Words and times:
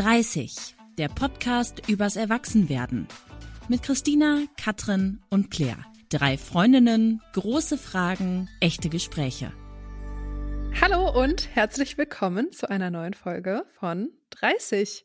30, 0.00 0.76
der 0.96 1.08
Podcast 1.08 1.86
übers 1.86 2.16
Erwachsenwerden. 2.16 3.06
Mit 3.68 3.82
Christina, 3.82 4.44
Katrin 4.56 5.20
und 5.28 5.50
Claire. 5.50 5.84
Drei 6.08 6.38
Freundinnen, 6.38 7.20
große 7.34 7.76
Fragen, 7.76 8.48
echte 8.60 8.88
Gespräche. 8.88 9.52
Hallo 10.80 11.10
und 11.10 11.54
herzlich 11.54 11.98
willkommen 11.98 12.50
zu 12.50 12.70
einer 12.70 12.90
neuen 12.90 13.12
Folge 13.12 13.66
von 13.78 14.08
30. 14.30 15.04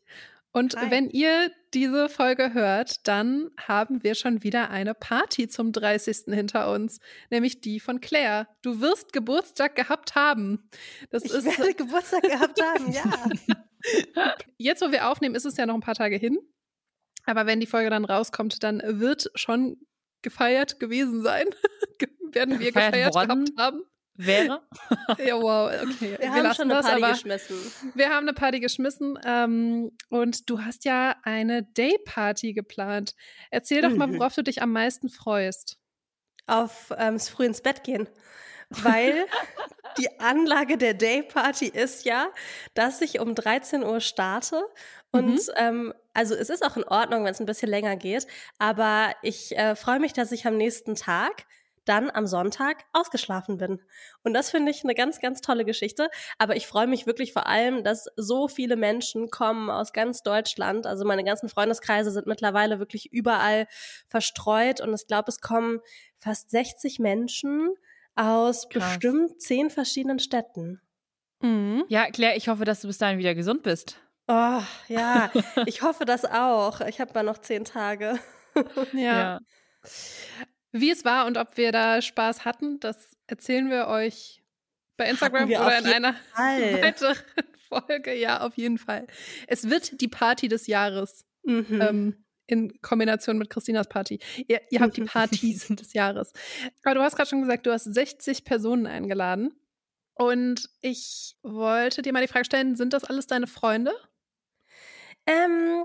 Und 0.56 0.74
Hi. 0.74 0.90
wenn 0.90 1.10
ihr 1.10 1.50
diese 1.74 2.08
Folge 2.08 2.54
hört, 2.54 3.06
dann 3.06 3.50
haben 3.58 4.02
wir 4.02 4.14
schon 4.14 4.42
wieder 4.42 4.70
eine 4.70 4.94
Party 4.94 5.48
zum 5.48 5.70
30. 5.70 6.34
hinter 6.34 6.72
uns, 6.72 6.98
nämlich 7.28 7.60
die 7.60 7.78
von 7.78 8.00
Claire. 8.00 8.48
Du 8.62 8.80
wirst 8.80 9.12
Geburtstag 9.12 9.76
gehabt 9.76 10.14
haben. 10.14 10.70
Das 11.10 11.26
ich 11.26 11.32
ist 11.34 11.44
werde 11.44 11.74
Geburtstag 11.74 12.22
gehabt 12.22 12.58
haben, 12.62 12.90
ja. 12.90 14.34
Jetzt, 14.56 14.80
wo 14.80 14.90
wir 14.90 15.10
aufnehmen, 15.10 15.34
ist 15.34 15.44
es 15.44 15.58
ja 15.58 15.66
noch 15.66 15.74
ein 15.74 15.82
paar 15.82 15.94
Tage 15.94 16.16
hin. 16.16 16.38
Aber 17.26 17.44
wenn 17.44 17.60
die 17.60 17.66
Folge 17.66 17.90
dann 17.90 18.06
rauskommt, 18.06 18.62
dann 18.62 18.80
wird 18.82 19.30
schon 19.34 19.76
gefeiert 20.22 20.80
gewesen 20.80 21.22
sein. 21.22 21.44
Werden 22.32 22.58
wir 22.58 22.72
gefeiert, 22.72 22.94
gefeiert 22.94 23.12
gehabt 23.12 23.50
haben 23.58 23.84
wäre. 24.16 24.62
ja, 25.18 25.40
wow, 25.40 25.70
okay. 25.82 26.12
Wir, 26.12 26.18
wir 26.18 26.32
haben 26.32 26.54
schon 26.54 26.70
eine 26.70 26.80
Party 26.80 27.00
das, 27.00 27.12
geschmissen. 27.12 27.56
Wir 27.94 28.10
haben 28.10 28.28
eine 28.28 28.32
Party 28.32 28.60
geschmissen 28.60 29.18
ähm, 29.24 29.92
und 30.08 30.48
du 30.48 30.62
hast 30.62 30.84
ja 30.84 31.16
eine 31.22 31.62
Day-Party 31.62 32.52
geplant. 32.52 33.14
Erzähl 33.50 33.82
doch 33.82 33.90
mal, 33.90 34.06
mhm. 34.06 34.18
worauf 34.18 34.34
du 34.34 34.42
dich 34.42 34.62
am 34.62 34.72
meisten 34.72 35.08
freust. 35.08 35.78
Auf 36.46 36.92
ähm, 36.96 37.18
früh 37.18 37.46
ins 37.46 37.60
Bett 37.60 37.84
gehen. 37.84 38.08
Weil 38.70 39.26
die 39.98 40.20
Anlage 40.20 40.76
der 40.76 40.94
Day-Party 40.94 41.66
ist 41.66 42.04
ja, 42.04 42.28
dass 42.74 43.00
ich 43.00 43.20
um 43.20 43.34
13 43.34 43.84
Uhr 43.84 44.00
starte 44.00 44.62
und 45.12 45.34
mhm. 45.34 45.40
ähm, 45.56 45.94
also 46.14 46.34
es 46.34 46.50
ist 46.50 46.64
auch 46.64 46.76
in 46.76 46.84
Ordnung, 46.84 47.24
wenn 47.24 47.32
es 47.32 47.40
ein 47.40 47.46
bisschen 47.46 47.68
länger 47.68 47.96
geht, 47.96 48.26
aber 48.58 49.14
ich 49.22 49.56
äh, 49.56 49.76
freue 49.76 50.00
mich, 50.00 50.12
dass 50.12 50.32
ich 50.32 50.46
am 50.46 50.56
nächsten 50.56 50.94
Tag 50.94 51.46
dann 51.86 52.10
am 52.10 52.26
Sonntag 52.26 52.84
ausgeschlafen 52.92 53.56
bin. 53.56 53.80
Und 54.22 54.34
das 54.34 54.50
finde 54.50 54.70
ich 54.70 54.84
eine 54.84 54.94
ganz, 54.94 55.20
ganz 55.20 55.40
tolle 55.40 55.64
Geschichte. 55.64 56.08
Aber 56.38 56.56
ich 56.56 56.66
freue 56.66 56.86
mich 56.86 57.06
wirklich 57.06 57.32
vor 57.32 57.46
allem, 57.46 57.84
dass 57.84 58.06
so 58.16 58.48
viele 58.48 58.76
Menschen 58.76 59.30
kommen 59.30 59.70
aus 59.70 59.92
ganz 59.92 60.22
Deutschland. 60.22 60.86
Also 60.86 61.04
meine 61.04 61.24
ganzen 61.24 61.48
Freundeskreise 61.48 62.10
sind 62.10 62.26
mittlerweile 62.26 62.78
wirklich 62.78 63.12
überall 63.12 63.66
verstreut. 64.08 64.80
Und 64.80 64.94
ich 64.94 65.06
glaube, 65.06 65.30
es 65.30 65.40
kommen 65.40 65.80
fast 66.18 66.50
60 66.50 66.98
Menschen 66.98 67.74
aus 68.14 68.68
Krass. 68.68 68.92
bestimmt 68.92 69.40
zehn 69.40 69.70
verschiedenen 69.70 70.18
Städten. 70.18 70.80
Mhm. 71.40 71.84
Ja, 71.88 72.10
Claire, 72.10 72.36
ich 72.36 72.48
hoffe, 72.48 72.64
dass 72.64 72.80
du 72.80 72.88
bis 72.88 72.98
dahin 72.98 73.18
wieder 73.18 73.34
gesund 73.34 73.62
bist. 73.62 73.98
Oh, 74.28 74.60
ja, 74.88 75.30
ich 75.66 75.82
hoffe 75.82 76.04
das 76.04 76.24
auch. 76.24 76.80
Ich 76.80 77.00
habe 77.00 77.12
mal 77.14 77.22
noch 77.22 77.38
zehn 77.38 77.64
Tage. 77.64 78.18
ja. 78.92 79.00
ja. 79.00 79.40
Wie 80.72 80.90
es 80.90 81.04
war 81.04 81.26
und 81.26 81.38
ob 81.38 81.56
wir 81.56 81.72
da 81.72 82.02
Spaß 82.02 82.44
hatten, 82.44 82.80
das 82.80 83.16
erzählen 83.26 83.70
wir 83.70 83.88
euch 83.88 84.42
bei 84.96 85.08
Instagram 85.08 85.48
oder 85.48 85.78
in 85.78 85.86
einer 85.86 86.14
Fall. 86.14 86.82
weiteren 86.82 87.16
Folge. 87.68 88.14
Ja, 88.14 88.40
auf 88.40 88.56
jeden 88.56 88.78
Fall. 88.78 89.06
Es 89.46 89.68
wird 89.68 90.00
die 90.00 90.08
Party 90.08 90.48
des 90.48 90.66
Jahres. 90.66 91.24
Mhm. 91.44 91.80
Ähm, 91.80 92.26
in 92.48 92.80
Kombination 92.80 93.38
mit 93.38 93.50
Christinas 93.50 93.88
Party. 93.88 94.20
Ihr, 94.46 94.60
ihr 94.70 94.80
habt 94.80 94.96
die 94.96 95.02
Partys 95.04 95.66
des 95.68 95.92
Jahres. 95.92 96.32
Aber 96.84 96.94
du 96.94 97.02
hast 97.02 97.16
gerade 97.16 97.28
schon 97.28 97.40
gesagt, 97.40 97.66
du 97.66 97.72
hast 97.72 97.84
60 97.84 98.44
Personen 98.44 98.86
eingeladen. 98.86 99.52
Und 100.14 100.70
ich 100.80 101.36
wollte 101.42 102.02
dir 102.02 102.12
mal 102.12 102.22
die 102.22 102.28
Frage 102.28 102.44
stellen, 102.44 102.76
sind 102.76 102.92
das 102.92 103.04
alles 103.04 103.26
deine 103.26 103.46
Freunde? 103.46 103.92
Ähm, 105.26 105.84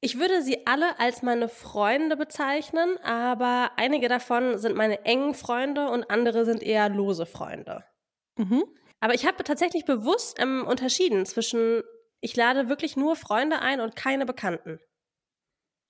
ich 0.00 0.18
würde 0.18 0.42
sie 0.42 0.66
alle 0.66 0.98
als 1.00 1.22
meine 1.22 1.48
Freunde 1.48 2.16
bezeichnen, 2.16 2.98
aber 2.98 3.72
einige 3.76 4.08
davon 4.08 4.58
sind 4.58 4.76
meine 4.76 5.04
engen 5.04 5.34
Freunde 5.34 5.88
und 5.88 6.10
andere 6.10 6.44
sind 6.44 6.62
eher 6.62 6.88
lose 6.88 7.26
Freunde. 7.26 7.84
Mhm. 8.36 8.64
Aber 9.00 9.14
ich 9.14 9.26
habe 9.26 9.42
tatsächlich 9.44 9.84
bewusst 9.84 10.38
ähm, 10.40 10.64
unterschieden 10.66 11.24
zwischen, 11.26 11.82
ich 12.20 12.36
lade 12.36 12.68
wirklich 12.68 12.96
nur 12.96 13.16
Freunde 13.16 13.60
ein 13.60 13.80
und 13.80 13.96
keine 13.96 14.26
Bekannten. 14.26 14.80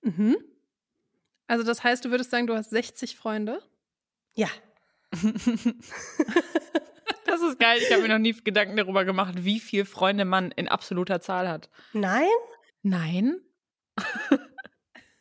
Mhm. 0.03 0.37
Also 1.49 1.65
das 1.65 1.85
heißt, 1.85 2.05
du 2.05 2.11
würdest 2.11 2.31
sagen, 2.31 2.47
du 2.47 2.55
hast 2.55 2.71
60 2.71 3.17
Freunde? 3.17 3.63
Ja. 4.35 4.49
das 5.13 5.23
ist 7.43 7.59
geil. 7.59 7.79
Ich 7.81 7.93
habe 7.93 8.03
mir 8.03 8.09
noch 8.09 8.19
nie 8.19 8.33
Gedanken 8.33 8.77
darüber 8.77 9.05
gemacht, 9.05 9.35
wie 9.39 9.61
viele 9.61 9.85
Freunde 9.85 10.25
man 10.25 10.51
in 10.53 10.69
absoluter 10.69 11.21
Zahl 11.21 11.49
hat. 11.49 11.71
Nein? 11.93 12.29
Nein? 12.83 13.41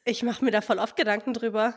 Ich 0.06 0.24
mache 0.24 0.44
mir 0.44 0.52
da 0.52 0.62
voll 0.62 0.80
oft 0.80 0.96
Gedanken 0.96 1.34
drüber. 1.34 1.74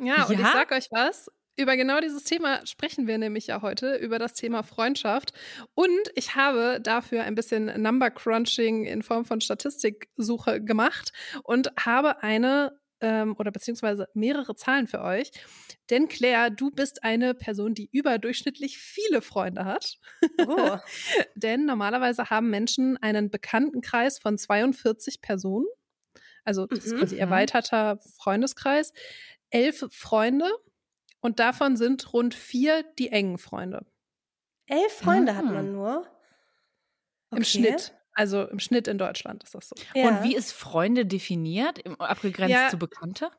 Ja, 0.00 0.24
und 0.24 0.38
ja? 0.38 0.46
ich 0.46 0.52
sag 0.52 0.72
euch 0.72 0.88
was. 0.90 1.30
Über 1.56 1.76
genau 1.76 2.00
dieses 2.00 2.22
Thema 2.22 2.64
sprechen 2.66 3.08
wir 3.08 3.18
nämlich 3.18 3.48
ja 3.48 3.62
heute, 3.62 3.96
über 3.96 4.20
das 4.20 4.34
Thema 4.34 4.62
Freundschaft. 4.62 5.32
Und 5.74 5.90
ich 6.14 6.36
habe 6.36 6.80
dafür 6.80 7.24
ein 7.24 7.34
bisschen 7.34 7.82
Number 7.82 8.10
Crunching 8.10 8.84
in 8.84 9.02
Form 9.02 9.24
von 9.24 9.40
Statistiksuche 9.40 10.62
gemacht 10.62 11.12
und 11.42 11.72
habe 11.76 12.22
eine 12.22 12.78
ähm, 13.00 13.34
oder 13.38 13.50
beziehungsweise 13.50 14.08
mehrere 14.14 14.54
Zahlen 14.54 14.86
für 14.86 15.02
euch. 15.02 15.30
Denn 15.90 16.08
Claire, 16.08 16.50
du 16.50 16.70
bist 16.70 17.04
eine 17.04 17.34
Person, 17.34 17.74
die 17.74 17.88
überdurchschnittlich 17.90 18.78
viele 18.78 19.22
Freunde 19.22 19.64
hat. 19.64 19.98
Oh. 20.46 20.76
Denn 21.34 21.64
normalerweise 21.64 22.30
haben 22.30 22.50
Menschen 22.50 22.96
einen 22.98 23.30
Bekanntenkreis 23.30 24.18
von 24.18 24.38
42 24.38 25.20
Personen. 25.20 25.66
Also 26.44 26.66
das 26.66 26.84
ist 26.84 26.94
mhm, 26.94 26.98
quasi 26.98 27.16
erweiterter 27.16 27.98
Freundeskreis. 28.16 28.92
Elf 29.50 29.84
Freunde 29.90 30.50
und 31.20 31.40
davon 31.40 31.76
sind 31.76 32.12
rund 32.12 32.34
vier 32.34 32.84
die 32.98 33.10
engen 33.10 33.38
Freunde. 33.38 33.86
Elf 34.66 34.92
Freunde 34.92 35.32
mhm. 35.32 35.36
hat 35.36 35.44
man 35.44 35.72
nur? 35.72 35.98
Okay. 37.30 37.38
Im 37.38 37.44
Schnitt. 37.44 37.94
Also 38.12 38.48
im 38.48 38.58
Schnitt 38.58 38.88
in 38.88 38.98
Deutschland 38.98 39.44
ist 39.44 39.54
das 39.54 39.68
so. 39.68 39.76
Ja. 39.94 40.08
Und 40.08 40.24
wie 40.24 40.34
ist 40.34 40.52
Freunde 40.52 41.06
definiert, 41.06 41.80
abgegrenzt 42.00 42.52
ja. 42.52 42.68
zu 42.68 42.76
Bekannte? 42.76 43.30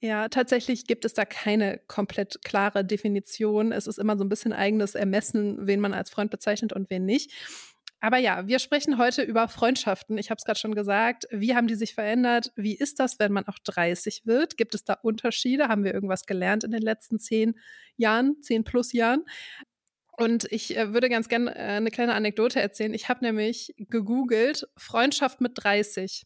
Ja, 0.00 0.28
tatsächlich 0.28 0.86
gibt 0.86 1.04
es 1.04 1.14
da 1.14 1.24
keine 1.24 1.78
komplett 1.88 2.44
klare 2.44 2.84
Definition. 2.84 3.72
Es 3.72 3.86
ist 3.86 3.98
immer 3.98 4.16
so 4.16 4.24
ein 4.24 4.28
bisschen 4.28 4.52
eigenes 4.52 4.94
Ermessen, 4.94 5.66
wen 5.66 5.80
man 5.80 5.92
als 5.92 6.10
Freund 6.10 6.30
bezeichnet 6.30 6.72
und 6.72 6.88
wen 6.90 7.04
nicht. 7.04 7.32
Aber 8.00 8.18
ja, 8.18 8.46
wir 8.46 8.60
sprechen 8.60 8.96
heute 8.96 9.22
über 9.22 9.48
Freundschaften. 9.48 10.18
Ich 10.18 10.30
habe 10.30 10.38
es 10.38 10.44
gerade 10.44 10.58
schon 10.58 10.74
gesagt. 10.74 11.26
Wie 11.30 11.56
haben 11.56 11.66
die 11.66 11.74
sich 11.74 11.94
verändert? 11.94 12.52
Wie 12.54 12.76
ist 12.76 13.00
das, 13.00 13.18
wenn 13.18 13.32
man 13.32 13.48
auch 13.48 13.58
30 13.64 14.22
wird? 14.24 14.56
Gibt 14.56 14.74
es 14.74 14.84
da 14.84 14.94
Unterschiede? 14.94 15.68
Haben 15.68 15.82
wir 15.82 15.94
irgendwas 15.94 16.24
gelernt 16.24 16.62
in 16.62 16.70
den 16.70 16.82
letzten 16.82 17.18
zehn 17.18 17.58
Jahren, 17.96 18.40
zehn 18.40 18.62
plus 18.62 18.92
Jahren? 18.92 19.24
Und 20.16 20.50
ich 20.50 20.76
äh, 20.76 20.92
würde 20.92 21.08
ganz 21.08 21.28
gerne 21.28 21.54
äh, 21.54 21.58
eine 21.58 21.90
kleine 21.90 22.14
Anekdote 22.14 22.60
erzählen. 22.60 22.94
Ich 22.94 23.08
habe 23.08 23.24
nämlich 23.24 23.74
gegoogelt 23.78 24.68
Freundschaft 24.76 25.40
mit 25.40 25.52
30, 25.54 26.24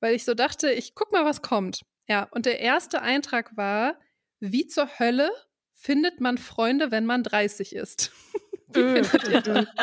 weil 0.00 0.14
ich 0.14 0.24
so 0.24 0.34
dachte, 0.34 0.70
ich 0.70 0.94
guck 0.94 1.12
mal, 1.12 1.24
was 1.24 1.42
kommt. 1.42 1.82
Ja, 2.08 2.28
und 2.30 2.44
der 2.44 2.60
erste 2.60 3.02
Eintrag 3.02 3.56
war, 3.56 3.98
wie 4.38 4.66
zur 4.66 4.98
Hölle 4.98 5.30
findet 5.72 6.20
man 6.20 6.38
Freunde, 6.38 6.90
wenn 6.90 7.06
man 7.06 7.22
30 7.22 7.74
ist? 7.74 8.12
Wie 8.72 8.80
äh. 8.80 9.04
findet 9.04 9.28
ihr 9.28 9.40
das? 9.40 9.66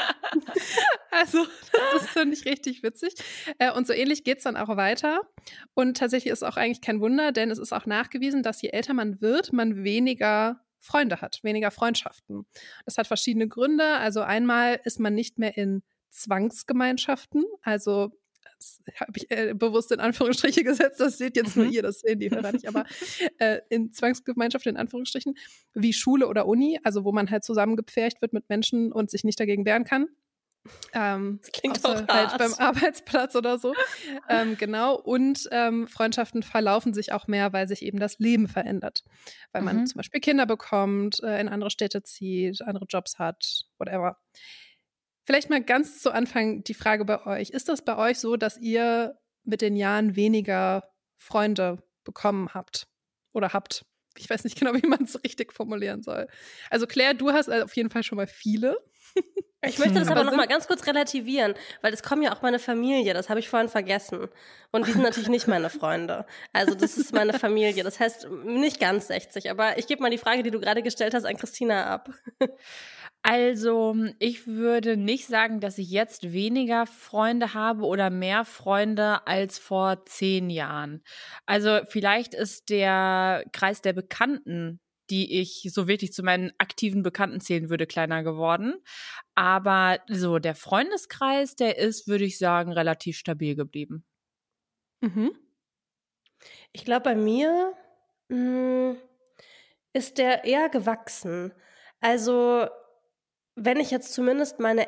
Also, 1.09 1.47
das 1.71 2.03
ist, 2.03 2.09
finde 2.09 2.35
ich, 2.35 2.45
richtig 2.45 2.83
witzig. 2.83 3.15
Äh, 3.57 3.71
und 3.71 3.87
so 3.87 3.93
ähnlich 3.93 4.23
geht's 4.23 4.43
dann 4.43 4.55
auch 4.55 4.75
weiter. 4.77 5.21
Und 5.73 5.97
tatsächlich 5.97 6.31
ist 6.31 6.43
auch 6.43 6.57
eigentlich 6.57 6.81
kein 6.81 6.99
Wunder, 6.99 7.31
denn 7.31 7.49
es 7.49 7.57
ist 7.57 7.73
auch 7.73 7.87
nachgewiesen, 7.87 8.43
dass 8.43 8.61
je 8.61 8.69
älter 8.69 8.93
man 8.93 9.19
wird, 9.19 9.51
man 9.51 9.83
weniger 9.83 10.59
Freunde 10.79 11.21
hat, 11.21 11.39
weniger 11.41 11.71
Freundschaften. 11.71 12.45
Das 12.85 12.97
hat 12.97 13.07
verschiedene 13.07 13.47
Gründe. 13.47 13.97
Also 13.97 14.21
einmal 14.21 14.79
ist 14.83 14.99
man 14.99 15.15
nicht 15.15 15.39
mehr 15.39 15.57
in 15.57 15.81
Zwangsgemeinschaften, 16.11 17.45
also 17.63 18.11
habe 18.99 19.11
ich 19.15 19.29
äh, 19.29 19.53
bewusst 19.53 19.91
in 19.91 19.99
Anführungsstriche 19.99 20.63
gesetzt, 20.63 20.99
das 20.99 21.17
seht 21.17 21.35
jetzt 21.35 21.55
nur 21.55 21.65
mhm. 21.65 21.71
ihr, 21.71 21.81
das 21.81 21.99
sehen 21.99 22.19
die 22.19 22.29
Hörer 22.29 22.51
nicht, 22.51 22.67
aber 22.67 22.85
äh, 23.39 23.59
in 23.69 23.91
Zwangsgemeinschaften 23.91 24.71
in 24.71 24.77
Anführungsstrichen, 24.77 25.35
wie 25.73 25.93
Schule 25.93 26.27
oder 26.27 26.47
Uni, 26.47 26.79
also 26.83 27.03
wo 27.03 27.11
man 27.11 27.29
halt 27.29 27.43
zusammengepfercht 27.43 28.21
wird 28.21 28.33
mit 28.33 28.49
Menschen 28.49 28.91
und 28.91 29.09
sich 29.09 29.23
nicht 29.23 29.39
dagegen 29.39 29.65
wehren 29.65 29.83
kann. 29.83 30.07
Ähm, 30.93 31.39
das 31.41 31.51
klingt 31.51 31.85
auch 31.85 32.07
halt 32.07 32.37
beim 32.37 32.53
Arbeitsplatz 32.53 33.35
oder 33.35 33.57
so. 33.57 33.73
ähm, 34.29 34.57
genau. 34.57 34.95
Und 34.95 35.47
ähm, 35.51 35.87
Freundschaften 35.87 36.43
verlaufen 36.43 36.93
sich 36.93 37.13
auch 37.13 37.27
mehr, 37.27 37.53
weil 37.53 37.67
sich 37.67 37.81
eben 37.83 37.99
das 37.99 38.19
Leben 38.19 38.47
verändert. 38.47 39.03
Weil 39.51 39.61
man 39.61 39.77
mhm. 39.77 39.85
zum 39.85 39.99
Beispiel 39.99 40.21
Kinder 40.21 40.45
bekommt, 40.45 41.21
äh, 41.23 41.39
in 41.39 41.49
andere 41.49 41.69
Städte 41.69 42.03
zieht, 42.03 42.61
andere 42.61 42.85
Jobs 42.89 43.19
hat, 43.19 43.65
whatever. 43.77 44.17
Vielleicht 45.27 45.49
mal 45.49 45.61
ganz 45.61 46.01
zu 46.01 46.11
Anfang 46.11 46.63
die 46.63 46.73
Frage 46.73 47.05
bei 47.05 47.25
euch. 47.25 47.49
Ist 47.49 47.69
das 47.69 47.83
bei 47.83 47.97
euch 47.97 48.17
so, 48.17 48.37
dass 48.37 48.57
ihr 48.57 49.19
mit 49.43 49.61
den 49.61 49.75
Jahren 49.75 50.15
weniger 50.15 50.89
Freunde 51.17 51.83
bekommen 52.03 52.53
habt 52.53 52.87
oder 53.33 53.53
habt? 53.53 53.85
ich 54.19 54.29
weiß 54.29 54.43
nicht 54.43 54.59
genau, 54.59 54.73
wie 54.73 54.87
man 54.87 55.03
es 55.03 55.21
richtig 55.23 55.53
formulieren 55.53 56.03
soll. 56.03 56.27
Also 56.69 56.87
Claire, 56.87 57.13
du 57.13 57.31
hast 57.31 57.49
auf 57.49 57.75
jeden 57.75 57.89
Fall 57.89 58.03
schon 58.03 58.17
mal 58.17 58.27
viele. 58.27 58.77
Ich 59.65 59.79
möchte 59.79 59.95
das 59.95 60.07
aber, 60.09 60.21
aber 60.21 60.29
noch 60.29 60.37
mal 60.37 60.47
ganz 60.47 60.67
kurz 60.67 60.85
relativieren, 60.85 61.55
weil 61.81 61.91
es 61.91 62.03
kommen 62.03 62.21
ja 62.21 62.31
auch 62.31 62.43
meine 62.43 62.59
Familie, 62.59 63.15
das 63.15 63.27
habe 63.27 63.39
ich 63.39 63.49
vorhin 63.49 63.69
vergessen. 63.69 64.27
Und 64.71 64.85
die 64.85 64.91
sind 64.91 65.01
natürlich 65.01 65.29
nicht 65.29 65.47
meine 65.47 65.71
Freunde. 65.71 66.27
Also 66.53 66.75
das 66.75 66.95
ist 66.97 67.11
meine 67.11 67.33
Familie. 67.33 67.83
Das 67.83 67.99
heißt 67.99 68.29
nicht 68.45 68.79
ganz 68.79 69.07
60, 69.07 69.49
aber 69.49 69.79
ich 69.79 69.87
gebe 69.87 70.01
mal 70.03 70.11
die 70.11 70.19
Frage, 70.19 70.43
die 70.43 70.51
du 70.51 70.59
gerade 70.59 70.83
gestellt 70.83 71.15
hast, 71.15 71.25
an 71.25 71.37
Christina 71.37 71.87
ab. 71.87 72.11
Also, 73.23 73.95
ich 74.19 74.47
würde 74.47 74.95
nicht 74.95 75.27
sagen, 75.27 75.59
dass 75.59 75.77
ich 75.77 75.89
jetzt 75.89 76.31
weniger 76.31 76.85
Freunde 76.85 77.53
habe 77.53 77.83
oder 77.83 78.09
mehr 78.09 78.45
Freunde 78.45 79.27
als 79.27 79.59
vor 79.59 80.05
zehn 80.05 80.49
Jahren. 80.49 81.03
Also, 81.45 81.81
vielleicht 81.89 82.33
ist 82.33 82.69
der 82.69 83.43
Kreis 83.51 83.81
der 83.81 83.93
Bekannten, 83.93 84.79
die 85.09 85.39
ich 85.39 85.69
so 85.73 85.87
wirklich 85.87 86.13
zu 86.13 86.23
meinen 86.23 86.51
aktiven 86.57 87.03
Bekannten 87.03 87.41
zählen 87.41 87.69
würde, 87.69 87.85
kleiner 87.87 88.23
geworden. 88.23 88.75
Aber 89.35 89.99
so 90.09 90.39
der 90.39 90.55
Freundeskreis, 90.55 91.55
der 91.55 91.77
ist, 91.77 92.07
würde 92.07 92.25
ich 92.25 92.37
sagen, 92.37 92.71
relativ 92.71 93.17
stabil 93.17 93.55
geblieben. 93.55 94.05
Mhm. 95.01 95.31
Ich 96.71 96.85
glaube, 96.85 97.03
bei 97.03 97.15
mir 97.15 97.73
mh, 98.29 98.37
hm, 98.37 98.97
ist 99.93 100.17
der 100.17 100.43
eher 100.45 100.69
gewachsen. 100.69 101.53
Also 102.01 102.67
wenn 103.57 103.79
ich 103.79 103.91
jetzt 103.91 104.13
zumindest 104.13 104.59
meine 104.59 104.87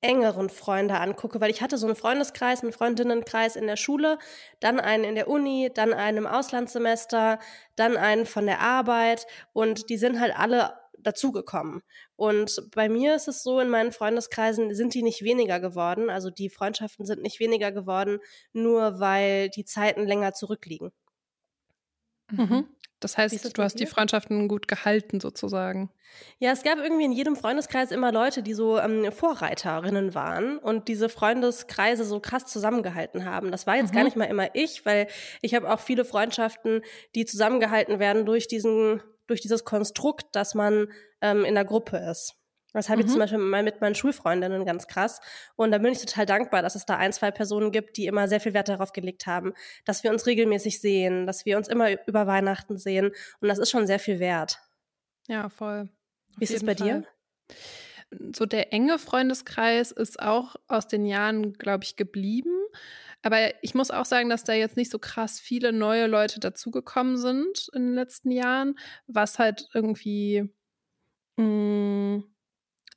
engeren 0.00 0.48
Freunde 0.48 1.00
angucke, 1.00 1.40
weil 1.40 1.50
ich 1.50 1.60
hatte 1.60 1.76
so 1.76 1.86
einen 1.86 1.96
Freundeskreis, 1.96 2.62
einen 2.62 2.72
Freundinnenkreis 2.72 3.56
in 3.56 3.66
der 3.66 3.76
Schule, 3.76 4.18
dann 4.60 4.78
einen 4.78 5.02
in 5.02 5.16
der 5.16 5.28
Uni, 5.28 5.70
dann 5.74 5.92
einen 5.92 6.18
im 6.18 6.26
Auslandssemester, 6.26 7.40
dann 7.74 7.96
einen 7.96 8.24
von 8.24 8.46
der 8.46 8.60
Arbeit 8.60 9.26
und 9.52 9.90
die 9.90 9.98
sind 9.98 10.20
halt 10.20 10.38
alle 10.38 10.78
dazugekommen. 11.00 11.82
Und 12.14 12.62
bei 12.74 12.88
mir 12.88 13.16
ist 13.16 13.26
es 13.26 13.42
so, 13.42 13.58
in 13.58 13.68
meinen 13.68 13.90
Freundeskreisen 13.90 14.72
sind 14.74 14.94
die 14.94 15.02
nicht 15.02 15.22
weniger 15.22 15.58
geworden, 15.58 16.10
also 16.10 16.30
die 16.30 16.50
Freundschaften 16.50 17.04
sind 17.04 17.22
nicht 17.22 17.40
weniger 17.40 17.72
geworden, 17.72 18.20
nur 18.52 19.00
weil 19.00 19.48
die 19.50 19.64
Zeiten 19.64 20.06
länger 20.06 20.32
zurückliegen. 20.32 20.92
Mhm. 22.30 22.68
Das 23.00 23.16
heißt, 23.16 23.56
du 23.56 23.62
hast 23.62 23.78
die 23.78 23.86
Freundschaften 23.86 24.48
gut 24.48 24.66
gehalten 24.66 25.20
sozusagen. 25.20 25.90
Ja, 26.38 26.50
es 26.50 26.62
gab 26.62 26.78
irgendwie 26.78 27.04
in 27.04 27.12
jedem 27.12 27.36
Freundeskreis 27.36 27.90
immer 27.92 28.10
Leute, 28.10 28.42
die 28.42 28.54
so 28.54 28.78
ähm, 28.78 29.12
Vorreiterinnen 29.12 30.14
waren 30.14 30.58
und 30.58 30.88
diese 30.88 31.08
Freundeskreise 31.08 32.04
so 32.04 32.18
krass 32.18 32.46
zusammengehalten 32.46 33.24
haben. 33.24 33.52
Das 33.52 33.66
war 33.66 33.76
jetzt 33.76 33.92
mhm. 33.92 33.96
gar 33.96 34.04
nicht 34.04 34.16
mal 34.16 34.24
immer 34.24 34.48
ich, 34.54 34.84
weil 34.84 35.06
ich 35.42 35.54
habe 35.54 35.72
auch 35.72 35.80
viele 35.80 36.04
Freundschaften, 36.04 36.82
die 37.14 37.24
zusammengehalten 37.24 37.98
werden 37.98 38.26
durch 38.26 38.48
diesen 38.48 39.02
durch 39.28 39.40
dieses 39.42 39.64
Konstrukt, 39.64 40.24
dass 40.32 40.54
man 40.54 40.88
ähm, 41.20 41.44
in 41.44 41.54
der 41.54 41.66
Gruppe 41.66 41.98
ist. 41.98 42.37
Das 42.72 42.88
habe 42.88 43.00
mhm. 43.00 43.06
ich 43.06 43.12
zum 43.12 43.20
Beispiel 43.20 43.38
mal 43.38 43.62
mit 43.62 43.80
meinen 43.80 43.94
Schulfreundinnen 43.94 44.64
ganz 44.64 44.86
krass. 44.86 45.20
Und 45.56 45.70
da 45.70 45.78
bin 45.78 45.92
ich 45.92 46.00
total 46.00 46.26
dankbar, 46.26 46.62
dass 46.62 46.74
es 46.74 46.84
da 46.84 46.96
ein, 46.96 47.12
zwei 47.12 47.30
Personen 47.30 47.72
gibt, 47.72 47.96
die 47.96 48.06
immer 48.06 48.28
sehr 48.28 48.40
viel 48.40 48.54
Wert 48.54 48.68
darauf 48.68 48.92
gelegt 48.92 49.26
haben, 49.26 49.54
dass 49.84 50.04
wir 50.04 50.10
uns 50.10 50.26
regelmäßig 50.26 50.80
sehen, 50.80 51.26
dass 51.26 51.46
wir 51.46 51.56
uns 51.56 51.68
immer 51.68 52.06
über 52.06 52.26
Weihnachten 52.26 52.76
sehen. 52.76 53.12
Und 53.40 53.48
das 53.48 53.58
ist 53.58 53.70
schon 53.70 53.86
sehr 53.86 53.98
viel 53.98 54.18
wert. 54.18 54.58
Ja, 55.28 55.48
voll. 55.48 55.88
Wie 56.36 56.44
ist 56.44 56.54
es 56.54 56.64
bei 56.64 56.76
Fall. 56.76 56.86
dir? 56.86 57.04
So 58.34 58.46
der 58.46 58.72
enge 58.72 58.98
Freundeskreis 58.98 59.90
ist 59.90 60.20
auch 60.20 60.56
aus 60.66 60.88
den 60.88 61.04
Jahren, 61.04 61.54
glaube 61.54 61.84
ich, 61.84 61.96
geblieben. 61.96 62.54
Aber 63.22 63.52
ich 63.62 63.74
muss 63.74 63.90
auch 63.90 64.04
sagen, 64.04 64.30
dass 64.30 64.44
da 64.44 64.52
jetzt 64.52 64.76
nicht 64.76 64.90
so 64.90 64.98
krass 64.98 65.40
viele 65.40 65.72
neue 65.72 66.06
Leute 66.06 66.38
dazugekommen 66.38 67.16
sind 67.16 67.68
in 67.74 67.86
den 67.86 67.94
letzten 67.94 68.30
Jahren, 68.30 68.78
was 69.06 69.38
halt 69.38 69.68
irgendwie 69.74 70.48
mh, 71.36 71.44
mm, 71.44 72.24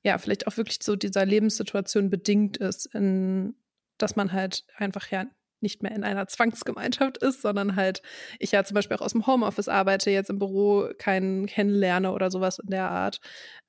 ja, 0.03 0.17
vielleicht 0.17 0.47
auch 0.47 0.57
wirklich 0.57 0.79
so 0.81 0.95
dieser 0.95 1.25
Lebenssituation 1.25 2.09
bedingt 2.09 2.57
ist, 2.57 2.87
in, 2.93 3.55
dass 3.97 4.15
man 4.15 4.31
halt 4.31 4.65
einfach 4.75 5.09
ja 5.11 5.25
nicht 5.61 5.83
mehr 5.83 5.91
in 5.91 6.03
einer 6.03 6.27
Zwangsgemeinschaft 6.27 7.17
ist, 7.17 7.41
sondern 7.41 7.75
halt 7.75 8.01
ich 8.39 8.51
ja 8.51 8.63
zum 8.63 8.75
Beispiel 8.75 8.97
auch 8.97 9.01
aus 9.01 9.11
dem 9.11 9.27
Homeoffice 9.27 9.67
arbeite, 9.67 10.09
jetzt 10.09 10.29
im 10.29 10.39
Büro 10.39 10.89
keinen 10.97 11.45
kennenlerne 11.45 12.11
oder 12.11 12.31
sowas 12.31 12.59
in 12.59 12.69
der 12.69 12.89
Art. 12.89 13.19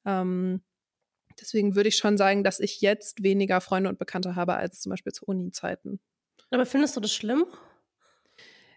Ähm, 0.06 0.62
deswegen 1.38 1.75
würde 1.75 1.90
ich 1.90 1.96
schon 1.96 2.17
sagen, 2.17 2.44
dass 2.44 2.61
ich 2.61 2.81
jetzt 2.81 3.23
weniger 3.23 3.61
Freunde 3.61 3.90
und 3.90 3.99
Bekannte 3.99 4.37
habe 4.37 4.55
als 4.55 4.81
zum 4.81 4.90
Beispiel 4.90 5.12
zu 5.12 5.26
Uni-Zeiten. 5.26 6.00
Aber 6.50 6.67
findest 6.67 6.96
du 6.96 7.00
das 7.00 7.12
schlimm? 7.12 7.44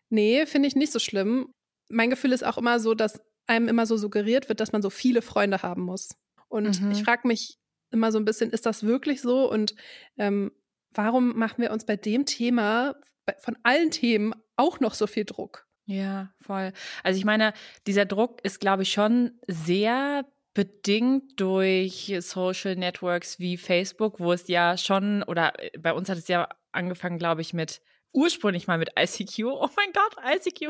Nee, 0.10 0.46
finde 0.46 0.68
ich 0.68 0.76
nicht 0.76 0.92
so 0.92 1.00
schlimm. 1.00 1.54
Mein 1.90 2.10
Gefühl 2.10 2.32
ist 2.32 2.46
auch 2.46 2.58
immer 2.58 2.80
so, 2.80 2.94
dass 2.94 3.22
einem 3.48 3.68
immer 3.68 3.86
so 3.86 3.98
suggeriert 3.98 4.50
wird, 4.50 4.60
dass 4.60 4.72
man 4.72 4.82
so 4.82 4.90
viele 4.90 5.22
Freunde 5.22 5.62
haben 5.62 5.84
muss. 5.84 6.10
Und 6.48 6.82
mhm. 6.82 6.92
ich 6.92 7.04
frage 7.04 7.28
mich 7.28 7.58
immer 7.92 8.12
so 8.12 8.20
ein 8.20 8.26
bisschen, 8.26 8.52
ist 8.52 8.66
das 8.66 8.84
wirklich 8.84 9.22
so? 9.22 9.50
Und 9.50 9.76
ähm, 10.18 10.52
warum 10.92 11.38
machen 11.38 11.62
wir 11.62 11.72
uns 11.72 11.86
bei 11.86 11.96
dem 11.96 12.26
Thema, 12.26 12.96
von 13.40 13.58
allen 13.64 13.92
Themen, 13.92 14.34
auch 14.56 14.80
noch 14.80 14.94
so 14.94 15.08
viel 15.08 15.26
Druck? 15.26 15.68
Ja, 15.86 16.34
voll. 16.42 16.74
Also 17.04 17.18
ich 17.18 17.26
meine, 17.26 17.54
dieser 17.86 18.06
Druck 18.06 18.44
ist, 18.44 18.60
glaube 18.60 18.84
ich, 18.84 18.92
schon 18.92 19.40
sehr 19.48 20.26
bedingt 20.54 21.40
durch 21.40 22.16
Social 22.22 22.76
Networks 22.76 23.40
wie 23.40 23.58
Facebook, 23.58 24.20
wo 24.20 24.34
es 24.34 24.48
ja 24.48 24.78
schon, 24.78 25.22
oder 25.24 25.54
äh, 25.60 25.78
bei 25.78 25.94
uns 25.94 26.10
hat 26.10 26.18
es 26.18 26.28
ja 26.28 26.48
angefangen, 26.72 27.20
glaube 27.20 27.42
ich, 27.42 27.54
mit 27.54 27.82
ursprünglich 28.16 28.68
mal 28.68 28.78
mit 28.78 28.92
ICQ. 28.98 29.46
Oh 29.66 29.70
mein 29.78 29.92
Gott, 29.94 30.16
ICQ. 30.24 30.70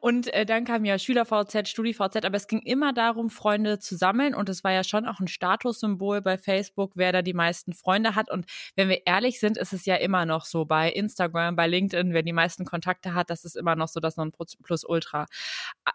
Und 0.00 0.32
äh, 0.34 0.44
dann 0.44 0.64
kam 0.64 0.84
ja 0.84 0.98
SchülerVZ, 0.98 1.68
StudiVZ, 1.68 2.24
aber 2.24 2.36
es 2.36 2.48
ging 2.48 2.60
immer 2.60 2.92
darum, 2.92 3.30
Freunde 3.30 3.78
zu 3.78 3.96
sammeln 3.96 4.34
und 4.34 4.48
es 4.48 4.62
war 4.62 4.72
ja 4.72 4.84
schon 4.84 5.06
auch 5.06 5.20
ein 5.20 5.28
Statussymbol 5.28 6.20
bei 6.20 6.36
Facebook, 6.36 6.92
wer 6.96 7.12
da 7.12 7.22
die 7.22 7.32
meisten 7.32 7.72
Freunde 7.72 8.14
hat. 8.14 8.30
Und 8.30 8.46
wenn 8.76 8.88
wir 8.88 9.06
ehrlich 9.06 9.40
sind, 9.40 9.56
ist 9.56 9.72
es 9.72 9.86
ja 9.86 9.96
immer 9.96 10.26
noch 10.26 10.44
so 10.44 10.66
bei 10.66 10.90
Instagram, 10.90 11.56
bei 11.56 11.66
LinkedIn, 11.66 12.12
wer 12.12 12.22
die 12.22 12.32
meisten 12.32 12.64
Kontakte 12.64 13.14
hat, 13.14 13.30
das 13.30 13.44
ist 13.44 13.56
immer 13.56 13.74
noch 13.76 13.88
so 13.88 14.00
das 14.00 14.16
Nonplusultra. 14.16 15.26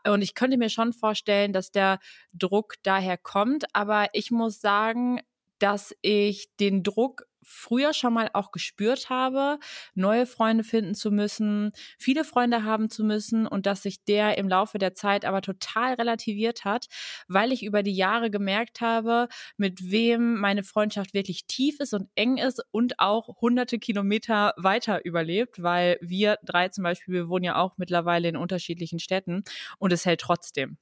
Und 0.07 0.21
ich 0.21 0.33
könnte 0.33 0.57
mir 0.57 0.69
schon 0.69 0.93
vorstellen, 0.93 1.53
dass 1.53 1.71
der 1.71 1.99
Druck 2.33 2.75
daher 2.81 3.17
kommt, 3.17 3.65
aber 3.73 4.07
ich 4.13 4.31
muss 4.31 4.61
sagen, 4.61 5.21
dass 5.59 5.95
ich 6.01 6.55
den 6.59 6.83
Druck 6.83 7.25
früher 7.45 7.93
schon 7.93 8.13
mal 8.13 8.29
auch 8.33 8.51
gespürt 8.51 9.09
habe, 9.09 9.59
neue 9.93 10.25
Freunde 10.25 10.63
finden 10.63 10.95
zu 10.95 11.11
müssen, 11.11 11.71
viele 11.99 12.23
Freunde 12.23 12.63
haben 12.63 12.89
zu 12.89 13.03
müssen 13.03 13.47
und 13.47 13.65
dass 13.65 13.83
sich 13.83 14.03
der 14.03 14.37
im 14.37 14.49
Laufe 14.49 14.79
der 14.79 14.93
Zeit 14.93 15.25
aber 15.25 15.41
total 15.41 15.93
relativiert 15.93 16.65
hat, 16.65 16.87
weil 17.27 17.51
ich 17.51 17.63
über 17.63 17.83
die 17.83 17.95
Jahre 17.95 18.31
gemerkt 18.31 18.81
habe, 18.81 19.27
mit 19.57 19.91
wem 19.91 20.39
meine 20.39 20.63
Freundschaft 20.63 21.13
wirklich 21.13 21.45
tief 21.45 21.79
ist 21.79 21.93
und 21.93 22.09
eng 22.15 22.37
ist 22.37 22.61
und 22.71 22.99
auch 22.99 23.39
hunderte 23.41 23.79
Kilometer 23.79 24.53
weiter 24.57 25.05
überlebt, 25.05 25.61
weil 25.61 25.97
wir 26.01 26.37
drei 26.43 26.69
zum 26.69 26.83
Beispiel, 26.83 27.13
wir 27.13 27.29
wohnen 27.29 27.45
ja 27.45 27.57
auch 27.57 27.77
mittlerweile 27.77 28.27
in 28.27 28.37
unterschiedlichen 28.37 28.99
Städten 28.99 29.43
und 29.77 29.93
es 29.93 30.05
hält 30.05 30.21
trotzdem. 30.21 30.77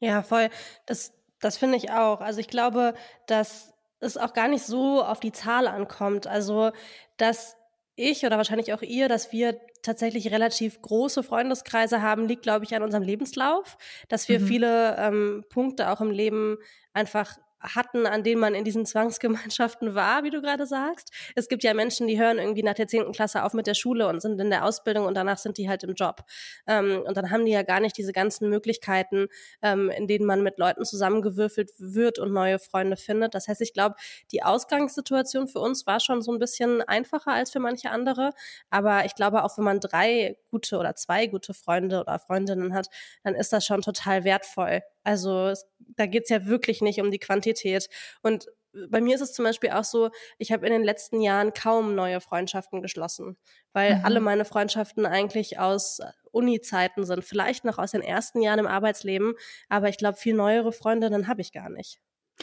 Ja, 0.00 0.22
voll. 0.22 0.50
Das, 0.86 1.12
das 1.40 1.56
finde 1.56 1.76
ich 1.76 1.90
auch. 1.90 2.20
Also 2.20 2.40
ich 2.40 2.48
glaube, 2.48 2.94
dass 3.26 3.75
es 4.00 4.16
auch 4.16 4.32
gar 4.32 4.48
nicht 4.48 4.64
so 4.64 5.02
auf 5.02 5.20
die 5.20 5.32
Zahl 5.32 5.66
ankommt. 5.66 6.26
Also, 6.26 6.70
dass 7.16 7.56
ich 7.96 8.24
oder 8.26 8.36
wahrscheinlich 8.36 8.72
auch 8.72 8.82
ihr, 8.82 9.08
dass 9.08 9.32
wir 9.32 9.58
tatsächlich 9.82 10.30
relativ 10.30 10.82
große 10.82 11.22
Freundeskreise 11.22 12.02
haben, 12.02 12.28
liegt, 12.28 12.42
glaube 12.42 12.64
ich, 12.64 12.74
an 12.74 12.82
unserem 12.82 13.02
Lebenslauf, 13.02 13.78
dass 14.08 14.28
wir 14.28 14.40
mhm. 14.40 14.46
viele 14.46 14.96
ähm, 14.98 15.44
Punkte 15.48 15.90
auch 15.90 16.00
im 16.00 16.10
Leben 16.10 16.58
einfach 16.92 17.38
hatten, 17.60 18.06
an 18.06 18.22
denen 18.22 18.40
man 18.40 18.54
in 18.54 18.64
diesen 18.64 18.86
Zwangsgemeinschaften 18.86 19.94
war, 19.94 20.24
wie 20.24 20.30
du 20.30 20.40
gerade 20.40 20.66
sagst. 20.66 21.10
Es 21.34 21.48
gibt 21.48 21.64
ja 21.64 21.74
Menschen, 21.74 22.06
die 22.06 22.18
hören 22.18 22.38
irgendwie 22.38 22.62
nach 22.62 22.74
der 22.74 22.86
zehnten 22.86 23.12
Klasse 23.12 23.44
auf 23.44 23.54
mit 23.54 23.66
der 23.66 23.74
Schule 23.74 24.08
und 24.08 24.20
sind 24.20 24.40
in 24.40 24.50
der 24.50 24.64
Ausbildung 24.64 25.06
und 25.06 25.14
danach 25.14 25.38
sind 25.38 25.58
die 25.58 25.68
halt 25.68 25.82
im 25.84 25.94
Job. 25.94 26.22
Ähm, 26.66 27.02
und 27.06 27.16
dann 27.16 27.30
haben 27.30 27.44
die 27.44 27.52
ja 27.52 27.62
gar 27.62 27.80
nicht 27.80 27.96
diese 27.96 28.12
ganzen 28.12 28.48
Möglichkeiten, 28.48 29.28
ähm, 29.62 29.90
in 29.90 30.06
denen 30.06 30.26
man 30.26 30.42
mit 30.42 30.58
Leuten 30.58 30.84
zusammengewürfelt 30.84 31.70
wird 31.78 32.18
und 32.18 32.32
neue 32.32 32.58
Freunde 32.58 32.96
findet. 32.96 33.34
Das 33.34 33.48
heißt, 33.48 33.60
ich 33.60 33.72
glaube, 33.72 33.96
die 34.32 34.42
Ausgangssituation 34.42 35.48
für 35.48 35.60
uns 35.60 35.86
war 35.86 36.00
schon 36.00 36.22
so 36.22 36.32
ein 36.32 36.38
bisschen 36.38 36.82
einfacher 36.82 37.32
als 37.32 37.50
für 37.50 37.60
manche 37.60 37.90
andere. 37.90 38.32
Aber 38.70 39.04
ich 39.04 39.14
glaube, 39.14 39.44
auch 39.44 39.56
wenn 39.58 39.64
man 39.64 39.80
drei 39.80 40.36
gute 40.50 40.78
oder 40.78 40.94
zwei 40.94 41.26
gute 41.26 41.54
Freunde 41.54 42.00
oder 42.00 42.18
Freundinnen 42.18 42.74
hat, 42.74 42.88
dann 43.24 43.34
ist 43.34 43.52
das 43.52 43.64
schon 43.66 43.82
total 43.82 44.24
wertvoll. 44.24 44.82
Also 45.06 45.46
es, 45.46 45.64
da 45.78 46.06
geht's 46.06 46.30
ja 46.30 46.46
wirklich 46.46 46.82
nicht 46.82 47.00
um 47.00 47.12
die 47.12 47.20
Quantität. 47.20 47.88
Und 48.22 48.48
bei 48.90 49.00
mir 49.00 49.14
ist 49.14 49.20
es 49.20 49.32
zum 49.32 49.44
Beispiel 49.44 49.70
auch 49.70 49.84
so, 49.84 50.10
ich 50.36 50.50
habe 50.50 50.66
in 50.66 50.72
den 50.72 50.82
letzten 50.82 51.20
Jahren 51.20 51.54
kaum 51.54 51.94
neue 51.94 52.20
Freundschaften 52.20 52.82
geschlossen, 52.82 53.36
weil 53.72 53.96
mhm. 53.96 54.04
alle 54.04 54.20
meine 54.20 54.44
Freundschaften 54.44 55.06
eigentlich 55.06 55.60
aus 55.60 56.00
Uni-Zeiten 56.32 57.06
sind, 57.06 57.24
vielleicht 57.24 57.64
noch 57.64 57.78
aus 57.78 57.92
den 57.92 58.02
ersten 58.02 58.42
Jahren 58.42 58.58
im 58.58 58.66
Arbeitsleben, 58.66 59.34
aber 59.68 59.88
ich 59.88 59.96
glaube, 59.96 60.18
viel 60.18 60.34
neuere 60.34 60.72
Freundinnen 60.72 61.28
habe 61.28 61.40
ich 61.40 61.52
gar 61.52 61.70
nicht. 61.70 62.00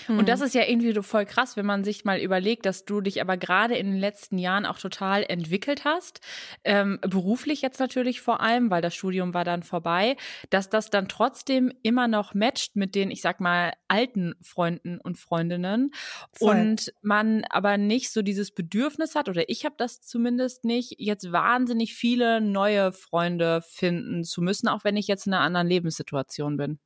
Und 0.08 0.28
das 0.28 0.40
hm. 0.40 0.48
ist 0.48 0.56
ja 0.56 0.64
irgendwie 0.68 0.94
voll 1.02 1.26
krass, 1.26 1.56
wenn 1.56 1.66
man 1.66 1.84
sich 1.84 2.04
mal 2.04 2.20
überlegt, 2.20 2.66
dass 2.66 2.84
du 2.84 3.00
dich 3.02 3.22
aber 3.22 3.38
gerade 3.38 3.76
in 3.76 3.92
den 3.92 4.00
letzten 4.00 4.38
Jahren 4.38 4.66
auch 4.66 4.80
total 4.80 5.24
entwickelt 5.24 5.86
hast, 5.86 6.20
ähm, 6.64 7.00
beruflich 7.02 7.62
jetzt 7.62 7.80
natürlich 7.80 8.22
vor 8.22 8.42
allem, 8.42 8.72
weil 8.72 8.82
das 8.82 8.96
Studium 8.96 9.34
war 9.34 9.44
dann 9.44 9.64
vorbei, 9.64 10.18
dass 10.50 10.70
das 10.70 10.90
dann 10.90 11.08
trotzdem 11.08 11.72
immer 11.84 12.08
noch 12.08 12.34
matcht 12.34 12.76
mit 12.76 12.96
den, 12.96 13.12
ich 13.12 13.22
sag 13.22 13.40
mal, 13.40 13.74
alten 13.88 14.34
Freunden 14.42 15.00
und 15.00 15.18
Freundinnen 15.18 15.92
voll. 16.34 16.56
und 16.56 16.94
man 17.02 17.44
aber 17.50 17.78
nicht 17.78 18.12
so 18.12 18.22
dieses 18.22 18.52
Bedürfnis 18.52 19.16
hat, 19.16 19.30
oder 19.30 19.48
ich 19.48 19.64
habe 19.64 19.76
das 19.78 20.02
zumindest 20.02 20.66
nicht, 20.66 20.96
jetzt 20.98 21.32
wahnsinnig 21.32 21.94
viele 21.94 22.42
neue 22.42 22.92
Freunde 22.92 23.62
finden 23.62 24.24
zu 24.24 24.42
müssen, 24.42 24.68
auch 24.68 24.84
wenn 24.84 24.98
ich 24.98 25.08
jetzt 25.08 25.28
in 25.28 25.34
einer 25.34 25.44
anderen 25.44 25.68
Lebenssituation 25.68 26.58
bin. 26.58 26.80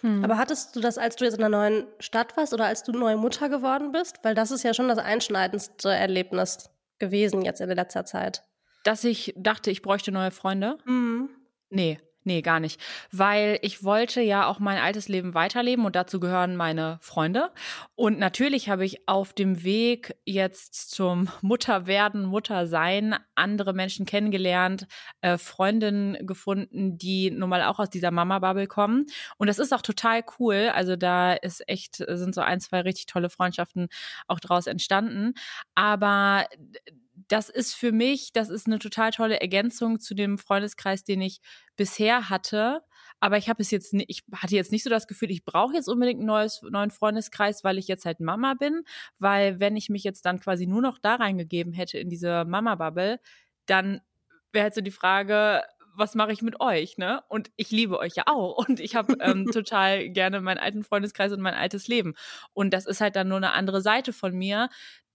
Hm. 0.00 0.24
Aber 0.24 0.38
hattest 0.38 0.76
du 0.76 0.80
das, 0.80 0.98
als 0.98 1.16
du 1.16 1.24
jetzt 1.24 1.38
in 1.38 1.44
einer 1.44 1.56
neuen 1.56 1.86
Stadt 1.98 2.36
warst 2.36 2.52
oder 2.52 2.66
als 2.66 2.82
du 2.82 2.92
neue 2.92 3.16
Mutter 3.16 3.48
geworden 3.48 3.92
bist? 3.92 4.18
Weil 4.22 4.34
das 4.34 4.50
ist 4.50 4.62
ja 4.62 4.74
schon 4.74 4.88
das 4.88 4.98
einschneidendste 4.98 5.90
Erlebnis 5.90 6.70
gewesen 6.98 7.42
jetzt 7.42 7.60
in 7.60 7.70
letzter 7.70 8.04
Zeit. 8.04 8.42
Dass 8.84 9.04
ich 9.04 9.34
dachte, 9.36 9.70
ich 9.70 9.82
bräuchte 9.82 10.12
neue 10.12 10.30
Freunde? 10.30 10.78
Mhm. 10.84 11.30
Nee, 11.70 11.98
Nee, 12.26 12.40
gar 12.40 12.58
nicht. 12.58 12.80
Weil 13.12 13.58
ich 13.60 13.84
wollte 13.84 14.22
ja 14.22 14.46
auch 14.46 14.58
mein 14.58 14.78
altes 14.78 15.08
Leben 15.08 15.34
weiterleben 15.34 15.84
und 15.84 15.94
dazu 15.94 16.20
gehören 16.20 16.56
meine 16.56 16.96
Freunde. 17.02 17.50
Und 17.96 18.18
natürlich 18.18 18.70
habe 18.70 18.86
ich 18.86 19.06
auf 19.06 19.34
dem 19.34 19.62
Weg 19.62 20.16
jetzt 20.24 20.90
zum 20.90 21.28
Mutterwerden, 21.42 22.24
Muttersein 22.24 23.14
andere 23.34 23.74
Menschen 23.74 24.06
kennengelernt, 24.06 24.86
äh, 25.20 25.36
Freundinnen 25.36 26.26
gefunden, 26.26 26.96
die 26.96 27.30
nun 27.30 27.50
mal 27.50 27.62
auch 27.64 27.78
aus 27.78 27.90
dieser 27.90 28.10
Mama-Bubble 28.10 28.68
kommen. 28.68 29.04
Und 29.36 29.48
das 29.48 29.58
ist 29.58 29.74
auch 29.74 29.82
total 29.82 30.24
cool. 30.38 30.70
Also 30.74 30.96
da 30.96 31.34
ist 31.34 31.62
echt, 31.68 31.96
sind 32.08 32.34
so 32.34 32.40
ein, 32.40 32.60
zwei 32.60 32.80
richtig 32.80 33.04
tolle 33.06 33.28
Freundschaften 33.28 33.88
auch 34.28 34.40
draus 34.40 34.66
entstanden. 34.66 35.34
Aber 35.74 36.46
das 37.28 37.48
ist 37.48 37.74
für 37.74 37.92
mich, 37.92 38.32
das 38.32 38.50
ist 38.50 38.66
eine 38.66 38.78
total 38.78 39.10
tolle 39.10 39.40
Ergänzung 39.40 40.00
zu 40.00 40.14
dem 40.14 40.38
Freundeskreis, 40.38 41.04
den 41.04 41.20
ich 41.20 41.40
bisher 41.76 42.28
hatte. 42.30 42.82
Aber 43.20 43.38
ich 43.38 43.48
habe 43.48 43.62
es 43.62 43.70
jetzt, 43.70 43.94
ich 43.94 44.24
hatte 44.34 44.54
jetzt 44.54 44.72
nicht 44.72 44.84
so 44.84 44.90
das 44.90 45.06
Gefühl, 45.06 45.30
ich 45.30 45.44
brauche 45.44 45.74
jetzt 45.74 45.88
unbedingt 45.88 46.20
einen 46.20 46.26
neues, 46.26 46.62
neuen 46.62 46.90
Freundeskreis, 46.90 47.64
weil 47.64 47.78
ich 47.78 47.88
jetzt 47.88 48.04
halt 48.04 48.20
Mama 48.20 48.54
bin. 48.54 48.82
Weil 49.18 49.60
wenn 49.60 49.76
ich 49.76 49.88
mich 49.88 50.04
jetzt 50.04 50.26
dann 50.26 50.40
quasi 50.40 50.66
nur 50.66 50.82
noch 50.82 50.98
da 50.98 51.16
reingegeben 51.16 51.72
hätte 51.72 51.98
in 51.98 52.08
diese 52.08 52.44
Mama-Bubble, 52.44 53.20
dann 53.66 54.00
wäre 54.52 54.64
halt 54.64 54.74
so 54.74 54.80
die 54.80 54.90
Frage, 54.90 55.62
was 55.96 56.14
mache 56.14 56.32
ich 56.32 56.42
mit 56.42 56.60
euch, 56.60 56.98
ne? 56.98 57.22
Und 57.28 57.50
ich 57.56 57.70
liebe 57.70 57.98
euch 57.98 58.14
ja 58.16 58.24
auch. 58.26 58.58
Und 58.68 58.80
ich 58.80 58.96
habe 58.96 59.16
ähm, 59.20 59.46
total 59.52 60.08
gerne 60.10 60.40
meinen 60.40 60.58
alten 60.58 60.84
Freundeskreis 60.84 61.32
und 61.32 61.40
mein 61.40 61.54
altes 61.54 61.88
Leben. 61.88 62.14
Und 62.52 62.72
das 62.72 62.86
ist 62.86 63.00
halt 63.00 63.16
dann 63.16 63.28
nur 63.28 63.36
eine 63.38 63.52
andere 63.52 63.80
Seite 63.80 64.12
von 64.12 64.34
mir, 64.34 64.68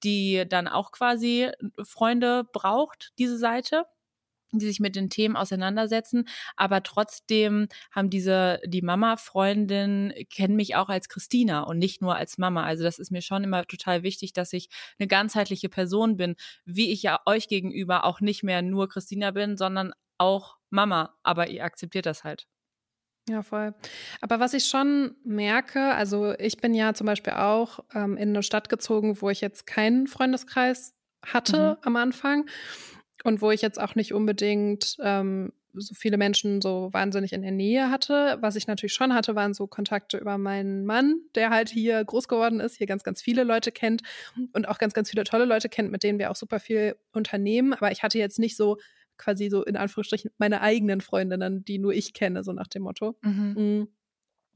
die 0.03 0.45
dann 0.47 0.67
auch 0.67 0.91
quasi 0.91 1.49
Freunde 1.83 2.45
braucht, 2.51 3.11
diese 3.17 3.37
Seite 3.37 3.85
die 4.51 4.65
sich 4.65 4.79
mit 4.79 4.95
den 4.95 5.09
Themen 5.09 5.35
auseinandersetzen, 5.35 6.27
aber 6.55 6.83
trotzdem 6.83 7.67
haben 7.91 8.09
diese 8.09 8.59
die 8.65 8.81
Mama 8.81 9.17
Freundin 9.17 10.13
kennen 10.33 10.55
mich 10.55 10.75
auch 10.75 10.89
als 10.89 11.09
Christina 11.09 11.61
und 11.61 11.77
nicht 11.77 12.01
nur 12.01 12.15
als 12.15 12.37
Mama. 12.37 12.63
Also 12.63 12.83
das 12.83 12.99
ist 12.99 13.11
mir 13.11 13.21
schon 13.21 13.43
immer 13.43 13.65
total 13.65 14.03
wichtig, 14.03 14.33
dass 14.33 14.53
ich 14.53 14.69
eine 14.97 15.07
ganzheitliche 15.07 15.69
Person 15.69 16.17
bin, 16.17 16.35
wie 16.65 16.91
ich 16.91 17.03
ja 17.03 17.19
euch 17.25 17.47
gegenüber 17.47 18.05
auch 18.05 18.21
nicht 18.21 18.43
mehr 18.43 18.61
nur 18.61 18.89
Christina 18.89 19.31
bin, 19.31 19.57
sondern 19.57 19.93
auch 20.17 20.58
Mama, 20.69 21.15
aber 21.23 21.49
ihr 21.49 21.63
akzeptiert 21.63 22.05
das 22.05 22.23
halt. 22.23 22.47
Ja, 23.29 23.43
voll. 23.43 23.75
Aber 24.21 24.39
was 24.39 24.53
ich 24.53 24.65
schon 24.65 25.15
merke, 25.23 25.93
also 25.93 26.33
ich 26.39 26.57
bin 26.57 26.73
ja 26.73 26.93
zum 26.93 27.05
Beispiel 27.05 27.33
auch 27.33 27.79
ähm, 27.93 28.17
in 28.17 28.29
eine 28.29 28.43
Stadt 28.43 28.69
gezogen, 28.69 29.21
wo 29.21 29.29
ich 29.29 29.41
jetzt 29.41 29.67
keinen 29.67 30.07
Freundeskreis 30.07 30.95
hatte 31.23 31.77
mhm. 31.77 31.85
am 31.85 31.95
Anfang 31.95 32.49
und 33.23 33.41
wo 33.41 33.51
ich 33.51 33.61
jetzt 33.61 33.79
auch 33.79 33.93
nicht 33.93 34.13
unbedingt 34.13 34.97
ähm, 35.01 35.53
so 35.73 35.93
viele 35.93 36.17
Menschen 36.17 36.61
so 36.61 36.89
wahnsinnig 36.91 37.33
in 37.33 37.43
der 37.43 37.51
Nähe 37.51 37.91
hatte. 37.91 38.37
Was 38.41 38.55
ich 38.55 38.65
natürlich 38.65 38.93
schon 38.93 39.13
hatte, 39.13 39.35
waren 39.35 39.53
so 39.53 39.67
Kontakte 39.67 40.17
über 40.17 40.39
meinen 40.39 40.85
Mann, 40.85 41.21
der 41.35 41.51
halt 41.51 41.69
hier 41.69 42.03
groß 42.03 42.27
geworden 42.27 42.59
ist, 42.59 42.77
hier 42.77 42.87
ganz, 42.87 43.03
ganz 43.03 43.21
viele 43.21 43.43
Leute 43.43 43.71
kennt 43.71 44.01
und 44.53 44.67
auch 44.67 44.79
ganz, 44.79 44.93
ganz 44.93 45.11
viele 45.11 45.23
tolle 45.23 45.45
Leute 45.45 45.69
kennt, 45.69 45.91
mit 45.91 46.01
denen 46.01 46.17
wir 46.17 46.31
auch 46.31 46.35
super 46.35 46.59
viel 46.59 46.95
unternehmen. 47.11 47.73
Aber 47.73 47.91
ich 47.91 48.01
hatte 48.01 48.17
jetzt 48.17 48.39
nicht 48.39 48.57
so 48.57 48.77
quasi 49.19 49.49
so 49.49 49.63
in 49.63 49.77
Anführungsstrichen 49.77 50.31
meine 50.39 50.61
eigenen 50.61 51.01
Freundinnen, 51.01 51.63
die 51.63 51.77
nur 51.77 51.93
ich 51.93 52.13
kenne, 52.13 52.43
so 52.43 52.53
nach 52.53 52.67
dem 52.67 52.83
Motto. 52.83 53.15
Mhm. 53.21 53.53
Mm. 53.53 53.87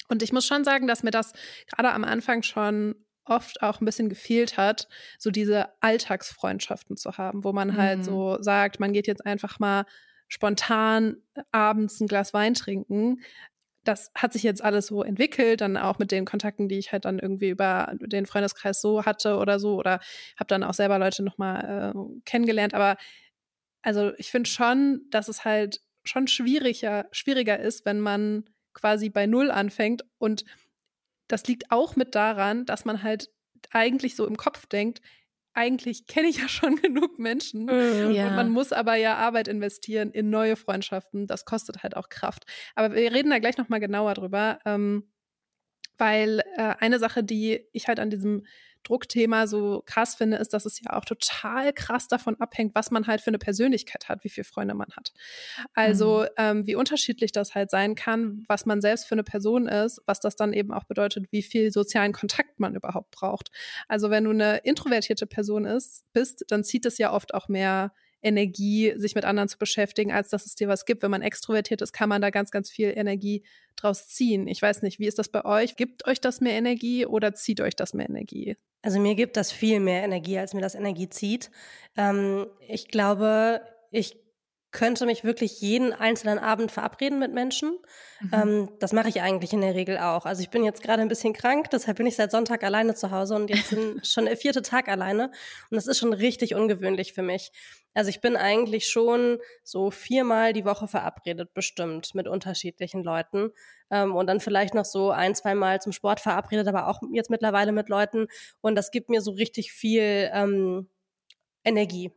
Und 0.10 0.24
ich 0.24 0.34
muss 0.34 0.46
schon 0.46 0.64
sagen, 0.64 0.88
dass 0.88 1.04
mir 1.04 1.12
das 1.12 1.34
gerade 1.68 1.92
am 1.92 2.04
Anfang 2.04 2.42
schon 2.42 2.96
oft 3.26 3.62
auch 3.62 3.80
ein 3.80 3.86
bisschen 3.86 4.10
gefehlt 4.10 4.58
hat, 4.58 4.88
so 5.18 5.32
diese 5.32 5.70
Alltagsfreundschaften 5.82 6.98
zu 6.98 7.18
haben, 7.18 7.44
wo 7.44 7.54
man 7.54 7.78
halt 7.78 8.00
mhm. 8.00 8.04
so 8.04 8.38
sagt, 8.42 8.80
man 8.80 8.94
geht 8.94 9.08
jetzt 9.08 9.26
einfach 9.26 9.60
mal 9.60 9.86
spontan 10.28 11.18
abends 11.52 12.00
ein 12.00 12.08
Glas 12.08 12.34
Wein 12.34 12.54
trinken. 12.54 13.22
Das 13.84 14.12
hat 14.16 14.34
sich 14.34 14.44
jetzt 14.44 14.64
alles 14.64 14.88
so 14.88 15.04
entwickelt, 15.04 15.62
dann 15.62 15.78
auch 15.78 16.00
mit 16.00 16.12
den 16.12 16.26
Kontakten, 16.26 16.70
die 16.70 16.80
ich 16.80 16.92
halt 16.92 17.06
dann 17.06 17.20
irgendwie 17.20 17.50
über 17.50 17.94
den 18.00 18.26
Freundeskreis 18.26 18.82
so 18.82 19.06
hatte 19.06 19.38
oder 19.38 19.60
so, 19.60 19.76
oder 19.78 20.00
habe 20.38 20.48
dann 20.48 20.64
auch 20.64 20.74
selber 20.74 21.00
Leute 21.00 21.22
nochmal 21.24 21.94
äh, 21.94 22.22
kennengelernt. 22.26 22.74
Aber 22.74 22.98
also 23.84 24.14
ich 24.18 24.32
finde 24.32 24.50
schon, 24.50 25.02
dass 25.10 25.28
es 25.28 25.46
halt 25.46 25.82
schon 26.04 26.28
schwieriger, 26.28 27.08
schwieriger 27.12 27.60
ist, 27.60 27.86
wenn 27.86 28.00
man 28.00 28.46
quasi 28.74 29.10
bei 29.10 29.26
Null 29.26 29.52
anfängt. 29.52 30.04
Und 30.18 30.44
das 31.28 31.46
liegt 31.48 31.72
auch 31.72 31.96
mit 31.96 32.16
daran, 32.16 32.66
dass 32.66 32.86
man 32.86 33.04
halt 33.04 33.30
eigentlich 33.70 34.16
so 34.16 34.26
im 34.26 34.38
Kopf 34.38 34.66
denkt, 34.66 35.02
eigentlich 35.54 36.08
kenne 36.08 36.28
ich 36.28 36.38
ja 36.38 36.48
schon 36.50 36.78
genug 36.78 37.20
Menschen 37.20 37.66
mm, 37.66 38.12
ja. 38.12 38.28
und 38.28 38.36
man 38.36 38.50
muss 38.50 38.72
aber 38.72 38.96
ja 38.96 39.18
Arbeit 39.18 39.48
investieren 39.48 40.12
in 40.12 40.30
neue 40.30 40.56
Freundschaften. 40.56 41.28
Das 41.28 41.46
kostet 41.46 41.84
halt 41.84 41.96
auch 41.96 42.10
Kraft. 42.10 42.46
Aber 42.76 42.96
wir 42.96 43.14
reden 43.14 43.30
da 43.30 43.40
gleich 43.40 43.58
noch 43.58 43.70
mal 43.70 43.80
genauer 43.80 44.16
drüber, 44.16 44.60
ähm, 44.66 45.13
weil 46.04 46.42
äh, 46.58 46.76
eine 46.80 47.00
Sache, 47.00 47.24
die 47.24 47.62
ich 47.72 47.88
halt 47.88 47.98
an 47.98 48.10
diesem 48.10 48.46
Druckthema 48.84 49.48
so 49.48 49.82
krass 49.86 50.16
finde, 50.16 50.36
ist, 50.36 50.54
dass 50.54 50.66
es 50.66 50.82
ja 50.82 50.92
auch 50.98 51.06
total 51.06 51.72
krass 51.72 52.10
davon 52.10 52.36
abhängt, 52.42 52.76
was 52.76 52.92
man 52.92 53.08
halt 53.08 53.22
für 53.22 53.30
eine 53.30 53.38
Persönlichkeit 53.38 54.10
hat, 54.10 54.26
wie 54.26 54.30
viele 54.30 54.44
Freunde 54.44 54.74
man 54.74 54.90
hat. 54.98 55.14
Also 55.74 56.24
mhm. 56.24 56.28
ähm, 56.36 56.68
wie 56.68 56.76
unterschiedlich 56.76 57.32
das 57.32 57.56
halt 57.56 57.70
sein 57.72 57.96
kann, 57.96 58.44
was 58.50 58.66
man 58.66 58.82
selbst 58.82 59.06
für 59.06 59.16
eine 59.16 59.24
Person 59.24 59.66
ist, 59.70 60.02
was 60.06 60.20
das 60.20 60.36
dann 60.36 60.52
eben 60.52 60.74
auch 60.74 60.84
bedeutet, 60.84 61.32
wie 61.32 61.42
viel 61.42 61.72
sozialen 61.72 62.12
Kontakt 62.12 62.60
man 62.60 62.76
überhaupt 62.76 63.12
braucht. 63.12 63.50
Also 63.88 64.10
wenn 64.10 64.26
du 64.26 64.32
eine 64.32 64.58
introvertierte 64.58 65.26
Person 65.26 65.64
ist, 65.64 66.04
bist, 66.12 66.44
dann 66.50 66.66
zieht 66.66 66.86
es 66.86 66.98
ja 66.98 67.14
oft 67.14 67.34
auch 67.34 67.48
mehr 67.48 67.94
Energie, 68.24 68.94
sich 68.98 69.16
mit 69.16 69.26
anderen 69.26 69.50
zu 69.50 69.58
beschäftigen, 69.58 70.12
als 70.12 70.30
dass 70.30 70.46
es 70.46 70.56
dir 70.56 70.68
was 70.68 70.86
gibt. 70.86 71.04
Wenn 71.04 71.12
man 71.12 71.22
extrovertiert 71.22 71.82
ist, 71.82 71.94
kann 71.94 72.10
man 72.10 72.22
da 72.22 72.30
ganz, 72.30 72.52
ganz 72.52 72.70
viel 72.70 72.94
Energie 72.96 73.44
draus 73.76 74.08
ziehen. 74.08 74.48
Ich 74.48 74.62
weiß 74.62 74.82
nicht, 74.82 75.00
wie 75.00 75.08
ist 75.08 75.20
das 75.20 75.30
bei 75.30 75.46
euch? 75.46 75.76
Gibt 75.76 76.08
euch 76.08 76.22
das 76.22 76.42
mehr 76.42 76.54
Energie 76.54 77.06
oder 77.06 77.34
zieht 77.34 77.62
euch 77.62 77.76
das 77.76 77.94
mehr 77.94 78.10
Energie? 78.10 78.58
Also 78.82 79.00
mir 79.00 79.16
gibt 79.16 79.38
das 79.38 79.52
viel 79.52 79.80
mehr 79.80 80.04
Energie, 80.04 80.38
als 80.38 80.54
mir 80.54 80.62
das 80.62 80.76
Energie 80.76 81.10
zieht. 81.10 81.52
Ähm, 81.96 82.48
ich 82.68 82.88
glaube, 82.88 83.62
ich 83.92 84.18
könnte 84.74 85.06
mich 85.06 85.24
wirklich 85.24 85.62
jeden 85.62 85.94
einzelnen 85.94 86.40
Abend 86.40 86.72
verabreden 86.72 87.20
mit 87.20 87.32
Menschen. 87.32 87.78
Mhm. 88.20 88.30
Ähm, 88.34 88.70
das 88.80 88.92
mache 88.92 89.08
ich 89.08 89.22
eigentlich 89.22 89.54
in 89.54 89.62
der 89.62 89.76
Regel 89.76 90.00
auch. 90.00 90.26
Also 90.26 90.42
ich 90.42 90.50
bin 90.50 90.64
jetzt 90.64 90.82
gerade 90.82 91.02
ein 91.02 91.08
bisschen 91.08 91.32
krank, 91.32 91.70
deshalb 91.70 91.98
bin 91.98 92.08
ich 92.08 92.16
seit 92.16 92.32
Sonntag 92.32 92.64
alleine 92.64 92.96
zu 92.96 93.12
Hause 93.12 93.36
und 93.36 93.50
jetzt 93.50 93.74
schon 94.04 94.26
der 94.26 94.36
vierte 94.36 94.64
Tag 94.64 94.90
alleine. 94.90 95.26
Und 95.70 95.76
das 95.76 95.88
ist 95.88 96.00
schon 96.00 96.12
richtig 96.12 96.56
ungewöhnlich 96.56 97.14
für 97.14 97.22
mich. 97.22 97.52
Also 97.94 98.10
ich 98.10 98.22
bin 98.22 98.36
eigentlich 98.36 98.88
schon 98.88 99.40
so 99.64 99.92
viermal 99.92 100.54
die 100.54 100.66
Woche 100.66 100.88
verabredet, 100.88 101.54
bestimmt, 101.54 102.16
mit 102.16 102.28
unterschiedlichen 102.28 103.04
Leuten. 103.04 103.52
Ähm, 103.92 104.16
und 104.16 104.28
dann 104.28 104.40
vielleicht 104.40 104.74
noch 104.74 104.86
so 104.86 105.12
ein, 105.12 105.36
zwei 105.36 105.56
Mal 105.56 105.82
zum 105.82 105.92
Sport 105.92 106.20
verabredet, 106.20 106.68
aber 106.68 106.88
auch 106.88 107.02
jetzt 107.12 107.30
mittlerweile 107.30 107.72
mit 107.72 107.90
Leuten. 107.90 108.28
Und 108.62 108.76
das 108.76 108.92
gibt 108.92 109.10
mir 109.10 109.22
so 109.22 109.32
richtig 109.32 109.72
viel 109.72 110.30
ähm, 110.34 110.90
Energie. 111.64 112.12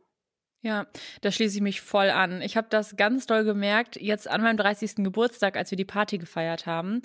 Ja, 0.63 0.87
da 1.21 1.31
schließe 1.31 1.57
ich 1.57 1.61
mich 1.61 1.81
voll 1.81 2.09
an. 2.09 2.41
Ich 2.41 2.57
habe 2.57 2.67
das 2.69 2.97
ganz 2.97 3.27
doll 3.27 3.43
gemerkt, 3.43 3.95
jetzt 3.95 4.27
an 4.27 4.41
meinem 4.41 4.57
30. 4.57 4.95
Geburtstag, 4.97 5.55
als 5.55 5.71
wir 5.71 5.77
die 5.77 5.85
Party 5.85 6.17
gefeiert 6.17 6.65
haben. 6.65 7.03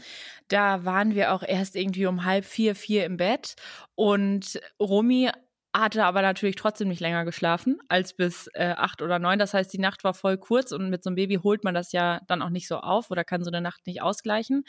Da 0.49 0.85
waren 0.87 1.15
wir 1.15 1.33
auch 1.33 1.43
erst 1.43 1.77
irgendwie 1.77 2.07
um 2.07 2.25
halb 2.25 2.47
vier, 2.47 2.75
vier 2.75 3.05
im 3.05 3.19
Bett. 3.19 3.55
Und 3.95 4.59
Romy 4.81 5.31
hatte 5.75 6.05
aber 6.05 6.23
natürlich 6.23 6.57
trotzdem 6.57 6.89
nicht 6.89 7.01
länger 7.01 7.25
geschlafen 7.25 7.79
als 7.89 8.15
bis 8.15 8.49
äh, 8.55 8.75
acht 8.77 9.01
oder 9.03 9.19
neun. 9.19 9.39
Das 9.39 9.55
heißt, 9.55 9.73
die 9.73 9.79
Nacht 9.79 10.05
war 10.05 10.15
voll 10.15 10.37
kurz 10.37 10.73
und 10.73 10.91
mit 10.91 11.03
so 11.03 11.09
einem 11.11 11.17
Baby 11.17 11.37
holt 11.37 11.65
man 11.65 11.75
das 11.75 11.93
ja 11.93 12.21
dann 12.27 12.43
auch 12.43 12.51
nicht 12.51 12.69
so 12.69 12.79
auf 12.79 13.11
oder 13.11 13.25
kann 13.25 13.43
so 13.43 13.51
eine 13.51 13.61
Nacht 13.61 13.87
nicht 13.87 14.03
ausgleichen. 14.03 14.65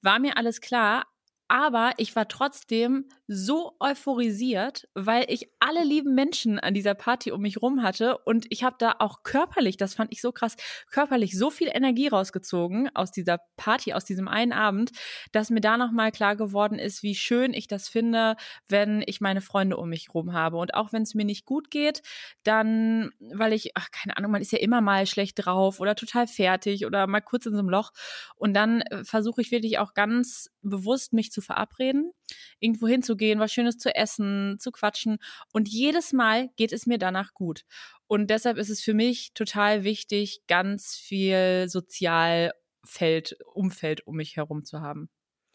War 0.00 0.18
mir 0.18 0.36
alles 0.36 0.60
klar, 0.60 1.04
aber 1.48 1.92
ich 1.98 2.16
war 2.16 2.28
trotzdem 2.28 3.08
so 3.28 3.76
euphorisiert, 3.78 4.88
weil 4.94 5.26
ich 5.28 5.50
alle 5.60 5.84
lieben 5.84 6.14
Menschen 6.14 6.58
an 6.58 6.72
dieser 6.72 6.94
Party 6.94 7.30
um 7.30 7.42
mich 7.42 7.60
rum 7.60 7.82
hatte 7.82 8.16
und 8.18 8.46
ich 8.48 8.64
habe 8.64 8.76
da 8.78 8.96
auch 9.00 9.22
körperlich, 9.22 9.76
das 9.76 9.92
fand 9.92 10.12
ich 10.12 10.22
so 10.22 10.32
krass, 10.32 10.56
körperlich 10.90 11.36
so 11.36 11.50
viel 11.50 11.68
Energie 11.72 12.08
rausgezogen 12.08 12.88
aus 12.94 13.12
dieser 13.12 13.38
Party, 13.58 13.92
aus 13.92 14.06
diesem 14.06 14.28
einen 14.28 14.54
Abend, 14.54 14.92
dass 15.32 15.50
mir 15.50 15.60
da 15.60 15.76
nochmal 15.76 16.10
klar 16.10 16.36
geworden 16.36 16.78
ist, 16.78 17.02
wie 17.02 17.14
schön 17.14 17.52
ich 17.52 17.66
das 17.66 17.88
finde, 17.88 18.36
wenn 18.66 19.04
ich 19.06 19.20
meine 19.20 19.42
Freunde 19.42 19.76
um 19.76 19.90
mich 19.90 20.14
rum 20.14 20.32
habe. 20.32 20.56
Und 20.56 20.72
auch 20.72 20.94
wenn 20.94 21.02
es 21.02 21.14
mir 21.14 21.26
nicht 21.26 21.44
gut 21.44 21.70
geht, 21.70 22.02
dann, 22.44 23.10
weil 23.20 23.52
ich, 23.52 23.72
ach, 23.74 23.90
keine 23.90 24.16
Ahnung, 24.16 24.32
man 24.32 24.40
ist 24.40 24.52
ja 24.52 24.58
immer 24.58 24.80
mal 24.80 25.06
schlecht 25.06 25.44
drauf 25.44 25.80
oder 25.80 25.94
total 25.94 26.26
fertig 26.26 26.86
oder 26.86 27.06
mal 27.06 27.20
kurz 27.20 27.44
in 27.44 27.52
so 27.52 27.58
einem 27.58 27.68
Loch. 27.68 27.92
Und 28.36 28.54
dann 28.54 28.80
äh, 28.80 29.04
versuche 29.04 29.42
ich 29.42 29.50
wirklich 29.50 29.78
auch 29.78 29.92
ganz 29.92 30.48
bewusst, 30.62 31.12
mich 31.12 31.30
zu 31.30 31.40
verabreden, 31.40 32.12
irgendwo 32.60 32.88
hinzugehen, 32.88 33.17
was 33.38 33.52
Schönes 33.52 33.78
zu 33.78 33.94
essen, 33.94 34.56
zu 34.58 34.70
quatschen. 34.70 35.18
Und 35.52 35.68
jedes 35.68 36.12
Mal 36.12 36.48
geht 36.56 36.72
es 36.72 36.86
mir 36.86 36.98
danach 36.98 37.34
gut. 37.34 37.64
Und 38.06 38.30
deshalb 38.30 38.56
ist 38.56 38.70
es 38.70 38.80
für 38.80 38.94
mich 38.94 39.32
total 39.34 39.84
wichtig, 39.84 40.42
ganz 40.48 40.96
viel 40.96 41.66
Sozialfeld, 41.68 43.36
Umfeld 43.54 44.06
um 44.06 44.16
mich 44.16 44.36
herum 44.36 44.64
zu 44.64 44.80
haben. 44.80 45.10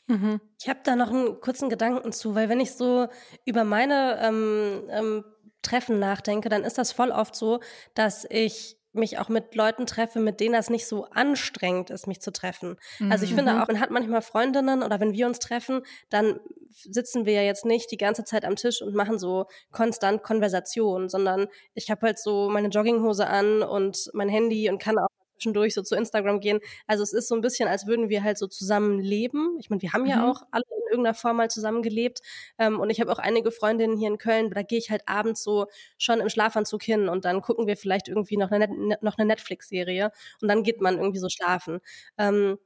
Mhm. 0.08 0.42
Ich 0.62 0.70
habe 0.70 0.82
da 0.84 0.96
noch 0.96 1.10
einen 1.10 1.40
kurzen 1.40 1.70
Gedanken 1.70 2.12
zu, 2.12 2.36
weil 2.36 2.50
wenn 2.50 2.60
ich 2.60 2.74
so 2.74 3.08
über 3.46 3.64
meine 3.64 4.20
ähm, 4.22 4.84
ähm, 4.90 5.24
Treffen 5.62 6.00
nachdenke, 6.00 6.50
dann 6.50 6.64
ist 6.64 6.78
das 6.78 6.92
voll 6.92 7.12
oft 7.12 7.36
so, 7.36 7.62
dass 7.94 8.26
ich 8.30 8.78
mich 8.94 9.20
auch 9.20 9.30
mit 9.30 9.56
Leuten 9.56 9.86
treffe, 9.86 10.20
mit 10.20 10.40
denen 10.40 10.54
das 10.54 10.70
nicht 10.70 10.88
so 10.88 11.06
anstrengend 11.06 11.90
ist, 11.90 12.08
mich 12.08 12.22
zu 12.22 12.32
treffen. 12.32 12.78
Mhm. 13.00 13.12
Also 13.12 13.26
ich 13.26 13.32
mhm. 13.32 13.38
finde 13.38 13.62
auch, 13.62 13.68
man 13.68 13.80
hat 13.80 13.92
manchmal 13.92 14.22
Freundinnen 14.22 14.84
oder 14.84 15.00
wenn 15.00 15.14
wir 15.14 15.28
uns 15.28 15.40
treffen, 15.40 15.82
dann 16.10 16.40
sitzen 16.70 17.26
wir 17.26 17.34
ja 17.34 17.42
jetzt 17.42 17.66
nicht 17.66 17.92
die 17.92 17.98
ganze 17.98 18.24
Zeit 18.24 18.46
am 18.46 18.56
Tisch 18.56 18.82
und 18.82 18.96
machen 18.96 19.20
so 19.20 19.46
konstant 19.72 20.24
Konversation, 20.24 21.10
sondern 21.10 21.48
ich 21.74 21.90
habe 21.92 22.08
halt 22.08 22.20
so 22.20 22.50
meine 22.50 22.70
Jogginghose 22.70 23.28
an 23.28 23.62
und 23.62 24.10
mein 24.14 24.30
Handy 24.30 24.70
und 24.70 24.82
kann 24.82 24.98
auch 24.98 25.08
zwischendurch 25.36 25.74
so 25.74 25.82
zu 25.82 25.96
Instagram 25.96 26.40
gehen. 26.40 26.60
Also 26.88 27.04
es 27.04 27.14
ist 27.14 27.28
so 27.28 27.36
ein 27.36 27.42
bisschen, 27.42 27.68
als 27.68 27.88
würden 27.88 28.10
wir 28.10 28.24
halt 28.24 28.38
so 28.38 28.48
zusammen 28.48 29.00
leben. 29.00 29.58
Ich 29.60 29.70
meine, 29.70 29.82
wir 29.82 29.94
haben 29.94 30.06
ja 30.06 30.18
mhm. 30.18 30.24
auch 30.24 30.42
alle 30.52 30.64
in 30.70 30.92
irgendeiner 30.92 31.14
Form 31.14 31.38
mal 31.38 31.50
zusammengelebt. 31.50 32.22
Ähm, 32.58 32.80
und 32.80 32.90
ich 32.90 33.02
habe 33.02 33.12
auch 33.12 33.20
einige 33.20 33.52
Freundinnen 33.52 33.98
hier 33.98 34.10
in 34.10 34.18
Köln, 34.18 34.50
da 34.52 34.62
gehe 34.62 34.78
ich 34.78 34.90
halt 34.90 35.04
abends 35.08 35.44
so 35.44 35.68
schon 35.98 36.20
im 36.20 36.30
Schlafanzug 36.30 36.84
hin 36.84 37.10
und 37.10 37.26
dann 37.26 37.42
gucken 37.42 37.68
wir 37.68 37.78
vielleicht 37.78 38.08
irgendwie 38.08 38.38
noch 38.38 38.52
eine, 38.52 38.98
noch 39.02 39.18
eine 39.18 39.28
Netflix-Serie 39.28 40.12
und 40.42 40.48
dann 40.48 40.64
geht 40.64 40.82
man 40.82 40.98
irgendwie 40.98 41.20
so 41.20 41.30
schlafen. 41.30 41.80
Ähm, 42.18 42.58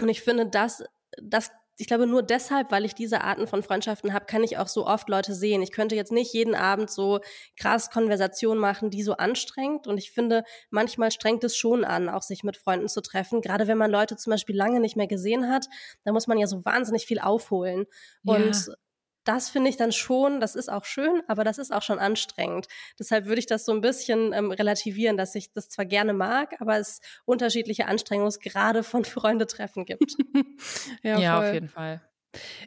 und 0.00 0.08
ich 0.08 0.22
finde, 0.22 0.46
das, 0.46 0.82
das 1.20 1.50
ich 1.80 1.86
glaube, 1.86 2.06
nur 2.06 2.22
deshalb, 2.22 2.70
weil 2.70 2.84
ich 2.84 2.94
diese 2.94 3.22
Arten 3.22 3.46
von 3.46 3.62
Freundschaften 3.62 4.12
habe, 4.12 4.26
kann 4.26 4.44
ich 4.44 4.58
auch 4.58 4.68
so 4.68 4.86
oft 4.86 5.08
Leute 5.08 5.34
sehen. 5.34 5.62
Ich 5.62 5.72
könnte 5.72 5.96
jetzt 5.96 6.12
nicht 6.12 6.32
jeden 6.34 6.54
Abend 6.54 6.90
so 6.90 7.20
krass 7.58 7.88
Konversationen 7.88 8.60
machen, 8.60 8.90
die 8.90 9.02
so 9.02 9.14
anstrengt. 9.14 9.86
Und 9.86 9.96
ich 9.96 10.12
finde, 10.12 10.44
manchmal 10.68 11.10
strengt 11.10 11.42
es 11.42 11.56
schon 11.56 11.86
an, 11.86 12.10
auch 12.10 12.20
sich 12.20 12.44
mit 12.44 12.58
Freunden 12.58 12.88
zu 12.88 13.00
treffen. 13.00 13.40
Gerade 13.40 13.66
wenn 13.66 13.78
man 13.78 13.90
Leute 13.90 14.16
zum 14.16 14.30
Beispiel 14.30 14.56
lange 14.56 14.78
nicht 14.78 14.96
mehr 14.96 15.06
gesehen 15.06 15.48
hat, 15.48 15.68
da 16.04 16.12
muss 16.12 16.26
man 16.26 16.36
ja 16.36 16.46
so 16.46 16.62
wahnsinnig 16.66 17.06
viel 17.06 17.18
aufholen. 17.18 17.86
Ja. 18.24 18.34
Und 18.34 18.76
das 19.24 19.50
finde 19.50 19.70
ich 19.70 19.76
dann 19.76 19.92
schon, 19.92 20.40
das 20.40 20.54
ist 20.54 20.70
auch 20.70 20.84
schön, 20.84 21.22
aber 21.28 21.44
das 21.44 21.58
ist 21.58 21.72
auch 21.72 21.82
schon 21.82 21.98
anstrengend. 21.98 22.66
Deshalb 22.98 23.26
würde 23.26 23.38
ich 23.38 23.46
das 23.46 23.64
so 23.64 23.72
ein 23.72 23.80
bisschen 23.80 24.32
ähm, 24.32 24.50
relativieren, 24.50 25.16
dass 25.16 25.34
ich 25.34 25.52
das 25.52 25.68
zwar 25.68 25.84
gerne 25.84 26.12
mag, 26.12 26.60
aber 26.60 26.78
es 26.78 27.00
unterschiedliche 27.24 27.86
Anstrengungsgrade 27.86 28.82
von 28.82 29.04
Freundetreffen 29.04 29.84
gibt. 29.84 30.16
ja, 31.02 31.18
ja 31.18 31.38
auf 31.40 31.52
jeden 31.52 31.68
Fall. 31.68 32.02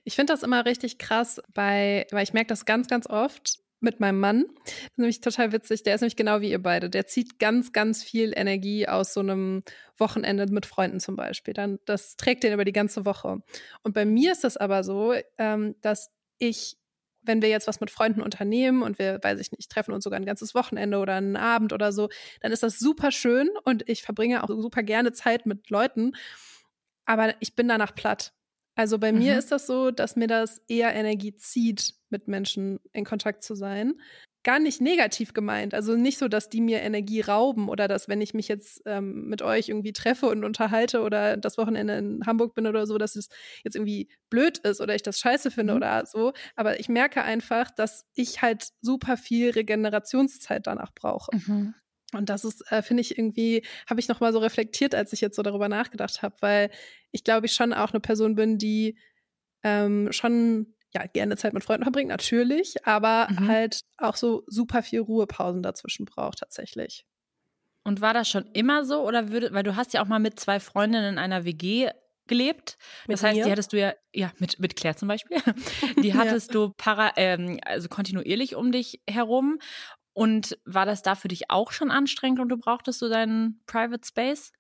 Ich 0.03 0.15
finde 0.15 0.33
das 0.33 0.43
immer 0.43 0.65
richtig 0.65 0.97
krass 0.97 1.41
bei, 1.53 2.05
weil 2.11 2.23
ich 2.23 2.33
merke 2.33 2.47
das 2.47 2.65
ganz, 2.65 2.87
ganz 2.87 3.07
oft 3.07 3.63
mit 3.83 3.99
meinem 3.99 4.19
Mann. 4.19 4.45
Das 4.63 4.73
ist 4.73 4.97
nämlich 4.97 5.21
total 5.21 5.51
witzig. 5.51 5.83
Der 5.83 5.95
ist 5.95 6.01
nämlich 6.01 6.15
genau 6.15 6.41
wie 6.41 6.49
ihr 6.49 6.61
beide. 6.61 6.89
Der 6.89 7.05
zieht 7.05 7.37
ganz, 7.37 7.73
ganz 7.73 8.01
viel 8.03 8.33
Energie 8.35 8.87
aus 8.87 9.13
so 9.13 9.19
einem 9.19 9.63
Wochenende 9.97 10.47
mit 10.47 10.65
Freunden 10.65 10.99
zum 10.99 11.15
Beispiel. 11.15 11.53
Dann, 11.53 11.79
das 11.85 12.15
trägt 12.15 12.43
den 12.43 12.53
über 12.53 12.65
die 12.65 12.71
ganze 12.71 13.05
Woche. 13.05 13.39
Und 13.83 13.93
bei 13.93 14.05
mir 14.05 14.31
ist 14.31 14.43
das 14.43 14.57
aber 14.57 14.83
so, 14.83 15.13
ähm, 15.37 15.75
dass 15.81 16.11
ich, 16.47 16.77
wenn 17.21 17.41
wir 17.41 17.49
jetzt 17.49 17.67
was 17.67 17.79
mit 17.79 17.91
Freunden 17.91 18.21
unternehmen 18.21 18.83
und 18.83 18.99
wir, 18.99 19.19
weiß 19.21 19.39
ich 19.39 19.51
nicht, 19.51 19.71
treffen 19.71 19.93
uns 19.93 20.03
sogar 20.03 20.19
ein 20.19 20.25
ganzes 20.25 20.53
Wochenende 20.53 20.97
oder 20.97 21.15
einen 21.15 21.37
Abend 21.37 21.73
oder 21.73 21.91
so, 21.91 22.09
dann 22.41 22.51
ist 22.51 22.63
das 22.63 22.79
super 22.79 23.11
schön 23.11 23.49
und 23.63 23.87
ich 23.87 24.03
verbringe 24.03 24.43
auch 24.43 24.49
super 24.49 24.83
gerne 24.83 25.13
Zeit 25.13 25.45
mit 25.45 25.69
Leuten. 25.69 26.13
Aber 27.05 27.33
ich 27.39 27.55
bin 27.55 27.67
danach 27.67 27.95
platt. 27.95 28.33
Also 28.75 28.97
bei 28.97 29.11
mhm. 29.11 29.19
mir 29.19 29.37
ist 29.37 29.51
das 29.51 29.67
so, 29.67 29.91
dass 29.91 30.15
mir 30.15 30.27
das 30.27 30.61
eher 30.67 30.93
Energie 30.93 31.35
zieht, 31.35 31.93
mit 32.09 32.27
Menschen 32.27 32.79
in 32.91 33.05
Kontakt 33.05 33.43
zu 33.43 33.55
sein 33.55 33.95
gar 34.43 34.59
nicht 34.59 34.81
negativ 34.81 35.33
gemeint. 35.33 35.73
Also 35.73 35.95
nicht 35.95 36.17
so, 36.17 36.27
dass 36.27 36.49
die 36.49 36.61
mir 36.61 36.81
Energie 36.81 37.21
rauben 37.21 37.69
oder 37.69 37.87
dass, 37.87 38.07
wenn 38.07 38.21
ich 38.21 38.33
mich 38.33 38.47
jetzt 38.47 38.81
ähm, 38.85 39.27
mit 39.27 39.41
euch 39.41 39.69
irgendwie 39.69 39.93
treffe 39.93 40.27
und 40.27 40.43
unterhalte 40.43 41.01
oder 41.01 41.37
das 41.37 41.57
Wochenende 41.57 41.95
in 41.95 42.25
Hamburg 42.25 42.53
bin 42.53 42.67
oder 42.67 42.85
so, 42.85 42.97
dass 42.97 43.15
es 43.15 43.29
jetzt 43.63 43.75
irgendwie 43.75 44.09
blöd 44.29 44.57
ist 44.59 44.81
oder 44.81 44.95
ich 44.95 45.03
das 45.03 45.19
scheiße 45.19 45.49
finde 45.49 45.73
mhm. 45.73 45.77
oder 45.77 46.05
so. 46.05 46.33
Aber 46.55 46.79
ich 46.79 46.89
merke 46.89 47.23
einfach, 47.23 47.71
dass 47.71 48.05
ich 48.13 48.41
halt 48.41 48.69
super 48.81 49.17
viel 49.17 49.51
Regenerationszeit 49.51 50.67
danach 50.67 50.93
brauche. 50.93 51.35
Mhm. 51.35 51.73
Und 52.13 52.29
das 52.29 52.45
ist, 52.45 52.69
äh, 52.71 52.81
finde 52.81 53.01
ich 53.01 53.17
irgendwie, 53.17 53.65
habe 53.89 53.99
ich 53.99 54.07
nochmal 54.07 54.33
so 54.33 54.39
reflektiert, 54.39 54.93
als 54.93 55.13
ich 55.13 55.21
jetzt 55.21 55.35
so 55.35 55.41
darüber 55.41 55.69
nachgedacht 55.69 56.21
habe, 56.21 56.35
weil 56.41 56.69
ich 57.11 57.23
glaube, 57.23 57.45
ich 57.45 57.53
schon 57.53 57.73
auch 57.73 57.91
eine 57.91 58.01
Person 58.01 58.35
bin, 58.35 58.57
die 58.57 58.97
ähm, 59.63 60.11
schon 60.11 60.72
ja, 60.95 61.05
gerne 61.07 61.37
Zeit 61.37 61.53
mit 61.53 61.63
Freunden 61.63 61.83
verbringt, 61.83 62.09
natürlich, 62.09 62.85
aber 62.85 63.27
mhm. 63.29 63.47
halt 63.47 63.81
auch 63.97 64.15
so 64.15 64.43
super 64.47 64.83
viel 64.83 65.01
Ruhepausen 65.01 65.63
dazwischen 65.63 66.05
braucht 66.05 66.39
tatsächlich. 66.39 67.05
Und 67.83 67.99
war 67.99 68.13
das 68.13 68.29
schon 68.29 68.45
immer 68.53 68.85
so 68.85 69.05
oder 69.05 69.29
würde, 69.29 69.53
weil 69.53 69.63
du 69.63 69.75
hast 69.75 69.93
ja 69.93 70.01
auch 70.01 70.07
mal 70.07 70.19
mit 70.19 70.39
zwei 70.39 70.59
Freundinnen 70.59 71.13
in 71.13 71.19
einer 71.19 71.43
WG 71.43 71.89
gelebt. 72.27 72.77
Das 73.07 73.21
mit 73.21 73.23
heißt, 73.23 73.37
mir? 73.37 73.45
die 73.45 73.51
hattest 73.51 73.73
du 73.73 73.79
ja, 73.79 73.93
ja, 74.13 74.31
mit, 74.37 74.59
mit 74.59 74.75
Claire 74.75 74.95
zum 74.95 75.07
Beispiel, 75.07 75.37
die 76.01 76.13
hattest 76.13 76.49
ja. 76.49 76.53
du 76.53 76.73
para, 76.77 77.11
ähm, 77.17 77.59
also 77.65 77.89
kontinuierlich 77.89 78.55
um 78.55 78.71
dich 78.71 79.01
herum. 79.09 79.59
Und 80.15 80.59
war 80.63 80.85
das 80.85 81.01
da 81.01 81.15
für 81.15 81.27
dich 81.27 81.49
auch 81.49 81.71
schon 81.71 81.89
anstrengend 81.89 82.39
und 82.39 82.49
du 82.49 82.57
brauchtest 82.57 82.99
so 82.99 83.09
deinen 83.09 83.61
Private 83.65 84.07
Space? 84.07 84.51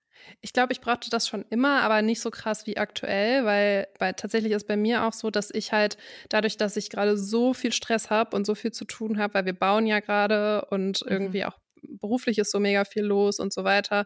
Ich 0.41 0.53
glaube, 0.53 0.73
ich 0.73 0.81
brauchte 0.81 1.09
das 1.09 1.27
schon 1.27 1.45
immer, 1.49 1.81
aber 1.81 2.01
nicht 2.01 2.21
so 2.21 2.31
krass 2.31 2.65
wie 2.65 2.77
aktuell, 2.77 3.45
weil, 3.45 3.87
weil 3.99 4.13
tatsächlich 4.13 4.53
ist 4.53 4.67
bei 4.67 4.77
mir 4.77 5.05
auch 5.05 5.13
so, 5.13 5.29
dass 5.29 5.51
ich 5.51 5.71
halt 5.71 5.97
dadurch, 6.29 6.57
dass 6.57 6.77
ich 6.77 6.89
gerade 6.89 7.17
so 7.17 7.53
viel 7.53 7.73
Stress 7.73 8.09
habe 8.09 8.35
und 8.35 8.45
so 8.45 8.55
viel 8.55 8.71
zu 8.71 8.85
tun 8.85 9.17
habe, 9.17 9.33
weil 9.35 9.45
wir 9.45 9.53
bauen 9.53 9.85
ja 9.85 9.99
gerade 9.99 10.65
und 10.69 11.03
mhm. 11.05 11.11
irgendwie 11.11 11.45
auch 11.45 11.57
beruflich 11.81 12.37
ist 12.37 12.51
so 12.51 12.59
mega 12.59 12.85
viel 12.85 13.03
los 13.03 13.39
und 13.39 13.53
so 13.53 13.63
weiter, 13.63 14.05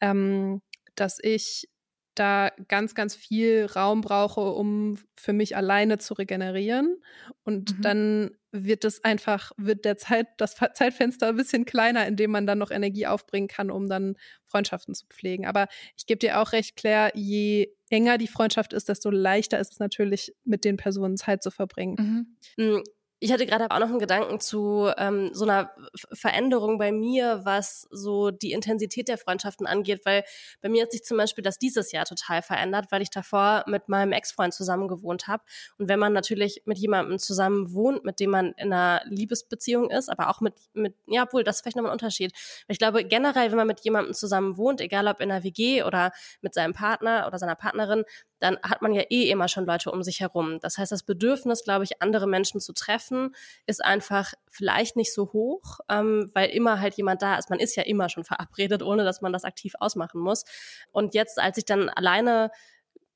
ähm, 0.00 0.62
dass 0.94 1.18
ich 1.22 1.68
da 2.14 2.50
ganz, 2.68 2.94
ganz 2.94 3.14
viel 3.14 3.66
Raum 3.66 4.00
brauche, 4.00 4.40
um 4.40 4.98
für 5.16 5.32
mich 5.32 5.56
alleine 5.56 5.98
zu 5.98 6.14
regenerieren. 6.14 7.02
Und 7.44 7.78
mhm. 7.78 7.82
dann 7.82 8.30
wird 8.52 8.84
es 8.84 9.02
einfach, 9.02 9.52
wird 9.56 9.84
der 9.84 9.96
Zeit, 9.96 10.26
das 10.36 10.54
Zeitfenster 10.54 11.28
ein 11.28 11.36
bisschen 11.36 11.64
kleiner, 11.64 12.06
in 12.06 12.16
dem 12.16 12.30
man 12.30 12.46
dann 12.46 12.58
noch 12.58 12.70
Energie 12.70 13.06
aufbringen 13.06 13.48
kann, 13.48 13.70
um 13.70 13.88
dann 13.88 14.16
Freundschaften 14.44 14.94
zu 14.94 15.06
pflegen. 15.06 15.46
Aber 15.46 15.68
ich 15.96 16.06
gebe 16.06 16.18
dir 16.18 16.38
auch 16.38 16.52
recht, 16.52 16.76
Claire, 16.76 17.10
je 17.14 17.74
enger 17.88 18.18
die 18.18 18.28
Freundschaft 18.28 18.72
ist, 18.74 18.88
desto 18.88 19.10
leichter 19.10 19.58
ist 19.58 19.72
es 19.72 19.78
natürlich, 19.78 20.34
mit 20.44 20.64
den 20.64 20.76
Personen 20.76 21.16
Zeit 21.16 21.42
zu 21.42 21.50
verbringen. 21.50 22.36
Mhm. 22.56 22.64
Mm, 22.64 22.82
ich 23.22 23.30
hatte 23.30 23.46
gerade 23.46 23.70
auch 23.70 23.78
noch 23.78 23.88
einen 23.88 24.00
Gedanken 24.00 24.40
zu 24.40 24.90
ähm, 24.98 25.30
so 25.32 25.44
einer 25.44 25.70
Veränderung 26.12 26.76
bei 26.76 26.90
mir, 26.90 27.42
was 27.44 27.86
so 27.92 28.32
die 28.32 28.50
Intensität 28.50 29.06
der 29.06 29.16
Freundschaften 29.16 29.64
angeht, 29.64 30.00
weil 30.04 30.24
bei 30.60 30.68
mir 30.68 30.82
hat 30.82 30.90
sich 30.90 31.04
zum 31.04 31.18
Beispiel 31.18 31.44
das 31.44 31.56
dieses 31.56 31.92
Jahr 31.92 32.04
total 32.04 32.42
verändert, 32.42 32.86
weil 32.90 33.00
ich 33.00 33.10
davor 33.10 33.62
mit 33.68 33.88
meinem 33.88 34.10
Ex-Freund 34.10 34.52
zusammen 34.52 34.88
gewohnt 34.88 35.28
habe. 35.28 35.44
Und 35.78 35.88
wenn 35.88 36.00
man 36.00 36.12
natürlich 36.12 36.62
mit 36.64 36.78
jemandem 36.78 37.20
zusammen 37.20 37.72
wohnt, 37.72 38.04
mit 38.04 38.18
dem 38.18 38.30
man 38.30 38.54
in 38.56 38.72
einer 38.72 39.02
Liebesbeziehung 39.04 39.88
ist, 39.90 40.08
aber 40.08 40.28
auch 40.28 40.40
mit, 40.40 40.54
mit 40.72 40.96
ja, 41.06 41.22
obwohl, 41.22 41.44
das 41.44 41.56
ist 41.56 41.62
vielleicht 41.62 41.76
nochmal 41.76 41.92
ein 41.92 41.98
Unterschied. 42.00 42.32
Ich 42.66 42.78
glaube, 42.78 43.04
generell, 43.04 43.50
wenn 43.50 43.56
man 43.56 43.68
mit 43.68 43.84
jemandem 43.84 44.14
zusammen 44.14 44.56
wohnt, 44.56 44.80
egal 44.80 45.06
ob 45.06 45.20
in 45.20 45.30
einer 45.30 45.44
WG 45.44 45.84
oder 45.84 46.10
mit 46.40 46.54
seinem 46.54 46.72
Partner 46.72 47.28
oder 47.28 47.38
seiner 47.38 47.54
Partnerin, 47.54 48.02
dann 48.42 48.58
hat 48.62 48.82
man 48.82 48.92
ja 48.92 49.02
eh 49.08 49.30
immer 49.30 49.46
schon 49.46 49.66
Leute 49.66 49.90
um 49.92 50.02
sich 50.02 50.20
herum. 50.20 50.58
Das 50.60 50.76
heißt, 50.76 50.90
das 50.90 51.04
Bedürfnis, 51.04 51.62
glaube 51.62 51.84
ich, 51.84 52.02
andere 52.02 52.26
Menschen 52.26 52.60
zu 52.60 52.72
treffen, 52.72 53.34
ist 53.66 53.84
einfach 53.84 54.32
vielleicht 54.50 54.96
nicht 54.96 55.14
so 55.14 55.32
hoch, 55.32 55.78
ähm, 55.88 56.30
weil 56.34 56.50
immer 56.50 56.80
halt 56.80 56.94
jemand 56.94 57.22
da 57.22 57.36
ist. 57.36 57.50
Man 57.50 57.60
ist 57.60 57.76
ja 57.76 57.84
immer 57.84 58.08
schon 58.08 58.24
verabredet, 58.24 58.82
ohne 58.82 59.04
dass 59.04 59.20
man 59.20 59.32
das 59.32 59.44
aktiv 59.44 59.74
ausmachen 59.78 60.20
muss. 60.20 60.44
Und 60.90 61.14
jetzt, 61.14 61.38
als 61.38 61.56
ich 61.56 61.64
dann 61.64 61.88
alleine 61.88 62.50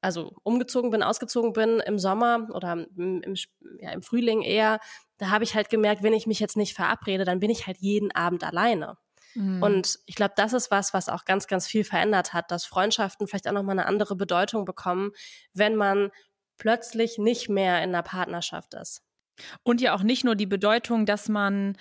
also 0.01 0.33
umgezogen 0.45 0.91
bin, 0.91 1.03
ausgezogen 1.03 1.53
bin 1.53 1.81
im 1.81 1.99
Sommer 1.99 2.47
oder 2.55 2.73
im, 2.73 3.23
im, 3.23 3.35
ja, 3.81 3.91
im 3.91 4.03
Frühling 4.03 4.43
eher, 4.43 4.79
da 5.19 5.31
habe 5.31 5.43
ich 5.43 5.57
halt 5.57 5.71
gemerkt, 5.71 6.05
wenn 6.05 6.13
ich 6.13 6.29
mich 6.29 6.39
jetzt 6.39 6.57
nicht 6.57 6.75
verabrede, 6.75 7.25
dann 7.25 7.41
bin 7.41 7.51
ich 7.51 7.67
halt 7.67 7.79
jeden 7.81 8.13
Abend 8.13 8.45
alleine. 8.45 8.97
Mhm. 9.37 9.63
Und 9.63 9.99
ich 10.07 10.15
glaube, 10.15 10.33
das 10.37 10.53
ist 10.53 10.71
was, 10.71 10.95
was 10.95 11.09
auch 11.09 11.25
ganz, 11.25 11.47
ganz 11.47 11.67
viel 11.67 11.85
verändert 11.85 12.33
hat, 12.33 12.51
dass 12.51 12.65
Freundschaften 12.65 13.27
vielleicht 13.27 13.47
auch 13.47 13.53
nochmal 13.53 13.79
eine 13.79 13.87
andere 13.87 14.17
Bedeutung 14.17 14.65
bekommen, 14.65 15.13
wenn 15.53 15.77
man 15.77 16.11
plötzlich 16.57 17.19
nicht 17.19 17.49
mehr 17.49 17.83
in 17.83 17.91
einer 17.91 18.03
Partnerschaft 18.03 18.75
ist. 18.75 19.03
Und 19.63 19.83
ja 19.83 19.95
auch 19.95 20.03
nicht 20.03 20.25
nur 20.25 20.35
die 20.35 20.47
Bedeutung, 20.47 21.05
dass 21.05 21.29
man, 21.29 21.77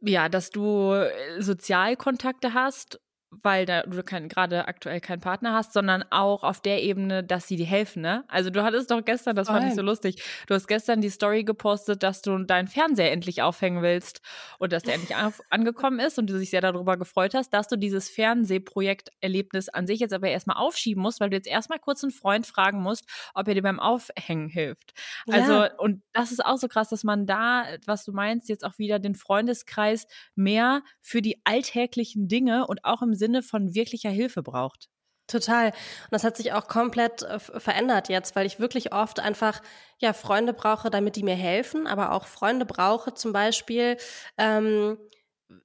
ja, 0.00 0.28
dass 0.28 0.50
du 0.50 0.92
äh, 0.92 1.42
Sozialkontakte 1.42 2.54
hast 2.54 3.00
weil 3.42 3.64
da 3.64 3.82
du 3.82 4.02
gerade 4.02 4.68
aktuell 4.68 5.00
keinen 5.00 5.20
Partner 5.20 5.54
hast, 5.54 5.72
sondern 5.72 6.04
auch 6.10 6.42
auf 6.42 6.60
der 6.60 6.82
Ebene, 6.82 7.24
dass 7.24 7.48
sie 7.48 7.56
dir 7.56 7.66
helfen, 7.66 8.02
ne? 8.02 8.24
Also 8.28 8.50
du 8.50 8.62
hattest 8.62 8.90
doch 8.90 9.02
gestern, 9.04 9.34
das 9.34 9.48
fand 9.48 9.66
ich 9.66 9.74
so 9.74 9.82
lustig, 9.82 10.22
du 10.46 10.54
hast 10.54 10.68
gestern 10.68 11.00
die 11.00 11.08
Story 11.08 11.42
gepostet, 11.42 12.02
dass 12.02 12.20
du 12.20 12.36
deinen 12.38 12.68
Fernseher 12.68 13.10
endlich 13.10 13.40
aufhängen 13.40 13.82
willst 13.82 14.20
und 14.58 14.72
dass 14.72 14.82
der 14.82 14.94
endlich 14.94 15.16
angekommen 15.48 15.98
ist 15.98 16.18
und 16.18 16.28
du 16.28 16.38
dich 16.38 16.50
sehr 16.50 16.60
darüber 16.60 16.98
gefreut 16.98 17.34
hast, 17.34 17.50
dass 17.54 17.68
du 17.68 17.76
dieses 17.76 18.10
Fernsehprojekterlebnis 18.10 19.70
an 19.70 19.86
sich 19.86 20.00
jetzt 20.00 20.12
aber 20.12 20.28
erstmal 20.28 20.58
aufschieben 20.58 21.02
musst, 21.02 21.20
weil 21.20 21.30
du 21.30 21.36
jetzt 21.36 21.48
erstmal 21.48 21.78
kurz 21.78 22.02
einen 22.04 22.12
Freund 22.12 22.46
fragen 22.46 22.82
musst, 22.82 23.06
ob 23.34 23.48
er 23.48 23.54
dir 23.54 23.62
beim 23.62 23.80
Aufhängen 23.80 24.48
hilft. 24.48 24.92
Also 25.30 25.52
ja. 25.52 25.74
und 25.78 26.02
das 26.12 26.32
ist 26.32 26.44
auch 26.44 26.58
so 26.58 26.68
krass, 26.68 26.90
dass 26.90 27.02
man 27.02 27.26
da, 27.26 27.64
was 27.86 28.04
du 28.04 28.12
meinst, 28.12 28.50
jetzt 28.50 28.64
auch 28.64 28.78
wieder 28.78 28.98
den 28.98 29.14
Freundeskreis 29.14 30.06
mehr 30.34 30.82
für 31.00 31.22
die 31.22 31.40
alltäglichen 31.44 32.28
Dinge 32.28 32.66
und 32.66 32.84
auch 32.84 33.00
im 33.00 33.14
Sinne 33.22 33.42
von 33.42 33.74
wirklicher 33.74 34.10
Hilfe 34.10 34.42
braucht. 34.42 34.88
Total. 35.28 35.68
Und 35.68 35.74
das 36.10 36.24
hat 36.24 36.36
sich 36.36 36.52
auch 36.52 36.66
komplett 36.66 37.22
äh, 37.22 37.38
verändert 37.38 38.08
jetzt, 38.08 38.36
weil 38.36 38.44
ich 38.46 38.58
wirklich 38.58 38.92
oft 38.92 39.20
einfach 39.20 39.62
ja 39.98 40.12
Freunde 40.12 40.52
brauche, 40.52 40.90
damit 40.90 41.16
die 41.16 41.22
mir 41.22 41.36
helfen, 41.36 41.86
aber 41.86 42.12
auch 42.12 42.26
Freunde 42.26 42.66
brauche 42.66 43.14
zum 43.14 43.32
Beispiel, 43.32 43.96
ähm, 44.36 44.98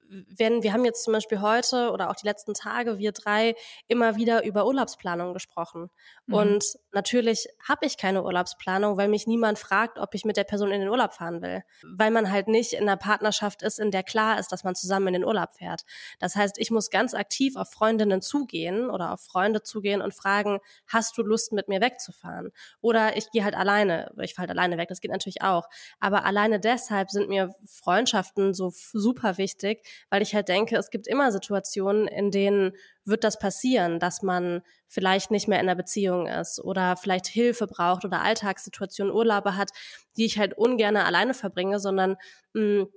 wenn 0.08 0.62
wir 0.62 0.72
haben 0.72 0.84
jetzt 0.84 1.04
zum 1.04 1.12
Beispiel 1.12 1.40
heute 1.40 1.90
oder 1.90 2.10
auch 2.10 2.16
die 2.16 2.26
letzten 2.26 2.54
Tage, 2.54 2.98
wir 2.98 3.12
drei, 3.12 3.54
immer 3.88 4.16
wieder 4.16 4.44
über 4.44 4.66
Urlaubsplanung 4.66 5.34
gesprochen. 5.34 5.90
Mhm. 6.26 6.34
Und 6.34 6.64
natürlich 6.92 7.48
habe 7.66 7.86
ich 7.86 7.96
keine 7.96 8.22
Urlaubsplanung, 8.22 8.96
weil 8.96 9.08
mich 9.08 9.26
niemand 9.26 9.58
fragt, 9.58 9.98
ob 9.98 10.14
ich 10.14 10.24
mit 10.24 10.36
der 10.36 10.44
Person 10.44 10.70
in 10.70 10.80
den 10.80 10.88
Urlaub 10.88 11.12
fahren 11.12 11.42
will. 11.42 11.62
Weil 11.82 12.10
man 12.10 12.30
halt 12.30 12.48
nicht 12.48 12.72
in 12.72 12.82
einer 12.82 12.96
Partnerschaft 12.96 13.62
ist, 13.62 13.78
in 13.78 13.90
der 13.90 14.02
klar 14.02 14.38
ist, 14.38 14.50
dass 14.52 14.64
man 14.64 14.74
zusammen 14.74 15.08
in 15.08 15.12
den 15.14 15.24
Urlaub 15.24 15.54
fährt. 15.54 15.82
Das 16.18 16.36
heißt, 16.36 16.58
ich 16.58 16.70
muss 16.70 16.90
ganz 16.90 17.14
aktiv 17.14 17.56
auf 17.56 17.70
Freundinnen 17.70 18.22
zugehen 18.22 18.90
oder 18.90 19.12
auf 19.12 19.20
Freunde 19.20 19.62
zugehen 19.62 20.00
und 20.00 20.14
fragen, 20.14 20.60
hast 20.86 21.16
du 21.18 21.22
Lust, 21.22 21.52
mit 21.52 21.68
mir 21.68 21.80
wegzufahren? 21.80 22.50
Oder 22.80 23.16
ich 23.16 23.30
gehe 23.30 23.44
halt 23.44 23.54
alleine, 23.54 24.12
ich 24.20 24.34
fahre 24.34 24.48
halt 24.48 24.58
alleine 24.58 24.76
weg, 24.76 24.88
das 24.88 25.00
geht 25.00 25.10
natürlich 25.10 25.42
auch. 25.42 25.68
Aber 26.00 26.24
alleine 26.24 26.60
deshalb 26.60 27.10
sind 27.10 27.28
mir 27.28 27.54
Freundschaften 27.64 28.54
so 28.54 28.70
super 28.92 29.38
wichtig, 29.38 29.82
weil 30.10 30.22
ich 30.22 30.34
halt 30.34 30.48
denke, 30.48 30.76
es 30.76 30.90
gibt 30.90 31.06
immer 31.06 31.32
Situationen, 31.32 32.08
in 32.08 32.30
denen 32.30 32.72
wird 33.04 33.24
das 33.24 33.38
passieren, 33.38 33.98
dass 33.98 34.22
man 34.22 34.62
vielleicht 34.86 35.30
nicht 35.30 35.48
mehr 35.48 35.60
in 35.60 35.68
einer 35.68 35.76
Beziehung 35.76 36.26
ist 36.26 36.62
oder 36.62 36.96
vielleicht 36.96 37.26
Hilfe 37.26 37.66
braucht 37.66 38.04
oder 38.04 38.22
Alltagssituationen, 38.22 39.14
Urlaube 39.14 39.56
hat, 39.56 39.70
die 40.16 40.24
ich 40.24 40.38
halt 40.38 40.56
ungern 40.56 40.96
alleine 40.96 41.34
verbringe, 41.34 41.78
sondern 41.80 42.16
mh, 42.54 42.80
hm, 42.80 42.88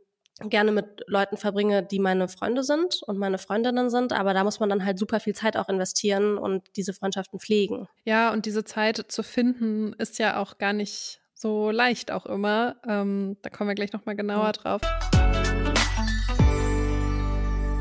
gerne 0.50 0.72
mit 0.72 1.04
Leuten 1.08 1.38
verbringe, 1.38 1.84
die 1.84 2.00
meine 2.00 2.28
Freunde 2.28 2.64
sind 2.64 3.02
und 3.06 3.18
meine 3.18 3.38
Freundinnen 3.38 3.90
sind, 3.90 4.14
aber 4.14 4.34
da 4.34 4.44
muss 4.44 4.60
man 4.60 4.70
dann 4.70 4.86
halt 4.86 4.98
super 4.98 5.20
viel 5.20 5.36
Zeit 5.36 5.58
auch 5.58 5.70
investieren 5.70 6.38
und 6.38 6.64
diese 6.76 6.94
Freundschaften 6.94 7.40
pflegen. 7.40 7.88
Ja, 8.06 8.32
und 8.32 8.46
diese 8.46 8.64
Zeit 8.64 9.06
zu 9.10 9.24
finden 9.24 9.94
ist 9.94 10.20
ja 10.20 10.38
auch 10.42 10.58
gar 10.58 10.74
nicht 10.74 11.22
so 11.34 11.72
leicht 11.72 12.12
auch 12.12 12.26
immer. 12.26 12.76
Ähm, 12.88 13.38
da 13.42 13.50
kommen 13.50 13.70
wir 13.70 13.76
gleich 13.76 13.94
nochmal 13.94 14.16
genauer 14.16 14.50
mhm. 14.50 14.54
drauf. 14.54 14.82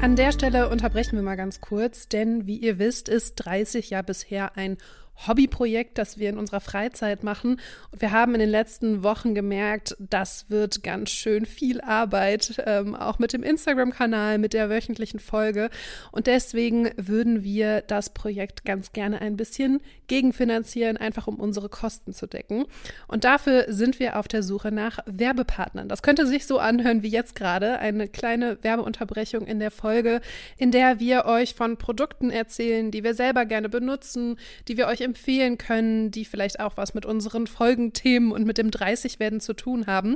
An 0.03 0.17
der 0.17 0.33
Stelle 0.33 0.71
unterbrechen 0.71 1.17
wir 1.17 1.23
mal 1.23 1.37
ganz 1.37 1.61
kurz, 1.61 2.09
denn 2.09 2.47
wie 2.47 2.57
ihr 2.57 2.79
wisst, 2.79 3.11
ist 3.11 3.35
30 3.35 3.91
ja 3.91 4.01
bisher 4.01 4.57
ein 4.57 4.79
Hobbyprojekt, 5.27 5.99
das 5.99 6.19
wir 6.19 6.29
in 6.31 6.39
unserer 6.39 6.61
Freizeit 6.61 7.23
machen. 7.23 7.61
Und 7.91 8.01
wir 8.01 8.13
haben 8.13 8.35
in 8.35 8.41
den 8.41 8.51
letzten 8.51 9.03
Wochen 9.03 9.35
gemerkt, 9.35 9.97
das 9.99 10.51
wird 10.51 10.83
ganz 10.83 11.11
schön 11.11 11.47
viel 11.47 11.81
Arbeit, 11.81 12.63
ähm, 12.67 12.95
auch 12.95 13.19
mit 13.19 13.33
dem 13.33 13.43
Instagram-Kanal, 13.43 14.39
mit 14.39 14.53
der 14.53 14.71
wöchentlichen 14.71 15.21
Folge. 15.21 15.71
Und 16.13 16.27
deswegen 16.27 16.91
würden 16.97 17.45
wir 17.45 17.83
das 17.83 18.11
Projekt 18.11 18.65
ganz 18.65 18.93
gerne 18.93 19.21
ein 19.21 19.37
bisschen 19.37 19.81
gegenfinanzieren, 20.07 20.97
einfach 20.97 21.27
um 21.27 21.37
unsere 21.37 21.69
Kosten 21.69 22.13
zu 22.13 22.27
decken. 22.27 22.65
Und 23.07 23.25
dafür 23.25 23.67
sind 23.69 24.01
wir 24.01 24.19
auf 24.19 24.29
der 24.29 24.43
Suche 24.43 24.73
nach 24.73 24.99
Werbepartnern. 25.07 25.89
Das 25.89 26.03
könnte 26.03 26.27
sich 26.27 26.47
so 26.47 26.59
anhören 26.59 27.03
wie 27.03 27.09
jetzt 27.09 27.35
gerade, 27.35 27.79
eine 27.79 28.09
kleine 28.09 28.59
Werbeunterbrechung 28.63 29.47
in 29.47 29.61
der 29.61 29.71
Folge, 29.71 30.21
in 30.57 30.71
der 30.71 30.99
wir 30.99 31.27
euch 31.27 31.55
von 31.55 31.77
Produkten 31.77 32.31
erzählen, 32.31 32.91
die 32.91 33.05
wir 33.05 33.15
selber 33.15 33.45
gerne 33.45 33.69
benutzen, 33.69 34.37
die 34.69 34.77
wir 34.77 34.87
euch 34.87 35.01
empfehlen 35.11 35.59
können, 35.59 36.11
die 36.13 36.25
vielleicht 36.25 36.61
auch 36.61 36.77
was 36.77 36.95
mit 36.95 37.05
unseren 37.05 37.49
Folgenthemen 37.49 38.31
und 38.31 38.47
mit 38.47 38.59
dem 38.59 38.71
30-Werden 38.71 39.41
zu 39.41 39.55
tun 39.55 39.89
haben. 39.89 40.15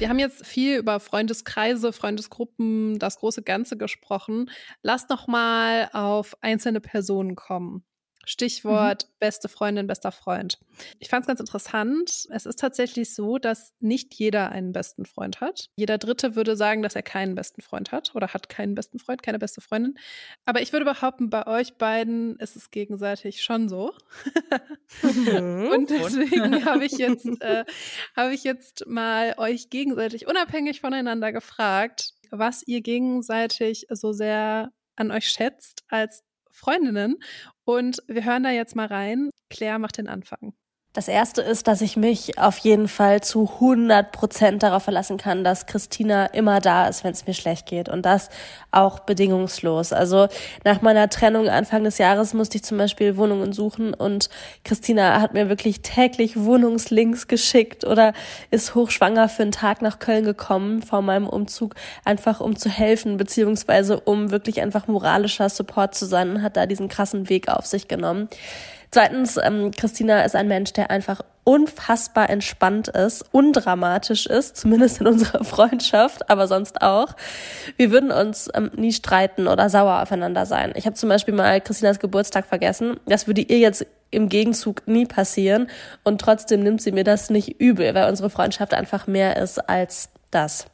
Wir 0.00 0.08
haben 0.08 0.18
jetzt 0.18 0.46
viel 0.46 0.78
über 0.78 0.98
Freundeskreise, 0.98 1.92
Freundesgruppen, 1.92 2.98
das 2.98 3.18
große 3.18 3.42
Ganze 3.42 3.76
gesprochen. 3.76 4.50
Lass 4.82 5.06
doch 5.06 5.26
mal 5.26 5.90
auf 5.92 6.38
einzelne 6.40 6.80
Personen 6.80 7.36
kommen. 7.36 7.84
Stichwort 8.26 9.06
mhm. 9.06 9.12
beste 9.18 9.48
Freundin, 9.48 9.86
bester 9.86 10.12
Freund. 10.12 10.58
Ich 10.98 11.08
fand 11.08 11.22
es 11.22 11.26
ganz 11.26 11.40
interessant. 11.40 12.26
Es 12.30 12.46
ist 12.46 12.58
tatsächlich 12.58 13.14
so, 13.14 13.38
dass 13.38 13.72
nicht 13.80 14.14
jeder 14.14 14.50
einen 14.50 14.72
besten 14.72 15.06
Freund 15.06 15.40
hat. 15.40 15.70
Jeder 15.76 15.96
Dritte 15.96 16.36
würde 16.36 16.54
sagen, 16.54 16.82
dass 16.82 16.94
er 16.94 17.02
keinen 17.02 17.34
besten 17.34 17.62
Freund 17.62 17.92
hat 17.92 18.14
oder 18.14 18.28
hat 18.28 18.48
keinen 18.48 18.74
besten 18.74 18.98
Freund, 18.98 19.22
keine 19.22 19.38
beste 19.38 19.60
Freundin. 19.60 19.94
Aber 20.44 20.60
ich 20.60 20.72
würde 20.72 20.84
behaupten, 20.84 21.30
bei 21.30 21.46
euch 21.46 21.74
beiden 21.74 22.36
ist 22.36 22.56
es 22.56 22.70
gegenseitig 22.70 23.42
schon 23.42 23.68
so. 23.68 23.94
Mhm. 25.02 25.68
Und 25.72 25.90
deswegen 25.90 26.64
habe 26.66 26.84
ich 26.84 26.92
jetzt 26.92 27.26
äh, 27.40 27.64
habe 28.16 28.34
ich 28.34 28.44
jetzt 28.44 28.86
mal 28.86 29.34
euch 29.38 29.70
gegenseitig 29.70 30.26
unabhängig 30.26 30.80
voneinander 30.80 31.32
gefragt, 31.32 32.12
was 32.30 32.62
ihr 32.66 32.82
gegenseitig 32.82 33.86
so 33.90 34.12
sehr 34.12 34.72
an 34.96 35.10
euch 35.10 35.28
schätzt 35.30 35.84
als 35.88 36.22
Freundinnen. 36.50 37.16
Und 37.64 38.02
wir 38.06 38.24
hören 38.24 38.42
da 38.42 38.50
jetzt 38.50 38.76
mal 38.76 38.86
rein. 38.86 39.30
Claire 39.48 39.78
macht 39.78 39.98
den 39.98 40.08
Anfang. 40.08 40.54
Das 40.92 41.06
erste 41.06 41.40
ist, 41.40 41.68
dass 41.68 41.82
ich 41.82 41.96
mich 41.96 42.36
auf 42.36 42.58
jeden 42.58 42.88
Fall 42.88 43.20
zu 43.20 43.48
100 43.48 44.10
Prozent 44.10 44.64
darauf 44.64 44.82
verlassen 44.82 45.18
kann, 45.18 45.44
dass 45.44 45.66
Christina 45.66 46.26
immer 46.26 46.58
da 46.58 46.88
ist, 46.88 47.04
wenn 47.04 47.12
es 47.12 47.28
mir 47.28 47.34
schlecht 47.34 47.66
geht 47.66 47.88
und 47.88 48.04
das 48.04 48.28
auch 48.72 48.98
bedingungslos. 48.98 49.92
Also 49.92 50.26
nach 50.64 50.82
meiner 50.82 51.08
Trennung 51.08 51.48
Anfang 51.48 51.84
des 51.84 51.98
Jahres 51.98 52.34
musste 52.34 52.56
ich 52.56 52.64
zum 52.64 52.76
Beispiel 52.76 53.16
Wohnungen 53.16 53.52
suchen 53.52 53.94
und 53.94 54.30
Christina 54.64 55.20
hat 55.20 55.32
mir 55.32 55.48
wirklich 55.48 55.82
täglich 55.82 56.36
Wohnungslinks 56.36 57.28
geschickt 57.28 57.84
oder 57.84 58.12
ist 58.50 58.74
hochschwanger 58.74 59.28
für 59.28 59.42
einen 59.42 59.52
Tag 59.52 59.82
nach 59.82 60.00
Köln 60.00 60.24
gekommen 60.24 60.82
vor 60.82 61.02
meinem 61.02 61.28
Umzug, 61.28 61.76
einfach 62.04 62.40
um 62.40 62.56
zu 62.56 62.68
helfen, 62.68 63.16
beziehungsweise 63.16 64.00
um 64.00 64.32
wirklich 64.32 64.60
einfach 64.60 64.88
moralischer 64.88 65.50
Support 65.50 65.94
zu 65.94 66.06
sein 66.06 66.30
und 66.30 66.42
hat 66.42 66.56
da 66.56 66.66
diesen 66.66 66.88
krassen 66.88 67.28
Weg 67.28 67.48
auf 67.48 67.64
sich 67.64 67.86
genommen. 67.86 68.28
Zweitens, 68.92 69.36
ähm, 69.36 69.70
Christina 69.70 70.22
ist 70.22 70.34
ein 70.34 70.48
Mensch, 70.48 70.72
der 70.72 70.90
einfach 70.90 71.20
unfassbar 71.44 72.28
entspannt 72.28 72.88
ist, 72.88 73.24
undramatisch 73.32 74.26
ist, 74.26 74.56
zumindest 74.56 75.00
in 75.00 75.06
unserer 75.06 75.44
Freundschaft, 75.44 76.28
aber 76.28 76.48
sonst 76.48 76.82
auch. 76.82 77.14
Wir 77.76 77.92
würden 77.92 78.10
uns 78.10 78.48
ähm, 78.52 78.70
nie 78.76 78.92
streiten 78.92 79.46
oder 79.46 79.70
sauer 79.70 80.02
aufeinander 80.02 80.44
sein. 80.44 80.72
Ich 80.74 80.86
habe 80.86 80.94
zum 80.94 81.08
Beispiel 81.08 81.34
mal 81.34 81.60
Christinas 81.60 82.00
Geburtstag 82.00 82.46
vergessen. 82.46 82.98
Das 83.06 83.26
würde 83.26 83.42
ihr 83.42 83.58
jetzt 83.58 83.86
im 84.10 84.28
Gegenzug 84.28 84.86
nie 84.86 85.06
passieren 85.06 85.68
und 86.02 86.20
trotzdem 86.20 86.62
nimmt 86.62 86.82
sie 86.82 86.92
mir 86.92 87.04
das 87.04 87.30
nicht 87.30 87.60
übel, 87.60 87.94
weil 87.94 88.08
unsere 88.08 88.28
Freundschaft 88.28 88.74
einfach 88.74 89.06
mehr 89.06 89.36
ist 89.36 89.58
als 89.68 90.10
das. 90.32 90.66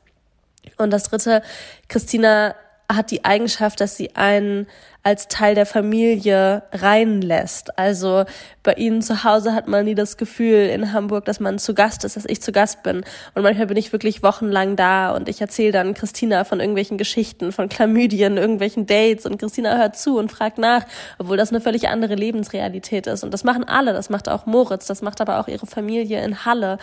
Und 0.79 0.91
das 0.91 1.05
dritte, 1.05 1.43
Christina 1.89 2.55
hat 2.91 3.11
die 3.11 3.25
Eigenschaft, 3.25 3.81
dass 3.81 3.97
sie 3.97 4.15
einen 4.17 4.67
als 5.07 5.29
Teil 5.29 5.55
der 5.55 5.67
Familie 5.67 6.65
reinlässt. 6.73 7.79
Also 7.79 8.25
bei 8.65 8.73
ihnen 8.73 9.03
zu 9.03 9.23
Hause 9.23 9.55
hat 9.55 9.69
man 9.69 9.85
nie 9.85 9.95
das 9.95 10.17
Gefühl 10.17 10.67
in 10.67 10.93
Hamburg, 10.93 11.27
dass 11.27 11.39
man 11.39 11.61
zu 11.61 11.75
Gast 11.75 12.03
ist, 12.03 12.17
dass 12.17 12.25
ich 12.27 12.43
zu 12.43 12.51
Gast 12.51 12.83
bin. 12.83 13.05
Und 13.37 13.43
manchmal 13.45 13.69
bin 13.69 13.77
ich 13.77 13.93
wirklich 13.93 14.25
wochenlang 14.25 14.75
da 14.75 15.15
und 15.15 15.29
ich 15.29 15.41
erzähle 15.41 15.71
dann 15.71 15.95
Christina 15.95 16.43
von 16.43 16.59
irgendwelchen 16.59 16.99
Geschichten, 16.99 17.53
von 17.53 17.69
Chlamydien, 17.69 18.37
irgendwelchen 18.37 18.87
Dates 18.87 19.27
und 19.27 19.39
Christina 19.39 19.77
hört 19.77 19.97
zu 19.97 20.19
und 20.19 20.33
fragt 20.33 20.59
nach, 20.59 20.85
obwohl 21.19 21.37
das 21.37 21.51
eine 21.51 21.61
völlig 21.61 21.87
andere 21.87 22.17
Lebensrealität 22.17 23.07
ist. 23.07 23.23
Und 23.23 23.33
das 23.33 23.45
machen 23.45 23.63
alle, 23.63 23.93
das 23.93 24.11
macht 24.11 24.29
auch 24.29 24.47
Moritz, 24.47 24.87
das 24.87 25.03
macht 25.03 25.21
aber 25.21 25.39
auch 25.39 25.47
ihre 25.47 25.69
Familie 25.69 26.21
in 26.25 26.45
Halle. 26.45 26.79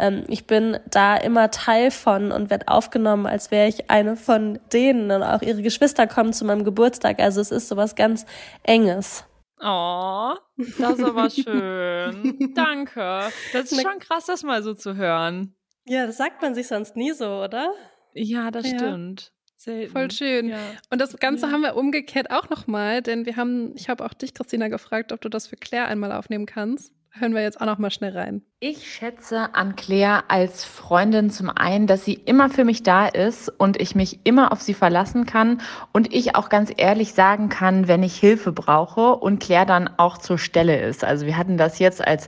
Ähm, 0.00 0.24
ich 0.26 0.48
bin 0.48 0.78
da 0.90 1.16
immer 1.16 1.52
Teil 1.52 1.92
von 1.92 2.32
und 2.32 2.50
werde 2.50 2.66
aufgenommen, 2.66 3.26
als 3.26 3.52
wäre 3.52 3.68
ich 3.68 3.88
eine 3.88 4.16
von 4.16 4.58
denen. 4.72 5.12
Und 5.12 5.22
auch 5.22 5.42
ihre 5.42 5.62
Geschwister 5.62 6.08
kommen 6.08 6.32
zu 6.32 6.44
meinem 6.44 6.64
Geburtstag. 6.64 7.20
Also 7.20 7.40
es 7.40 7.52
ist 7.52 7.67
sowas 7.68 7.94
ganz 7.94 8.26
Enges. 8.62 9.24
Oh, 9.60 10.34
das 10.78 10.98
ist 10.98 11.04
aber 11.04 11.30
schön. 11.30 12.52
Danke. 12.54 13.30
Das 13.52 13.72
ist 13.72 13.82
schon 13.82 13.98
krass, 13.98 14.26
das 14.26 14.42
mal 14.42 14.62
so 14.62 14.74
zu 14.74 14.96
hören. 14.96 15.54
Ja, 15.84 16.06
das 16.06 16.16
sagt 16.16 16.42
man 16.42 16.54
sich 16.54 16.68
sonst 16.68 16.96
nie 16.96 17.12
so, 17.12 17.42
oder? 17.42 17.72
Ja, 18.14 18.50
das 18.50 18.70
ja. 18.70 18.78
stimmt. 18.78 19.32
Selten. 19.56 19.90
Voll 19.90 20.10
schön. 20.12 20.48
Ja. 20.50 20.58
Und 20.90 21.00
das 21.00 21.16
Ganze 21.18 21.46
ja. 21.46 21.52
haben 21.52 21.62
wir 21.62 21.74
umgekehrt 21.74 22.30
auch 22.30 22.48
nochmal, 22.48 23.02
denn 23.02 23.26
wir 23.26 23.36
haben, 23.36 23.74
ich 23.74 23.88
habe 23.88 24.04
auch 24.04 24.14
dich, 24.14 24.32
Christina, 24.32 24.68
gefragt, 24.68 25.10
ob 25.10 25.20
du 25.20 25.28
das 25.28 25.48
für 25.48 25.56
Claire 25.56 25.88
einmal 25.88 26.12
aufnehmen 26.12 26.46
kannst. 26.46 26.92
Hören 27.10 27.34
wir 27.34 27.42
jetzt 27.42 27.60
auch 27.60 27.66
noch 27.66 27.78
mal 27.78 27.90
schnell 27.90 28.16
rein. 28.16 28.42
Ich 28.60 28.92
schätze 28.92 29.54
an 29.54 29.76
Claire 29.76 30.24
als 30.26 30.64
Freundin 30.64 31.30
zum 31.30 31.48
einen, 31.48 31.86
dass 31.86 32.04
sie 32.04 32.14
immer 32.14 32.50
für 32.50 32.64
mich 32.64 32.82
da 32.82 33.06
ist 33.06 33.48
und 33.48 33.80
ich 33.80 33.94
mich 33.94 34.18
immer 34.24 34.50
auf 34.50 34.60
sie 34.60 34.74
verlassen 34.74 35.26
kann 35.26 35.60
und 35.92 36.12
ich 36.12 36.34
auch 36.34 36.48
ganz 36.48 36.72
ehrlich 36.76 37.14
sagen 37.14 37.50
kann, 37.50 37.86
wenn 37.86 38.02
ich 38.02 38.16
Hilfe 38.16 38.50
brauche 38.50 39.14
und 39.14 39.38
Claire 39.38 39.64
dann 39.64 39.88
auch 39.96 40.18
zur 40.18 40.38
Stelle 40.38 40.80
ist. 40.80 41.04
Also 41.04 41.24
wir 41.24 41.36
hatten 41.36 41.56
das 41.56 41.78
jetzt, 41.78 42.04
als 42.04 42.26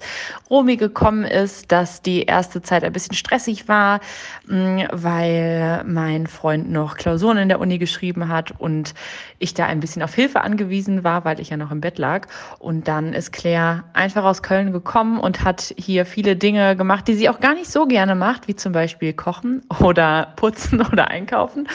Romy 0.48 0.76
gekommen 0.76 1.24
ist, 1.24 1.72
dass 1.72 2.00
die 2.00 2.22
erste 2.22 2.62
Zeit 2.62 2.84
ein 2.84 2.92
bisschen 2.92 3.16
stressig 3.16 3.66
war, 3.66 3.98
mm, 4.46 4.82
weil 4.92 5.82
mein 5.84 6.28
Freund 6.28 6.70
noch 6.70 6.96
Klausuren 6.96 7.38
in 7.38 7.48
der 7.48 7.58
Uni 7.58 7.78
geschrieben 7.78 8.28
hat 8.28 8.52
und 8.56 8.94
ich 9.40 9.52
da 9.52 9.66
ein 9.66 9.80
bisschen 9.80 10.04
auf 10.04 10.14
Hilfe 10.14 10.42
angewiesen 10.42 11.02
war, 11.02 11.24
weil 11.24 11.40
ich 11.40 11.50
ja 11.50 11.56
noch 11.56 11.72
im 11.72 11.80
Bett 11.80 11.98
lag. 11.98 12.28
Und 12.60 12.86
dann 12.86 13.14
ist 13.14 13.32
Claire 13.32 13.82
einfach 13.94 14.22
aus 14.22 14.44
Köln 14.44 14.69
gekommen 14.72 15.18
und 15.18 15.44
hat 15.44 15.74
hier 15.76 16.06
viel 16.06 16.20
viele 16.20 16.36
Dinge 16.36 16.76
gemacht, 16.76 17.08
die 17.08 17.14
sie 17.14 17.30
auch 17.30 17.40
gar 17.40 17.54
nicht 17.54 17.72
so 17.72 17.86
gerne 17.86 18.14
macht, 18.14 18.46
wie 18.46 18.54
zum 18.54 18.72
Beispiel 18.72 19.14
kochen 19.14 19.62
oder 19.80 20.34
putzen 20.36 20.82
oder 20.92 21.08
einkaufen. 21.08 21.66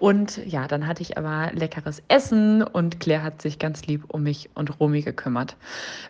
Und 0.00 0.44
ja, 0.44 0.66
dann 0.66 0.88
hatte 0.88 1.02
ich 1.02 1.16
aber 1.16 1.52
leckeres 1.52 2.02
Essen 2.08 2.64
und 2.64 2.98
Claire 2.98 3.22
hat 3.22 3.40
sich 3.40 3.60
ganz 3.60 3.86
lieb 3.86 4.02
um 4.08 4.24
mich 4.24 4.50
und 4.56 4.80
Romy 4.80 5.02
gekümmert. 5.02 5.54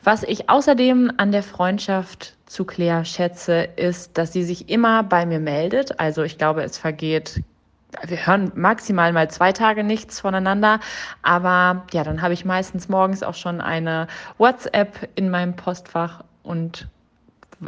Was 0.05 0.23
ich 0.23 0.49
außerdem 0.49 1.13
an 1.19 1.33
der 1.33 1.43
Freundschaft 1.43 2.35
zu 2.47 2.65
Claire 2.65 3.05
schätze, 3.05 3.69
ist, 3.77 4.17
dass 4.17 4.33
sie 4.33 4.43
sich 4.43 4.71
immer 4.71 5.03
bei 5.03 5.27
mir 5.27 5.39
meldet. 5.39 6.01
Also 6.01 6.23
ich 6.23 6.39
glaube, 6.39 6.63
es 6.63 6.79
vergeht 6.79 7.43
wir 8.07 8.27
hören 8.27 8.51
maximal 8.55 9.13
mal 9.13 9.31
zwei 9.31 9.53
Tage 9.53 9.85
nichts 9.85 10.19
voneinander, 10.21 10.81
aber 11.21 11.85
ja, 11.93 12.05
dann 12.05 12.23
habe 12.23 12.33
ich 12.33 12.47
meistens 12.47 12.89
morgens 12.89 13.23
auch 13.23 13.35
schon 13.35 13.61
eine 13.61 14.07
WhatsApp 14.39 15.11
in 15.15 15.29
meinem 15.29 15.57
Postfach 15.57 16.25
und 16.43 16.89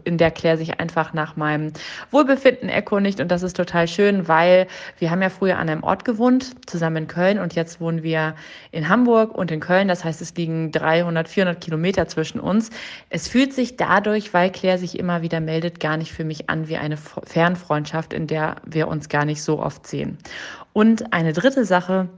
in 0.04 0.18
der 0.18 0.30
Claire 0.30 0.56
sich 0.56 0.80
einfach 0.80 1.12
nach 1.12 1.36
meinem 1.36 1.72
Wohlbefinden 2.10 2.68
erkundigt. 2.68 3.20
Und 3.20 3.30
das 3.30 3.42
ist 3.42 3.56
total 3.56 3.86
schön, 3.86 4.26
weil 4.26 4.66
wir 4.98 5.10
haben 5.10 5.22
ja 5.22 5.30
früher 5.30 5.58
an 5.58 5.68
einem 5.68 5.84
Ort 5.84 6.04
gewohnt, 6.04 6.68
zusammen 6.68 6.96
in 6.96 7.06
Köln. 7.06 7.38
Und 7.38 7.54
jetzt 7.54 7.80
wohnen 7.80 8.02
wir 8.02 8.34
in 8.72 8.88
Hamburg 8.88 9.34
und 9.34 9.50
in 9.50 9.60
Köln. 9.60 9.88
Das 9.88 10.04
heißt, 10.04 10.20
es 10.20 10.34
liegen 10.34 10.72
300, 10.72 11.28
400 11.28 11.60
Kilometer 11.62 12.08
zwischen 12.08 12.40
uns. 12.40 12.70
Es 13.10 13.28
fühlt 13.28 13.52
sich 13.52 13.76
dadurch, 13.76 14.34
weil 14.34 14.50
Claire 14.50 14.78
sich 14.78 14.98
immer 14.98 15.22
wieder 15.22 15.40
meldet, 15.40 15.80
gar 15.80 15.96
nicht 15.96 16.12
für 16.12 16.24
mich 16.24 16.50
an 16.50 16.68
wie 16.68 16.76
eine 16.76 16.96
Fernfreundschaft, 16.96 18.12
in 18.12 18.26
der 18.26 18.56
wir 18.64 18.88
uns 18.88 19.08
gar 19.08 19.24
nicht 19.24 19.42
so 19.42 19.60
oft 19.60 19.86
sehen. 19.86 20.18
Und 20.72 21.12
eine 21.12 21.32
dritte 21.32 21.64
Sache, 21.64 22.08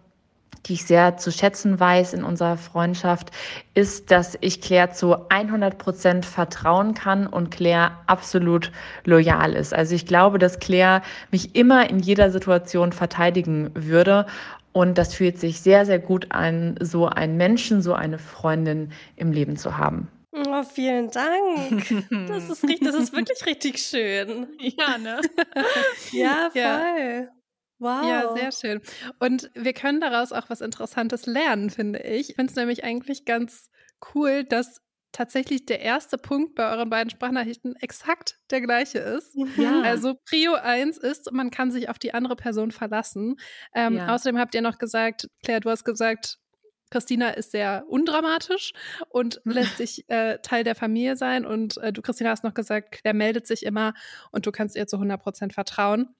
die 0.66 0.74
ich 0.74 0.85
sehr 0.85 1.16
zu 1.16 1.31
schätzen 1.31 1.79
weiß 1.79 2.12
in 2.12 2.24
unserer 2.24 2.57
Freundschaft, 2.57 3.31
ist, 3.74 4.11
dass 4.11 4.37
ich 4.40 4.61
Claire 4.61 4.92
zu 4.92 5.29
100 5.29 5.79
Prozent 5.79 6.26
vertrauen 6.26 6.94
kann 6.94 7.26
und 7.26 7.50
Claire 7.50 7.92
absolut 8.07 8.72
loyal 9.05 9.55
ist. 9.55 9.72
Also 9.72 9.94
ich 9.94 10.07
glaube, 10.07 10.38
dass 10.38 10.59
Claire 10.59 11.02
mich 11.31 11.55
immer 11.55 11.88
in 11.88 11.98
jeder 11.98 12.31
Situation 12.31 12.92
verteidigen 12.92 13.70
würde. 13.74 14.26
Und 14.72 14.98
das 14.98 15.14
fühlt 15.14 15.38
sich 15.38 15.61
sehr, 15.61 15.87
sehr 15.87 15.98
gut 15.98 16.33
an, 16.33 16.76
so 16.81 17.07
einen 17.07 17.38
Menschen, 17.38 17.81
so 17.81 17.94
eine 17.94 18.18
Freundin 18.18 18.92
im 19.16 19.33
Leben 19.33 19.57
zu 19.57 19.79
haben. 19.79 20.09
Oh, 20.33 20.62
vielen 20.64 21.11
Dank. 21.11 22.05
Das 22.29 22.50
ist, 22.50 22.62
richtig, 22.62 22.81
das 22.87 22.94
ist 22.94 23.14
wirklich 23.14 23.46
richtig 23.46 23.79
schön. 23.79 24.48
Ja, 24.59 24.98
ne? 24.98 25.20
ja, 26.12 26.50
voll. 26.50 26.61
Ja. 26.61 27.29
Wow. 27.78 28.08
Ja, 28.08 28.34
sehr 28.34 28.52
schön. 28.52 28.80
Und 29.18 29.50
wir 29.54 29.72
können 29.72 30.00
daraus 30.00 30.32
auch 30.32 30.48
was 30.48 30.60
Interessantes 30.60 31.26
lernen, 31.26 31.70
finde 31.70 32.00
ich. 32.00 32.30
Ich 32.30 32.36
finde 32.36 32.50
es 32.50 32.56
nämlich 32.56 32.84
eigentlich 32.84 33.24
ganz 33.24 33.70
cool, 34.14 34.44
dass 34.44 34.80
tatsächlich 35.12 35.64
der 35.64 35.80
erste 35.80 36.18
Punkt 36.18 36.54
bei 36.54 36.70
euren 36.70 36.90
beiden 36.90 37.10
Sprachnachrichten 37.10 37.74
exakt 37.76 38.38
der 38.50 38.60
gleiche 38.60 38.98
ist. 38.98 39.34
Ja. 39.56 39.80
Also 39.82 40.14
Prio 40.28 40.54
1 40.54 40.98
ist, 40.98 41.32
man 41.32 41.50
kann 41.50 41.70
sich 41.70 41.88
auf 41.88 41.98
die 41.98 42.12
andere 42.12 42.36
Person 42.36 42.70
verlassen. 42.70 43.36
Ähm, 43.74 43.96
ja. 43.96 44.14
Außerdem 44.14 44.38
habt 44.38 44.54
ihr 44.54 44.60
noch 44.60 44.78
gesagt, 44.78 45.28
Claire, 45.42 45.60
du 45.60 45.70
hast 45.70 45.84
gesagt, 45.84 46.38
Christina 46.90 47.30
ist 47.30 47.50
sehr 47.50 47.84
undramatisch 47.88 48.72
und 49.08 49.40
lässt 49.44 49.76
sich 49.78 50.08
äh, 50.08 50.38
Teil 50.42 50.64
der 50.64 50.74
Familie 50.74 51.16
sein. 51.16 51.44
Und 51.44 51.78
äh, 51.78 51.92
du, 51.92 52.02
Christina, 52.02 52.30
hast 52.30 52.44
noch 52.44 52.54
gesagt, 52.54 52.92
Claire 52.92 53.16
meldet 53.16 53.46
sich 53.46 53.64
immer 53.64 53.94
und 54.32 54.46
du 54.46 54.52
kannst 54.52 54.76
ihr 54.76 54.86
zu 54.86 54.96
100 54.96 55.20
Prozent 55.20 55.52
vertrauen. 55.52 56.14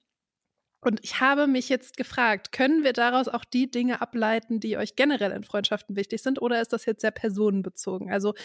Und 0.87 1.01
ich 1.03 1.19
habe 1.19 1.47
mich 1.47 1.67
jetzt 1.67 1.97
gefragt, 1.97 2.53
können 2.53 2.85
wir 2.85 2.93
daraus 2.93 3.27
auch 3.27 3.43
die 3.43 3.69
Dinge 3.69 3.99
ableiten, 3.99 4.61
die 4.61 4.77
euch 4.77 4.95
generell 4.95 5.33
in 5.33 5.43
Freundschaften 5.43 5.97
wichtig 5.97 6.21
sind, 6.23 6.41
oder 6.41 6.61
ist 6.61 6.71
das 6.71 6.85
jetzt 6.85 7.01
sehr 7.01 7.11
personenbezogen? 7.11 8.09
Also 8.09 8.35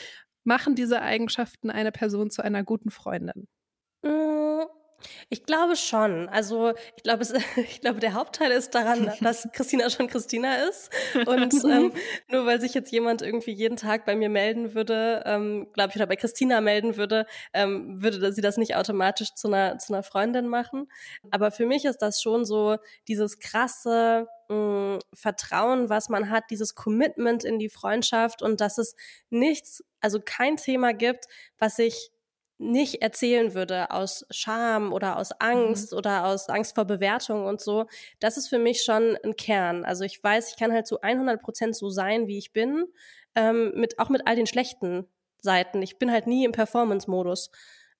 machen 0.43 0.75
diese 0.75 1.03
Eigenschaften 1.03 1.71
eine 1.71 1.93
Person 1.93 2.33
zu 2.33 2.43
einer 2.43 2.65
guten 2.65 2.91
Freundin? 2.91 3.47
Ich 5.29 5.45
glaube 5.45 5.77
schon. 5.77 6.29
Also 6.29 6.73
ich 6.97 7.03
glaube, 7.03 7.23
es, 7.23 7.33
ich 7.57 7.81
glaube, 7.81 8.01
der 8.01 8.15
Hauptteil 8.15 8.51
ist 8.51 8.75
daran, 8.75 9.11
dass 9.21 9.49
Christina 9.53 9.91
schon 9.91 10.09
Christina 10.09 10.57
ist. 10.69 10.91
Und 11.27 11.53
ähm, 11.65 11.93
nur 12.29 12.47
weil 12.47 12.61
sich 12.61 12.75
jetzt 12.75 12.93
jemand 12.93 13.23
irgendwie 13.23 13.53
jeden 13.53 13.77
Tag 13.77 14.05
bei 14.05 14.17
mir 14.17 14.29
melden 14.29 14.75
würde, 14.75 15.23
ähm, 15.27 15.69
glaube 15.73 15.91
ich, 15.91 15.97
oder 15.97 16.07
bei 16.07 16.17
Christina 16.17 16.61
melden 16.61 16.97
würde, 16.97 17.27
ähm, 17.53 18.03
würde 18.03 18.33
sie 18.33 18.41
das 18.41 18.57
nicht 18.57 18.77
automatisch 18.77 19.35
zu 19.35 19.49
einer, 19.49 19.79
zu 19.79 19.93
einer 19.93 20.03
Freundin 20.03 20.49
machen. 20.49 20.89
Aber 21.31 21.51
für 21.51 21.67
mich 21.67 21.85
ist 21.85 22.03
das 22.03 22.21
schon 22.21 22.45
so 22.45 22.77
dieses 23.09 23.39
krasse, 23.39 24.27
mh, 24.49 24.99
Vertrauen, 25.15 25.89
was 25.89 26.09
man 26.09 26.31
hat, 26.31 26.45
dieses 26.51 26.75
Commitment 26.75 27.45
in 27.45 27.59
die 27.59 27.69
Freundschaft 27.69 28.43
und 28.43 28.61
dass 28.61 28.79
es 28.79 28.95
nichts, 29.31 29.85
also 30.01 30.21
kein 30.25 30.57
Thema 30.57 30.93
gibt, 30.93 31.27
was 31.59 31.79
ich 31.79 32.11
nicht 32.63 33.03
erzählen 33.03 33.55
würde 33.55 33.91
aus 33.91 34.25
Scham 34.31 34.93
oder 34.93 35.19
aus 35.19 35.33
Angst 35.41 35.93
mhm. 35.93 35.99
oder 35.99 36.27
aus 36.27 36.49
Angst 36.49 36.75
vor 36.75 36.85
Bewertung 36.85 37.47
und 37.47 37.61
so, 37.61 37.87
das 38.21 38.37
ist 38.37 38.49
für 38.49 38.59
mich 38.59 38.83
schon 38.83 39.17
ein 39.25 39.37
Kern. 39.37 39.85
Also 39.85 40.05
ich 40.05 40.23
weiß, 40.23 40.51
ich 40.51 40.57
kann 40.57 40.73
halt 40.73 40.87
zu 40.87 41.01
100 41.01 41.43
Prozent 41.43 41.77
so 41.77 41.91
sein, 41.91 42.27
wie 42.27 42.39
ich 42.39 42.53
bin, 42.53 42.87
ähm, 43.35 43.73
mit, 43.75 43.99
auch 43.99 44.09
mit 44.09 44.27
all 44.27 44.37
den 44.37 44.47
schlechten 44.47 45.07
Seiten. 45.41 45.83
Ich 45.83 45.99
bin 45.99 46.11
halt 46.11 46.27
nie 46.27 46.45
im 46.45 46.53
Performance-Modus. 46.53 47.51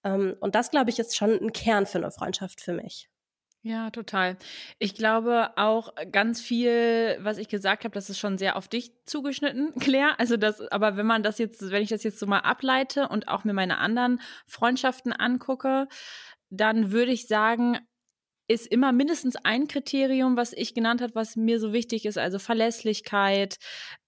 Ähm, 0.05 0.37
und 0.41 0.55
das, 0.55 0.71
glaube 0.71 0.91
ich, 0.91 0.99
ist 0.99 1.17
schon 1.17 1.33
ein 1.33 1.53
Kern 1.53 1.87
für 1.87 1.99
eine 1.99 2.11
Freundschaft 2.11 2.61
für 2.61 2.73
mich. 2.73 3.09
Ja, 3.65 3.91
total. 3.91 4.37
Ich 4.81 4.97
glaube 4.97 5.51
auch 5.57 5.95
ganz 6.11 6.41
viel, 6.41 7.17
was 7.21 7.39
ich 7.39 7.49
gesagt 7.49 7.85
habe, 7.85 7.95
das 7.95 8.11
ist 8.11 8.19
schon 8.19 8.37
sehr 8.37 8.57
auf 8.57 8.67
dich 8.67 8.93
zugeschnitten, 9.07 9.73
Claire. 9.79 10.19
Also 10.19 10.37
das, 10.37 10.61
aber 10.73 10.97
wenn 10.97 11.07
man 11.07 11.23
das 11.23 11.39
jetzt, 11.39 11.71
wenn 11.71 11.83
ich 11.83 11.91
das 11.91 12.03
jetzt 12.03 12.19
so 12.19 12.27
mal 12.27 12.41
ableite 12.41 13.09
und 13.09 13.29
auch 13.29 13.45
mir 13.45 13.53
meine 13.53 13.79
anderen 13.79 14.21
Freundschaften 14.47 15.13
angucke, 15.13 15.87
dann 16.51 16.91
würde 16.91 17.13
ich 17.13 17.29
sagen, 17.29 17.79
ist 18.49 18.67
immer 18.67 18.91
mindestens 18.91 19.37
ein 19.37 19.69
Kriterium, 19.69 20.37
was 20.37 20.53
ich 20.53 20.75
genannt 20.75 21.01
habe, 21.01 21.15
was 21.15 21.37
mir 21.37 21.61
so 21.61 21.73
wichtig 21.73 22.05
ist, 22.05 22.19
also 22.19 22.41
Verlässlichkeit, 22.41 23.59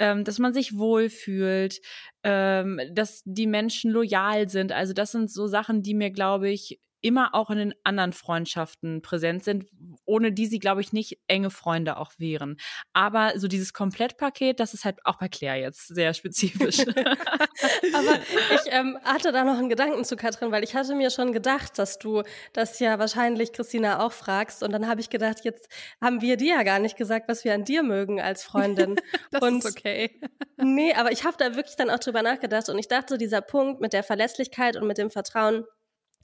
ähm, 0.01 0.25
dass 0.25 0.41
man 0.41 0.53
sich 0.53 0.77
wohlfühlt, 0.77 1.81
ähm, 2.25 2.81
dass 2.93 3.23
die 3.25 3.47
Menschen 3.47 3.93
loyal 3.93 4.49
sind. 4.49 4.73
Also 4.73 4.93
das 4.93 5.13
sind 5.13 5.31
so 5.31 5.47
Sachen, 5.47 5.83
die 5.83 5.95
mir, 5.95 6.11
glaube 6.11 6.51
ich, 6.51 6.81
immer 7.05 7.35
auch 7.35 7.51
in 7.51 7.59
den 7.59 7.75
anderen 7.85 8.15
Freundschaften 8.15 9.03
präsent 9.03 9.45
sind, 9.45 9.67
ohne 10.07 10.33
die 10.33 10.47
sie, 10.47 10.59
glaube 10.59 10.81
ich, 10.81 10.95
nicht 10.95 11.19
enge 11.29 11.51
Freunde 11.51 11.99
auch 11.99 12.13
wären. 12.17 12.57
Aber 12.95 13.39
so 13.39 13.47
dieses 13.47 13.75
Komplettpaket, 13.75 14.59
das 14.59 14.73
ist 14.73 14.87
halt 14.87 15.05
auch 15.05 15.19
bei 15.19 15.29
Claire 15.29 15.61
jetzt 15.61 15.89
sehr 15.89 16.15
spezifisch. 16.15 16.79
Aber 17.95 18.19
ich 18.55 18.73
ähm, 18.73 18.99
hatte 19.05 19.33
da 19.33 19.45
noch 19.45 19.59
einen 19.59 19.69
Gedanken 19.69 20.03
zu 20.05 20.17
Katrin, 20.17 20.51
weil 20.51 20.65
ich 20.65 20.75
hatte 20.75 20.95
mir 20.95 21.11
schon 21.11 21.35
gedacht, 21.35 21.79
dass 21.79 21.99
du 21.99 22.23
das 22.55 22.79
ja 22.79 22.99
wahrscheinlich 22.99 23.53
Christina 23.53 24.01
auch 24.03 24.13
fragst. 24.13 24.63
Und 24.63 24.73
dann 24.73 24.89
habe 24.89 25.03
ich 25.03 25.11
gedacht, 25.11 25.45
jetzt 25.45 25.69
haben 26.01 26.23
wir 26.23 26.39
dir 26.39 26.57
ja 26.57 26.63
gar 26.63 26.79
nicht 26.79 26.97
gesagt, 26.97 27.29
was 27.29 27.45
wir 27.45 27.53
an 27.53 27.65
dir 27.65 27.83
mögen 27.83 28.19
als 28.19 28.45
Freundin. 28.45 28.97
das 29.31 29.43
und 29.43 29.59
ist 29.59 29.67
okay. 29.67 30.19
nee, 30.57 30.95
aber 30.95 31.13
ich 31.13 31.25
habe 31.25 31.37
da 31.39 31.55
wirklich 31.55 31.77
dann 31.77 31.91
auch 31.91 31.99
drüber 31.99 32.23
nachgedacht 32.23 32.71
und 32.71 32.79
ich 32.79 32.89
dachte, 32.89 33.19
dieser 33.19 33.43
Punkt 33.43 33.83
mit 33.83 33.93
der 33.93 34.03
Verlässlichkeit 34.03 34.77
und 34.77 34.87
mit 34.87 34.97
dem 34.97 35.11
Vertrauen, 35.11 35.67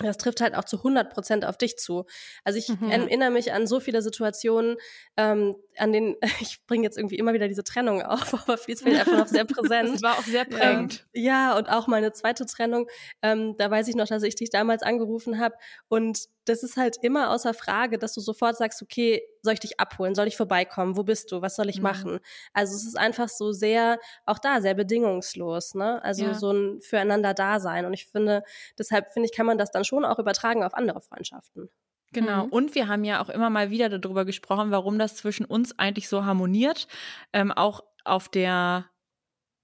das 0.07 0.19
trifft 0.19 0.41
halt 0.41 0.55
auch 0.55 0.65
zu 0.65 0.79
100 0.79 1.13
Prozent 1.13 1.45
auf 1.45 1.59
dich 1.59 1.77
zu. 1.77 2.07
Also 2.45 2.59
ich 2.59 2.69
mhm. 2.69 2.91
erinnere 2.91 3.31
mich 3.31 3.53
an 3.53 3.67
so 3.67 3.81
viele 3.81 4.03
Situationen, 4.03 4.77
ähm, 5.17 5.57
an 5.77 5.93
denen 5.93 6.17
ich 6.41 6.65
bringe 6.67 6.85
jetzt 6.85 6.97
irgendwie 6.97 7.17
immer 7.17 7.33
wieder 7.33 7.49
diese 7.49 7.65
Trennung 7.65 8.03
auf, 8.03 8.35
aber 8.49 8.59
Fleece 8.59 8.83
fällt 8.83 8.99
einfach 8.99 9.19
noch 9.19 9.29
sehr 9.29 9.45
präsent. 9.45 9.95
das 9.95 10.03
war 10.03 10.15
auch 10.19 10.25
sehr 10.25 10.45
prägend. 10.45 11.07
Ähm, 11.13 11.25
ja, 11.25 11.57
und 11.57 11.69
auch 11.69 11.87
meine 11.87 12.13
zweite 12.13 12.47
Trennung. 12.47 12.89
Ähm, 13.23 13.57
da 13.57 13.71
weiß 13.71 13.89
ich 13.89 13.97
noch, 13.97 14.07
dass 14.07 14.23
ich 14.23 14.35
dich 14.35 14.51
damals 14.51 14.83
angerufen 14.83 15.39
habe 15.39 15.55
und 15.89 16.29
das 16.45 16.63
ist 16.63 16.77
halt 16.77 16.97
immer 17.03 17.31
außer 17.31 17.55
Frage, 17.55 17.99
dass 17.99 18.15
du 18.15 18.21
sofort 18.21 18.57
sagst, 18.57 18.83
okay, 18.83 19.23
soll 19.43 19.55
ich 19.55 19.61
dich 19.61 19.81
abholen? 19.81 20.15
Soll 20.15 20.27
ich 20.27 20.37
vorbeikommen? 20.37 20.97
Wo 20.97 21.03
bist 21.03 21.31
du? 21.33 21.43
Was 21.43 21.57
soll 21.57 21.69
ich 21.69 21.79
mhm. 21.79 21.83
machen? 21.83 22.19
Also 22.53 22.75
es 22.75 22.85
ist 22.85 22.99
einfach 22.99 23.29
so 23.29 23.53
sehr, 23.53 23.99
auch 24.27 24.39
da 24.39 24.61
sehr 24.61 24.75
bedingungslos, 24.75 25.75
ne? 25.75 26.03
Also 26.03 26.25
ja. 26.25 26.35
so 26.35 26.53
ein 26.53 26.81
füreinander 26.81 27.35
Dasein. 27.35 27.85
Und 27.85 27.93
ich 27.93 28.07
finde, 28.07 28.43
deshalb 28.79 29.13
finde 29.13 29.29
ich, 29.29 29.37
kann 29.37 29.47
man 29.47 29.59
das 29.59 29.71
dann 29.71 29.85
schon 29.85 30.05
auch 30.05 30.19
übertragen 30.19 30.65
auf 30.65 30.75
andere 30.75 31.01
Freundschaften. 31.01 31.69
Genau. 32.13 32.47
Mhm. 32.47 32.53
Und 32.53 32.75
wir 32.75 32.89
haben 32.89 33.05
ja 33.05 33.23
auch 33.23 33.29
immer 33.29 33.51
mal 33.51 33.71
wieder 33.71 33.89
darüber 33.89 34.25
gesprochen, 34.25 34.71
warum 34.71 34.99
das 34.99 35.17
zwischen 35.17 35.45
uns 35.45 35.79
eigentlich 35.79 36.09
so 36.09 36.25
harmoniert. 36.25 36.89
Ähm, 37.33 37.53
auch 37.53 37.85
auf 38.05 38.29
der 38.29 38.87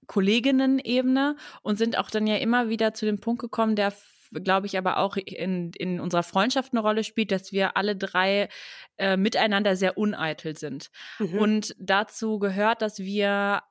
Kolleginnen-Ebene 0.07 1.35
und 1.61 1.77
sind 1.77 1.97
auch 1.97 2.09
dann 2.09 2.27
ja 2.27 2.37
immer 2.37 2.69
wieder 2.69 2.93
zu 2.93 3.05
dem 3.05 3.19
Punkt 3.19 3.41
gekommen, 3.41 3.75
der 3.75 3.91
glaube 4.31 4.67
ich, 4.67 4.77
aber 4.77 4.97
auch 4.97 5.17
in, 5.17 5.71
in 5.77 5.99
unserer 5.99 6.23
Freundschaft 6.23 6.73
eine 6.73 6.81
Rolle 6.81 7.03
spielt, 7.03 7.31
dass 7.31 7.51
wir 7.51 7.77
alle 7.77 7.95
drei 7.95 8.49
äh, 8.97 9.17
miteinander 9.17 9.75
sehr 9.75 9.97
uneitel 9.97 10.57
sind. 10.57 10.89
Mhm. 11.19 11.39
Und 11.39 11.75
dazu 11.79 12.39
gehört, 12.39 12.81
dass 12.81 12.99
wir 12.99 13.61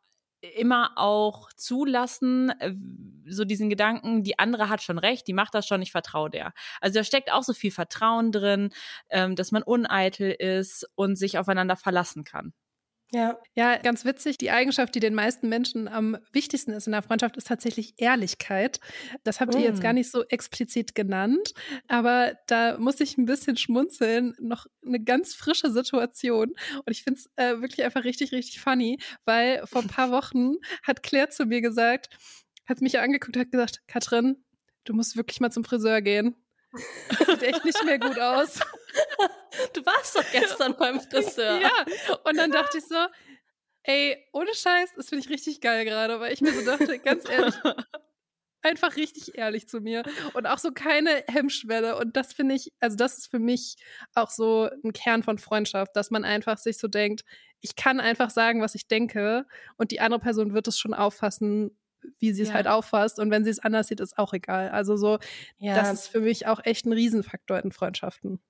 immer 0.54 0.92
auch 0.96 1.50
zulassen, 1.56 2.50
äh, 2.60 2.72
so 3.26 3.44
diesen 3.44 3.68
Gedanken, 3.68 4.22
die 4.22 4.38
andere 4.38 4.68
hat 4.68 4.82
schon 4.82 4.98
recht, 4.98 5.26
die 5.26 5.32
macht 5.32 5.54
das 5.54 5.66
schon, 5.66 5.82
ich 5.82 5.92
vertraue 5.92 6.30
der. 6.30 6.52
Also 6.80 7.00
da 7.00 7.04
steckt 7.04 7.32
auch 7.32 7.42
so 7.42 7.52
viel 7.52 7.70
Vertrauen 7.70 8.32
drin, 8.32 8.70
ähm, 9.10 9.34
dass 9.34 9.52
man 9.52 9.62
uneitel 9.62 10.30
ist 10.30 10.86
und 10.94 11.16
sich 11.16 11.38
aufeinander 11.38 11.76
verlassen 11.76 12.24
kann. 12.24 12.52
Ja. 13.12 13.38
Ja, 13.54 13.76
ganz 13.78 14.04
witzig. 14.04 14.36
Die 14.38 14.50
Eigenschaft, 14.50 14.94
die 14.94 15.00
den 15.00 15.14
meisten 15.14 15.48
Menschen 15.48 15.86
am 15.86 16.16
wichtigsten 16.32 16.72
ist 16.72 16.86
in 16.86 16.92
der 16.92 17.02
Freundschaft, 17.02 17.36
ist 17.36 17.46
tatsächlich 17.46 17.94
Ehrlichkeit. 17.98 18.80
Das 19.22 19.40
habt 19.40 19.54
ihr 19.54 19.60
jetzt 19.60 19.80
gar 19.80 19.92
mm. 19.92 19.96
nicht 19.96 20.10
so 20.10 20.24
explizit 20.24 20.94
genannt, 20.94 21.54
aber 21.86 22.36
da 22.48 22.78
muss 22.78 23.00
ich 23.00 23.16
ein 23.16 23.24
bisschen 23.24 23.56
schmunzeln. 23.56 24.34
Noch 24.40 24.66
eine 24.84 25.00
ganz 25.00 25.34
frische 25.34 25.70
Situation. 25.70 26.54
Und 26.84 26.90
ich 26.90 27.04
finde 27.04 27.20
es 27.20 27.30
äh, 27.36 27.60
wirklich 27.60 27.84
einfach 27.84 28.04
richtig, 28.04 28.32
richtig 28.32 28.60
funny, 28.60 28.98
weil 29.24 29.64
vor 29.66 29.82
ein 29.82 29.88
paar 29.88 30.10
Wochen 30.10 30.54
hat 30.82 31.02
Claire 31.02 31.30
zu 31.30 31.46
mir 31.46 31.60
gesagt, 31.60 32.08
hat 32.66 32.80
mich 32.80 32.98
angeguckt, 32.98 33.36
hat 33.36 33.52
gesagt, 33.52 33.82
Katrin, 33.86 34.44
du 34.84 34.94
musst 34.94 35.16
wirklich 35.16 35.38
mal 35.40 35.52
zum 35.52 35.64
Friseur 35.64 36.02
gehen. 36.02 36.34
Das 37.18 37.26
sieht 37.26 37.42
echt 37.42 37.64
nicht 37.64 37.84
mehr 37.84 37.98
gut 37.98 38.18
aus. 38.18 38.60
Du 39.72 39.84
warst 39.86 40.16
doch 40.16 40.24
gestern 40.32 40.76
beim 40.78 41.00
Friseur. 41.00 41.60
Ja, 41.60 41.70
und 42.24 42.36
dann 42.36 42.50
dachte 42.50 42.78
ich 42.78 42.84
so, 42.84 43.06
ey, 43.84 44.16
ohne 44.32 44.54
Scheiß, 44.54 44.94
das 44.96 45.08
finde 45.08 45.24
ich 45.24 45.30
richtig 45.30 45.60
geil 45.60 45.84
gerade, 45.84 46.20
weil 46.20 46.32
ich 46.32 46.40
mir 46.40 46.52
so 46.52 46.64
dachte, 46.64 46.98
ganz 46.98 47.28
ehrlich, 47.28 47.54
einfach 48.62 48.96
richtig 48.96 49.38
ehrlich 49.38 49.68
zu 49.68 49.80
mir 49.80 50.02
und 50.34 50.46
auch 50.46 50.58
so 50.58 50.72
keine 50.72 51.24
Hemmschwelle. 51.28 51.96
Und 51.96 52.16
das 52.16 52.32
finde 52.32 52.54
ich, 52.54 52.72
also 52.80 52.96
das 52.96 53.16
ist 53.16 53.30
für 53.30 53.38
mich 53.38 53.76
auch 54.14 54.30
so 54.30 54.68
ein 54.84 54.92
Kern 54.92 55.22
von 55.22 55.38
Freundschaft, 55.38 55.94
dass 55.94 56.10
man 56.10 56.24
einfach 56.24 56.58
sich 56.58 56.78
so 56.78 56.88
denkt, 56.88 57.24
ich 57.60 57.76
kann 57.76 58.00
einfach 58.00 58.30
sagen, 58.30 58.60
was 58.60 58.74
ich 58.74 58.88
denke 58.88 59.46
und 59.76 59.90
die 59.90 60.00
andere 60.00 60.20
Person 60.20 60.52
wird 60.52 60.68
es 60.68 60.78
schon 60.78 60.94
auffassen, 60.94 61.78
wie 62.18 62.32
sie 62.32 62.42
es 62.42 62.48
ja. 62.48 62.54
halt 62.54 62.66
auffasst. 62.66 63.18
Und 63.18 63.30
wenn 63.30 63.44
sie 63.44 63.50
es 63.50 63.58
anders 63.58 63.88
sieht, 63.88 64.00
ist 64.00 64.18
auch 64.18 64.32
egal. 64.32 64.70
Also 64.70 64.96
so, 64.96 65.18
ja. 65.58 65.74
das 65.74 65.92
ist 65.92 66.08
für 66.08 66.20
mich 66.20 66.46
auch 66.46 66.60
echt 66.64 66.86
ein 66.86 66.92
Riesenfaktor 66.92 67.58
in 67.58 67.72
Freundschaften. 67.72 68.40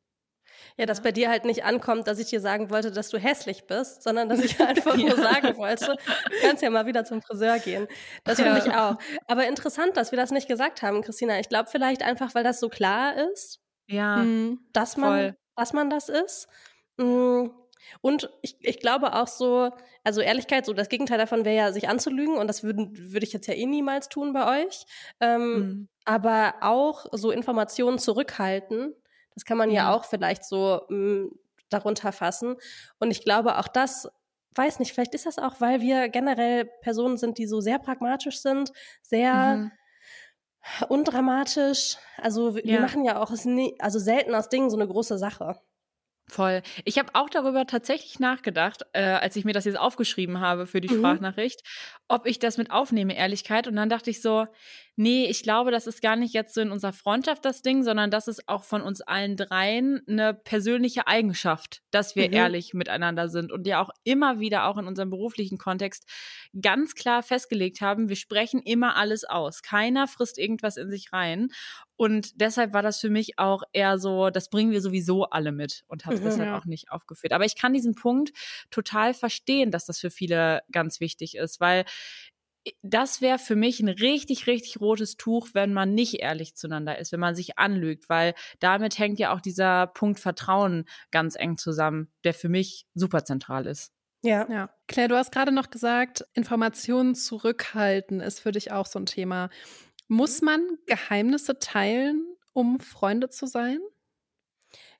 Ja, 0.77 0.87
dass 0.87 1.03
bei 1.03 1.13
dir 1.13 1.31
halt 1.31 1.45
nicht 1.45 1.65
ankommt, 1.65 2.07
dass 2.07 2.19
ich 2.19 2.29
dir 2.29 2.41
sagen 2.41 2.71
wollte, 2.71 2.91
dass 2.91 3.09
du 3.09 3.19
hässlich 3.19 3.67
bist, 3.67 4.03
sondern 4.03 4.29
dass 4.29 4.41
ich 4.41 4.61
einfach 4.61 4.97
nur 4.97 5.17
sagen 5.17 5.57
wollte, 5.57 5.97
du 5.97 6.37
kannst 6.43 6.63
ja 6.63 6.71
mal 6.71 6.87
wieder 6.87 7.05
zum 7.05 7.23
Friseur 7.23 7.59
gehen. 7.59 7.87
Das 8.25 8.41
finde 8.41 8.63
ich 8.65 8.73
auch. 8.73 8.97
Aber 9.27 9.47
interessant, 9.47 9.97
dass 9.97 10.13
wir 10.13 10.17
das 10.17 10.31
nicht 10.31 10.49
gesagt 10.49 10.83
haben, 10.83 11.03
Christina. 11.03 11.39
Ich 11.39 11.49
glaube 11.49 11.69
vielleicht 11.71 12.03
einfach, 12.03 12.35
weil 12.35 12.45
das 12.45 12.61
so 12.61 12.69
klar 12.69 13.15
ist. 13.33 13.61
Ja. 13.87 14.19
Mhm. 14.19 14.61
Dass 14.73 14.97
man, 14.97 15.11
voll. 15.11 15.37
dass 15.57 15.73
man 15.73 15.91
das 15.91 16.09
ist. 16.09 16.49
Mhm. 16.97 17.53
Und 18.01 18.31
ich, 18.43 18.57
ich 18.61 18.81
glaube 18.81 19.15
auch 19.15 19.27
so, 19.27 19.71
also 20.05 20.21
Ehrlichkeit, 20.21 20.67
so 20.67 20.73
das 20.73 20.89
Gegenteil 20.89 21.19
davon 21.19 21.45
wäre 21.45 21.57
ja, 21.57 21.73
sich 21.73 21.89
anzulügen 21.89 22.37
und 22.37 22.47
das 22.49 22.63
würde 22.63 22.89
würd 22.93 23.23
ich 23.23 23.33
jetzt 23.33 23.47
ja 23.47 23.55
eh 23.55 23.67
niemals 23.67 24.09
tun 24.09 24.33
bei 24.33 24.65
euch. 24.65 24.87
Ähm, 25.21 25.53
mhm. 25.53 25.89
Aber 26.05 26.55
auch 26.61 27.07
so 27.13 27.31
Informationen 27.31 27.99
zurückhalten, 27.99 28.95
das 29.35 29.45
kann 29.45 29.59
man 29.59 29.69
mhm. 29.69 29.75
ja 29.75 29.95
auch 29.95 30.05
vielleicht 30.05 30.45
so 30.45 30.83
mh, 30.89 30.97
hm, 30.97 31.39
darunter 31.69 32.13
fassen. 32.13 32.57
Und 32.99 33.11
ich 33.11 33.23
glaube 33.23 33.59
auch 33.59 33.69
das, 33.69 34.09
weiß 34.55 34.79
nicht, 34.79 34.93
vielleicht 34.93 35.15
ist 35.15 35.27
das 35.27 35.39
auch, 35.39 35.61
weil 35.61 35.81
wir 35.81 36.09
generell 36.09 36.65
Personen 36.81 37.17
sind, 37.17 37.39
die 37.39 37.47
so 37.47 37.61
sehr 37.61 37.79
pragmatisch 37.79 38.41
sind, 38.41 38.73
sehr 39.03 39.57
mhm. 39.57 39.73
undramatisch. 40.89 41.97
Also 42.17 42.55
wir 42.57 42.65
ja. 42.65 42.81
machen 42.81 43.05
ja 43.05 43.21
auch, 43.21 43.31
also 43.31 43.99
selten 43.99 44.35
aus 44.35 44.49
Dingen 44.49 44.71
so 44.71 44.77
eine 44.77 44.89
große 44.89 45.19
Sache. 45.19 45.61
Voll. 46.29 46.63
Ich 46.85 46.99
habe 46.99 47.11
auch 47.15 47.31
darüber 47.31 47.67
tatsächlich 47.67 48.19
nachgedacht, 48.19 48.83
äh, 48.93 49.03
als 49.03 49.37
ich 49.37 49.45
mir 49.45 49.53
das 49.53 49.65
jetzt 49.65 49.79
aufgeschrieben 49.79 50.41
habe 50.41 50.67
für 50.67 50.81
die 50.81 50.93
mhm. 50.93 50.99
Sprachnachricht, 50.99 51.63
ob 52.09 52.27
ich 52.27 52.41
das 52.41 52.59
mit 52.59 52.73
aufnehme, 52.73 53.17
Ehrlichkeit. 53.17 53.69
Und 53.69 53.77
dann 53.77 53.89
dachte 53.89 54.11
ich 54.11 54.21
so, 54.21 54.47
nee, 54.97 55.27
ich 55.27 55.45
glaube, 55.45 55.71
das 55.71 55.87
ist 55.87 56.03
gar 56.03 56.17
nicht 56.17 56.35
jetzt 56.35 56.55
so 56.55 56.61
in 56.61 56.73
unserer 56.73 56.93
Freundschaft 56.93 57.45
das 57.45 57.63
Ding, 57.63 57.85
sondern 57.85 58.11
das 58.11 58.27
ist 58.27 58.49
auch 58.49 58.65
von 58.65 58.83
uns 58.83 59.03
allen 59.03 59.37
dreien 59.37 60.03
eine 60.09 60.35
persönliche 60.35 61.07
Eigenschaft, 61.07 61.83
dass 61.93 62.17
wir 62.17 62.27
mhm. 62.27 62.35
ehrlich 62.35 62.75
miteinander 62.75 63.29
sind 63.29 63.53
und 63.53 63.67
ja 63.67 63.81
auch 63.81 63.91
immer 64.03 64.41
wieder 64.41 64.67
auch 64.67 64.79
in 64.79 64.89
unserem 64.89 65.11
beruflichen 65.11 65.59
Kontext 65.59 66.09
ganz 66.61 66.97
klar 66.97 67.23
festgelegt 67.23 67.81
haben, 67.81 68.09
wir 68.09 68.17
sprechen 68.17 68.61
immer 68.63 68.97
alles 68.97 69.25
aus. 69.25 69.63
Keiner 69.63 70.09
frisst 70.09 70.39
irgendwas 70.39 70.77
in 70.77 70.91
sich 70.91 71.13
rein. 71.13 71.49
Und 71.97 72.41
deshalb 72.41 72.73
war 72.73 72.83
das 72.83 73.01
für 73.01 73.11
mich 73.11 73.39
auch 73.39 73.63
eher 73.73 73.99
so, 73.99 74.31
das 74.31 74.51
bringen 74.51 74.71
wir 74.71 74.81
sowieso 74.81 75.25
alle 75.25 75.53
mit 75.53 75.85
und 75.89 76.05
habe 76.05 76.17
es 76.17 76.21
mhm, 76.21 76.27
deshalb 76.27 76.49
ja. 76.49 76.59
auch 76.59 76.67
nicht 76.67 76.91
aufgeführt. 76.91 77.33
Aber 77.33 77.45
ich 77.45 77.57
kann 77.57 77.73
diesen 77.73 77.95
Punkt 77.95 78.33
total 78.71 79.15
verstehen, 79.15 79.71
dass 79.71 79.87
das 79.87 79.99
für 79.99 80.11
viele 80.11 80.63
ganz 80.71 81.01
wichtig 81.01 81.37
ist, 81.37 81.61
weil 81.61 81.85
das 82.83 83.21
wäre 83.21 83.39
für 83.39 83.57
mich 83.57 83.81
ein 83.81 83.89
richtig, 83.89 84.47
richtig 84.47 84.81
rotes 84.81 85.17
Tuch, 85.17 85.49
wenn 85.53 85.73
man 85.73 85.95
nicht 85.95 86.15
ehrlich 86.15 86.57
zueinander 86.57 86.99
ist, 86.99 87.13
wenn 87.13 87.21
man 87.21 87.37
sich 87.37 87.59
anlügt, 87.59 88.09
weil 88.09 88.35
damit 88.59 88.99
hängt 88.99 89.19
ja 89.19 89.33
auch 89.33 89.41
dieser 89.41 89.87
Punkt 89.87 90.19
Vertrauen 90.19 90.85
ganz 91.11 91.37
eng 91.37 91.59
zusammen, 91.59 92.09
der 92.25 92.35
für 92.35 92.49
mich 92.49 92.87
super 92.95 93.25
zentral 93.25 93.67
ist. 93.67 93.93
Ja. 94.23 94.47
ja. 94.51 94.71
Claire, 94.89 95.09
du 95.09 95.17
hast 95.17 95.31
gerade 95.31 95.53
noch 95.53 95.71
gesagt, 95.71 96.25
Informationen 96.35 97.15
zurückhalten 97.15 98.21
ist 98.21 98.41
für 98.41 98.51
dich 98.51 98.73
auch 98.73 98.87
so 98.87 98.99
ein 98.99 99.07
Thema. 99.07 99.51
Muss 100.09 100.43
man 100.43 100.79
Geheimnisse 100.87 101.59
teilen, 101.59 102.25
um 102.53 102.81
Freunde 102.81 103.29
zu 103.29 103.47
sein? 103.47 103.81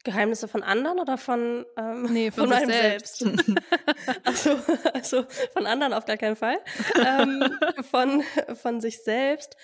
Geheimnisse 0.07 0.47
von 0.47 0.63
anderen 0.63 1.01
oder 1.01 1.19
von, 1.19 1.67
ähm, 1.77 2.05
nee, 2.05 2.31
von, 2.33 2.49
meinem 2.49 2.71
selbst? 2.71 3.19
selbst. 3.19 3.51
also, 4.25 4.59
also 4.95 5.27
von 5.53 5.67
anderen 5.67 5.93
auf 5.93 6.07
gar 6.07 6.17
keinen 6.17 6.37
Fall. 6.37 6.59
ähm, 7.05 7.59
von, 7.91 8.23
von 8.55 8.81
sich 8.81 9.03
selbst. 9.03 9.57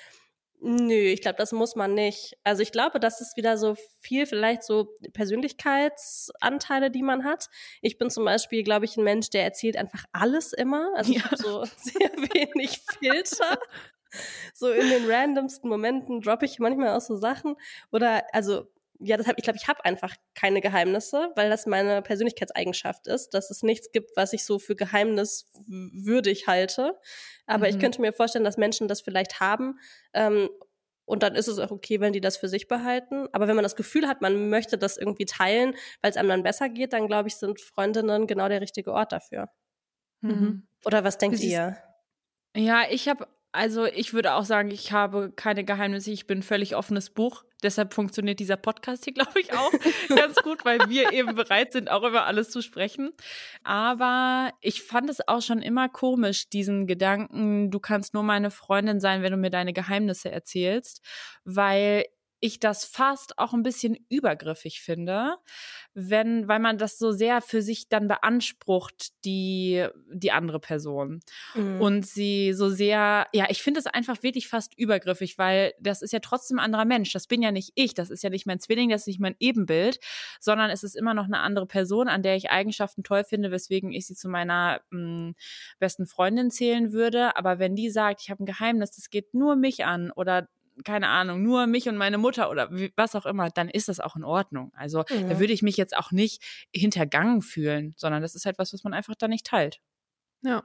Nö, 0.64 0.94
ich 0.94 1.22
glaube, 1.22 1.38
das 1.38 1.50
muss 1.50 1.74
man 1.74 1.94
nicht. 1.94 2.36
Also 2.44 2.62
ich 2.62 2.70
glaube, 2.70 3.00
das 3.00 3.20
ist 3.20 3.36
wieder 3.36 3.58
so 3.58 3.74
viel 4.00 4.26
vielleicht 4.26 4.62
so 4.62 4.94
Persönlichkeitsanteile, 5.12 6.90
die 6.92 7.02
man 7.02 7.24
hat. 7.24 7.48
Ich 7.80 7.98
bin 7.98 8.10
zum 8.10 8.24
Beispiel, 8.24 8.62
glaube 8.62 8.84
ich, 8.84 8.96
ein 8.96 9.02
Mensch, 9.02 9.30
der 9.30 9.42
erzählt 9.42 9.76
einfach 9.76 10.04
alles 10.12 10.52
immer. 10.52 10.92
Also 10.94 11.12
ja. 11.12 11.18
ich 11.18 11.24
habe 11.24 11.36
so 11.36 11.64
sehr 11.64 12.12
wenig 12.12 12.80
Filter. 13.00 13.58
so 14.54 14.70
in 14.70 14.88
den 14.88 15.10
randomsten 15.10 15.68
Momenten 15.68 16.20
droppe 16.20 16.46
ich 16.46 16.58
manchmal 16.58 16.96
auch 16.96 17.00
so 17.00 17.16
Sachen. 17.16 17.56
Oder 17.90 18.22
also 18.32 18.66
ja, 19.04 19.16
das 19.16 19.26
hab, 19.26 19.36
ich 19.36 19.44
glaube, 19.44 19.58
ich 19.60 19.68
habe 19.68 19.84
einfach 19.84 20.14
keine 20.34 20.60
Geheimnisse, 20.60 21.32
weil 21.34 21.50
das 21.50 21.66
meine 21.66 22.02
Persönlichkeitseigenschaft 22.02 23.08
ist, 23.08 23.30
dass 23.30 23.50
es 23.50 23.62
nichts 23.62 23.90
gibt, 23.90 24.16
was 24.16 24.32
ich 24.32 24.44
so 24.44 24.58
für 24.58 24.76
geheimniswürdig 24.76 26.46
halte. 26.46 26.98
Aber 27.46 27.66
mhm. 27.66 27.74
ich 27.74 27.78
könnte 27.80 28.00
mir 28.00 28.12
vorstellen, 28.12 28.44
dass 28.44 28.56
Menschen 28.56 28.88
das 28.88 29.00
vielleicht 29.00 29.40
haben. 29.40 29.78
Ähm, 30.12 30.48
und 31.04 31.24
dann 31.24 31.34
ist 31.34 31.48
es 31.48 31.58
auch 31.58 31.72
okay, 31.72 32.00
wenn 32.00 32.12
die 32.12 32.20
das 32.20 32.36
für 32.36 32.48
sich 32.48 32.68
behalten. 32.68 33.28
Aber 33.32 33.48
wenn 33.48 33.56
man 33.56 33.64
das 33.64 33.76
Gefühl 33.76 34.06
hat, 34.06 34.22
man 34.22 34.48
möchte 34.48 34.78
das 34.78 34.96
irgendwie 34.96 35.26
teilen, 35.26 35.74
weil 36.00 36.10
es 36.12 36.16
einem 36.16 36.28
dann 36.28 36.42
besser 36.44 36.68
geht, 36.68 36.92
dann 36.92 37.08
glaube 37.08 37.28
ich, 37.28 37.36
sind 37.36 37.60
Freundinnen 37.60 38.26
genau 38.28 38.48
der 38.48 38.60
richtige 38.60 38.92
Ort 38.92 39.12
dafür. 39.12 39.48
Mhm. 40.20 40.68
Oder 40.84 41.02
was 41.02 41.18
denkt 41.18 41.40
ihr? 41.40 41.76
Ja, 42.56 42.84
ich 42.88 43.08
habe 43.08 43.26
also 43.52 43.84
ich 43.84 44.14
würde 44.14 44.34
auch 44.34 44.44
sagen, 44.44 44.70
ich 44.70 44.92
habe 44.92 45.30
keine 45.36 45.62
Geheimnisse, 45.62 46.10
ich 46.10 46.26
bin 46.26 46.42
völlig 46.42 46.74
offenes 46.74 47.10
Buch. 47.10 47.44
Deshalb 47.62 47.94
funktioniert 47.94 48.40
dieser 48.40 48.56
Podcast 48.56 49.04
hier, 49.04 49.12
glaube 49.14 49.38
ich, 49.40 49.52
auch 49.52 49.70
ganz 50.08 50.36
gut, 50.36 50.64
weil 50.64 50.80
wir 50.88 51.12
eben 51.12 51.34
bereit 51.34 51.72
sind, 51.72 51.90
auch 51.90 52.02
über 52.02 52.26
alles 52.26 52.50
zu 52.50 52.62
sprechen. 52.62 53.12
Aber 53.62 54.50
ich 54.60 54.82
fand 54.82 55.10
es 55.10 55.26
auch 55.28 55.42
schon 55.42 55.60
immer 55.62 55.88
komisch, 55.88 56.48
diesen 56.48 56.86
Gedanken, 56.86 57.70
du 57.70 57.78
kannst 57.78 58.14
nur 58.14 58.22
meine 58.22 58.50
Freundin 58.50 59.00
sein, 59.00 59.22
wenn 59.22 59.32
du 59.32 59.38
mir 59.38 59.50
deine 59.50 59.72
Geheimnisse 59.72 60.32
erzählst, 60.32 61.02
weil 61.44 62.06
ich 62.42 62.58
das 62.58 62.84
fast 62.84 63.38
auch 63.38 63.52
ein 63.52 63.62
bisschen 63.62 63.96
übergriffig 64.08 64.80
finde, 64.80 65.36
wenn, 65.94 66.48
weil 66.48 66.58
man 66.58 66.76
das 66.76 66.98
so 66.98 67.12
sehr 67.12 67.40
für 67.40 67.62
sich 67.62 67.88
dann 67.88 68.08
beansprucht, 68.08 69.12
die, 69.24 69.86
die 70.12 70.32
andere 70.32 70.58
Person. 70.58 71.20
Mhm. 71.54 71.80
Und 71.80 72.04
sie 72.04 72.52
so 72.52 72.68
sehr, 72.68 73.28
ja, 73.32 73.46
ich 73.48 73.62
finde 73.62 73.78
es 73.78 73.86
einfach 73.86 74.24
wirklich 74.24 74.48
fast 74.48 74.76
übergriffig, 74.76 75.38
weil 75.38 75.72
das 75.78 76.02
ist 76.02 76.12
ja 76.12 76.18
trotzdem 76.18 76.58
ein 76.58 76.64
anderer 76.64 76.84
Mensch. 76.84 77.12
Das 77.12 77.28
bin 77.28 77.42
ja 77.42 77.52
nicht 77.52 77.70
ich, 77.76 77.94
das 77.94 78.10
ist 78.10 78.24
ja 78.24 78.30
nicht 78.30 78.44
mein 78.44 78.58
Zwilling, 78.58 78.90
das 78.90 79.02
ist 79.02 79.06
nicht 79.06 79.20
mein 79.20 79.36
Ebenbild, 79.38 80.00
sondern 80.40 80.68
es 80.70 80.82
ist 80.82 80.96
immer 80.96 81.14
noch 81.14 81.26
eine 81.26 81.38
andere 81.38 81.66
Person, 81.66 82.08
an 82.08 82.22
der 82.22 82.34
ich 82.34 82.50
Eigenschaften 82.50 83.04
toll 83.04 83.22
finde, 83.22 83.52
weswegen 83.52 83.92
ich 83.92 84.08
sie 84.08 84.16
zu 84.16 84.28
meiner 84.28 84.80
mh, 84.90 85.28
mm, 85.28 85.34
besten 85.78 86.06
Freundin 86.06 86.50
zählen 86.50 86.92
würde. 86.92 87.36
Aber 87.36 87.60
wenn 87.60 87.76
die 87.76 87.88
sagt, 87.88 88.20
ich 88.22 88.30
habe 88.30 88.42
ein 88.42 88.46
Geheimnis, 88.46 88.90
das 88.90 89.10
geht 89.10 89.32
nur 89.32 89.54
mich 89.54 89.84
an 89.84 90.10
oder 90.10 90.48
keine 90.84 91.08
Ahnung, 91.08 91.42
nur 91.42 91.66
mich 91.66 91.88
und 91.88 91.96
meine 91.96 92.18
Mutter 92.18 92.50
oder 92.50 92.70
was 92.96 93.14
auch 93.14 93.26
immer, 93.26 93.50
dann 93.50 93.68
ist 93.68 93.88
das 93.88 94.00
auch 94.00 94.16
in 94.16 94.24
Ordnung. 94.24 94.72
Also 94.74 95.00
mhm. 95.00 95.28
da 95.28 95.38
würde 95.38 95.52
ich 95.52 95.62
mich 95.62 95.76
jetzt 95.76 95.96
auch 95.96 96.12
nicht 96.12 96.42
hintergangen 96.74 97.42
fühlen, 97.42 97.94
sondern 97.96 98.22
das 98.22 98.34
ist 98.34 98.46
halt 98.46 98.58
was, 98.58 98.72
was 98.72 98.84
man 98.84 98.94
einfach 98.94 99.14
da 99.14 99.28
nicht 99.28 99.46
teilt. 99.46 99.80
Ja. 100.42 100.64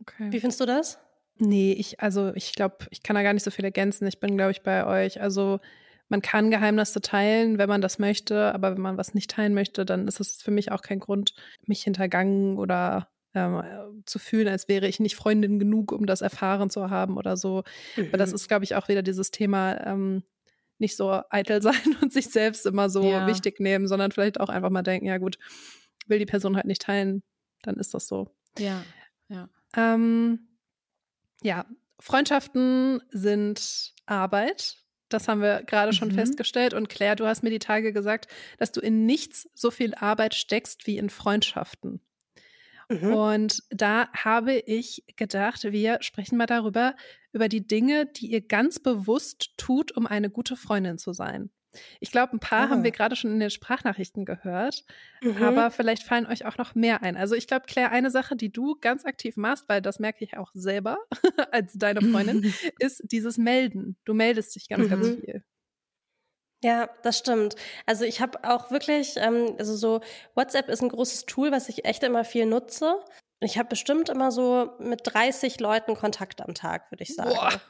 Okay. 0.00 0.30
Wie 0.30 0.40
findest 0.40 0.60
du 0.60 0.66
das? 0.66 0.98
Nee, 1.36 1.72
ich, 1.72 2.00
also 2.00 2.32
ich 2.34 2.52
glaube, 2.52 2.86
ich 2.90 3.02
kann 3.02 3.16
da 3.16 3.22
gar 3.22 3.32
nicht 3.32 3.42
so 3.42 3.50
viel 3.50 3.64
ergänzen. 3.64 4.06
Ich 4.06 4.20
bin, 4.20 4.36
glaube 4.36 4.52
ich, 4.52 4.62
bei 4.62 4.86
euch. 4.86 5.20
Also 5.20 5.60
man 6.08 6.22
kann 6.22 6.50
Geheimnisse 6.50 7.00
teilen, 7.00 7.58
wenn 7.58 7.68
man 7.68 7.80
das 7.80 7.98
möchte, 7.98 8.54
aber 8.54 8.72
wenn 8.72 8.82
man 8.82 8.98
was 8.98 9.14
nicht 9.14 9.30
teilen 9.30 9.54
möchte, 9.54 9.84
dann 9.84 10.06
ist 10.06 10.20
es 10.20 10.42
für 10.42 10.50
mich 10.50 10.70
auch 10.70 10.82
kein 10.82 11.00
Grund, 11.00 11.34
mich 11.66 11.82
hintergangen 11.82 12.58
oder 12.58 13.08
ähm, 13.34 13.54
äh, 13.56 14.04
zu 14.04 14.18
fühlen, 14.18 14.48
als 14.48 14.68
wäre 14.68 14.86
ich 14.86 15.00
nicht 15.00 15.16
Freundin 15.16 15.58
genug, 15.58 15.92
um 15.92 16.06
das 16.06 16.20
erfahren 16.20 16.70
zu 16.70 16.90
haben 16.90 17.16
oder 17.16 17.36
so. 17.36 17.64
Mhm. 17.96 18.06
Aber 18.08 18.18
das 18.18 18.30
mhm. 18.30 18.36
ist, 18.36 18.48
glaube 18.48 18.64
ich, 18.64 18.74
auch 18.74 18.88
wieder 18.88 19.02
dieses 19.02 19.30
Thema, 19.30 19.84
ähm, 19.86 20.22
nicht 20.78 20.96
so 20.96 21.20
eitel 21.30 21.62
sein 21.62 21.96
und 22.00 22.12
sich 22.12 22.26
selbst 22.26 22.66
immer 22.66 22.88
so 22.88 23.04
ja. 23.04 23.26
wichtig 23.26 23.60
nehmen, 23.60 23.88
sondern 23.88 24.12
vielleicht 24.12 24.40
auch 24.40 24.48
einfach 24.48 24.70
mal 24.70 24.82
denken, 24.82 25.06
ja 25.06 25.18
gut, 25.18 25.38
will 26.06 26.18
die 26.18 26.26
Person 26.26 26.56
halt 26.56 26.66
nicht 26.66 26.82
teilen, 26.82 27.22
dann 27.62 27.76
ist 27.76 27.94
das 27.94 28.06
so. 28.06 28.28
Ja, 28.58 28.84
ja. 29.28 29.48
Ähm, 29.76 30.48
ja, 31.42 31.66
Freundschaften 31.98 33.02
sind 33.10 33.94
Arbeit. 34.06 34.78
Das 35.08 35.28
haben 35.28 35.40
wir 35.40 35.62
gerade 35.62 35.92
schon 35.92 36.08
mhm. 36.08 36.14
festgestellt. 36.14 36.74
Und 36.74 36.88
Claire, 36.88 37.16
du 37.16 37.26
hast 37.26 37.42
mir 37.42 37.50
die 37.50 37.58
Tage 37.58 37.92
gesagt, 37.92 38.28
dass 38.58 38.72
du 38.72 38.80
in 38.80 39.06
nichts 39.06 39.48
so 39.54 39.70
viel 39.70 39.94
Arbeit 39.94 40.34
steckst 40.34 40.86
wie 40.86 40.98
in 40.98 41.10
Freundschaften. 41.10 42.00
Mhm. 42.88 43.12
Und 43.14 43.62
da 43.70 44.08
habe 44.12 44.54
ich 44.54 45.04
gedacht, 45.16 45.64
wir 45.64 45.98
sprechen 46.00 46.36
mal 46.36 46.46
darüber, 46.46 46.94
über 47.32 47.48
die 47.48 47.66
Dinge, 47.66 48.06
die 48.06 48.30
ihr 48.30 48.40
ganz 48.40 48.78
bewusst 48.78 49.56
tut, 49.56 49.92
um 49.92 50.06
eine 50.06 50.30
gute 50.30 50.56
Freundin 50.56 50.98
zu 50.98 51.12
sein. 51.12 51.50
Ich 52.00 52.10
glaube, 52.10 52.34
ein 52.34 52.40
paar 52.40 52.66
ah. 52.66 52.70
haben 52.70 52.84
wir 52.84 52.90
gerade 52.90 53.16
schon 53.16 53.32
in 53.32 53.40
den 53.40 53.50
Sprachnachrichten 53.50 54.24
gehört, 54.24 54.84
mhm. 55.22 55.42
aber 55.42 55.70
vielleicht 55.70 56.02
fallen 56.02 56.26
euch 56.26 56.46
auch 56.46 56.56
noch 56.56 56.74
mehr 56.74 57.02
ein. 57.02 57.16
Also 57.16 57.34
ich 57.34 57.46
glaube, 57.46 57.66
Claire, 57.66 57.90
eine 57.90 58.10
Sache, 58.10 58.36
die 58.36 58.52
du 58.52 58.76
ganz 58.80 59.04
aktiv 59.04 59.36
machst, 59.36 59.68
weil 59.68 59.82
das 59.82 59.98
merke 59.98 60.24
ich 60.24 60.36
auch 60.36 60.50
selber 60.54 60.98
als 61.50 61.72
deine 61.74 62.00
Freundin, 62.00 62.54
ist 62.78 63.02
dieses 63.10 63.38
Melden. 63.38 63.96
Du 64.04 64.14
meldest 64.14 64.54
dich 64.54 64.68
ganz, 64.68 64.84
mhm. 64.84 64.90
ganz 64.90 65.08
viel. 65.08 65.44
Ja, 66.64 66.88
das 67.02 67.18
stimmt. 67.18 67.56
Also 67.84 68.06
ich 68.06 68.22
habe 68.22 68.38
auch 68.42 68.70
wirklich, 68.70 69.18
ähm, 69.18 69.54
also 69.58 69.76
so 69.76 70.00
WhatsApp 70.34 70.70
ist 70.70 70.80
ein 70.80 70.88
großes 70.88 71.26
Tool, 71.26 71.52
was 71.52 71.68
ich 71.68 71.84
echt 71.84 72.02
immer 72.02 72.24
viel 72.24 72.46
nutze. 72.46 73.04
Ich 73.40 73.58
habe 73.58 73.68
bestimmt 73.68 74.08
immer 74.08 74.32
so 74.32 74.72
mit 74.78 75.02
30 75.04 75.60
Leuten 75.60 75.94
Kontakt 75.94 76.40
am 76.40 76.54
Tag, 76.54 76.90
würde 76.90 77.02
ich 77.02 77.14
sagen. 77.14 77.34
Boah. 77.34 77.60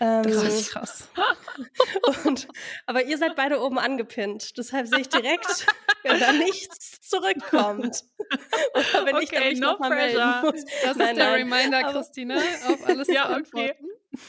Ähm, 0.00 0.22
krass, 0.24 0.68
krass. 0.68 1.08
Und, 2.26 2.46
aber 2.84 3.04
ihr 3.04 3.16
seid 3.16 3.36
beide 3.36 3.62
oben 3.62 3.78
angepinnt. 3.78 4.58
Deshalb 4.58 4.86
sehe 4.88 5.00
ich 5.00 5.08
direkt, 5.08 5.66
wenn 6.02 6.20
da 6.20 6.32
nichts 6.32 7.00
zurückkommt. 7.00 8.04
Oder 8.74 9.06
wenn 9.06 9.14
okay, 9.14 9.24
ich 9.24 9.30
dann 9.30 9.48
mich 9.48 9.60
no 9.60 9.72
nochmal 9.72 9.90
melden 9.90 10.42
muss. 10.42 10.64
Das 10.84 10.96
nein, 10.98 11.08
ist 11.08 11.16
der 11.16 11.30
nein. 11.30 11.50
Reminder, 11.50 11.78
aber, 11.78 11.92
Christina, 11.92 12.36
auf 12.36 12.86
alles 12.86 13.08
ja, 13.08 13.22
zu 13.22 13.28
antworten. 13.28 13.86
Okay. 14.12 14.22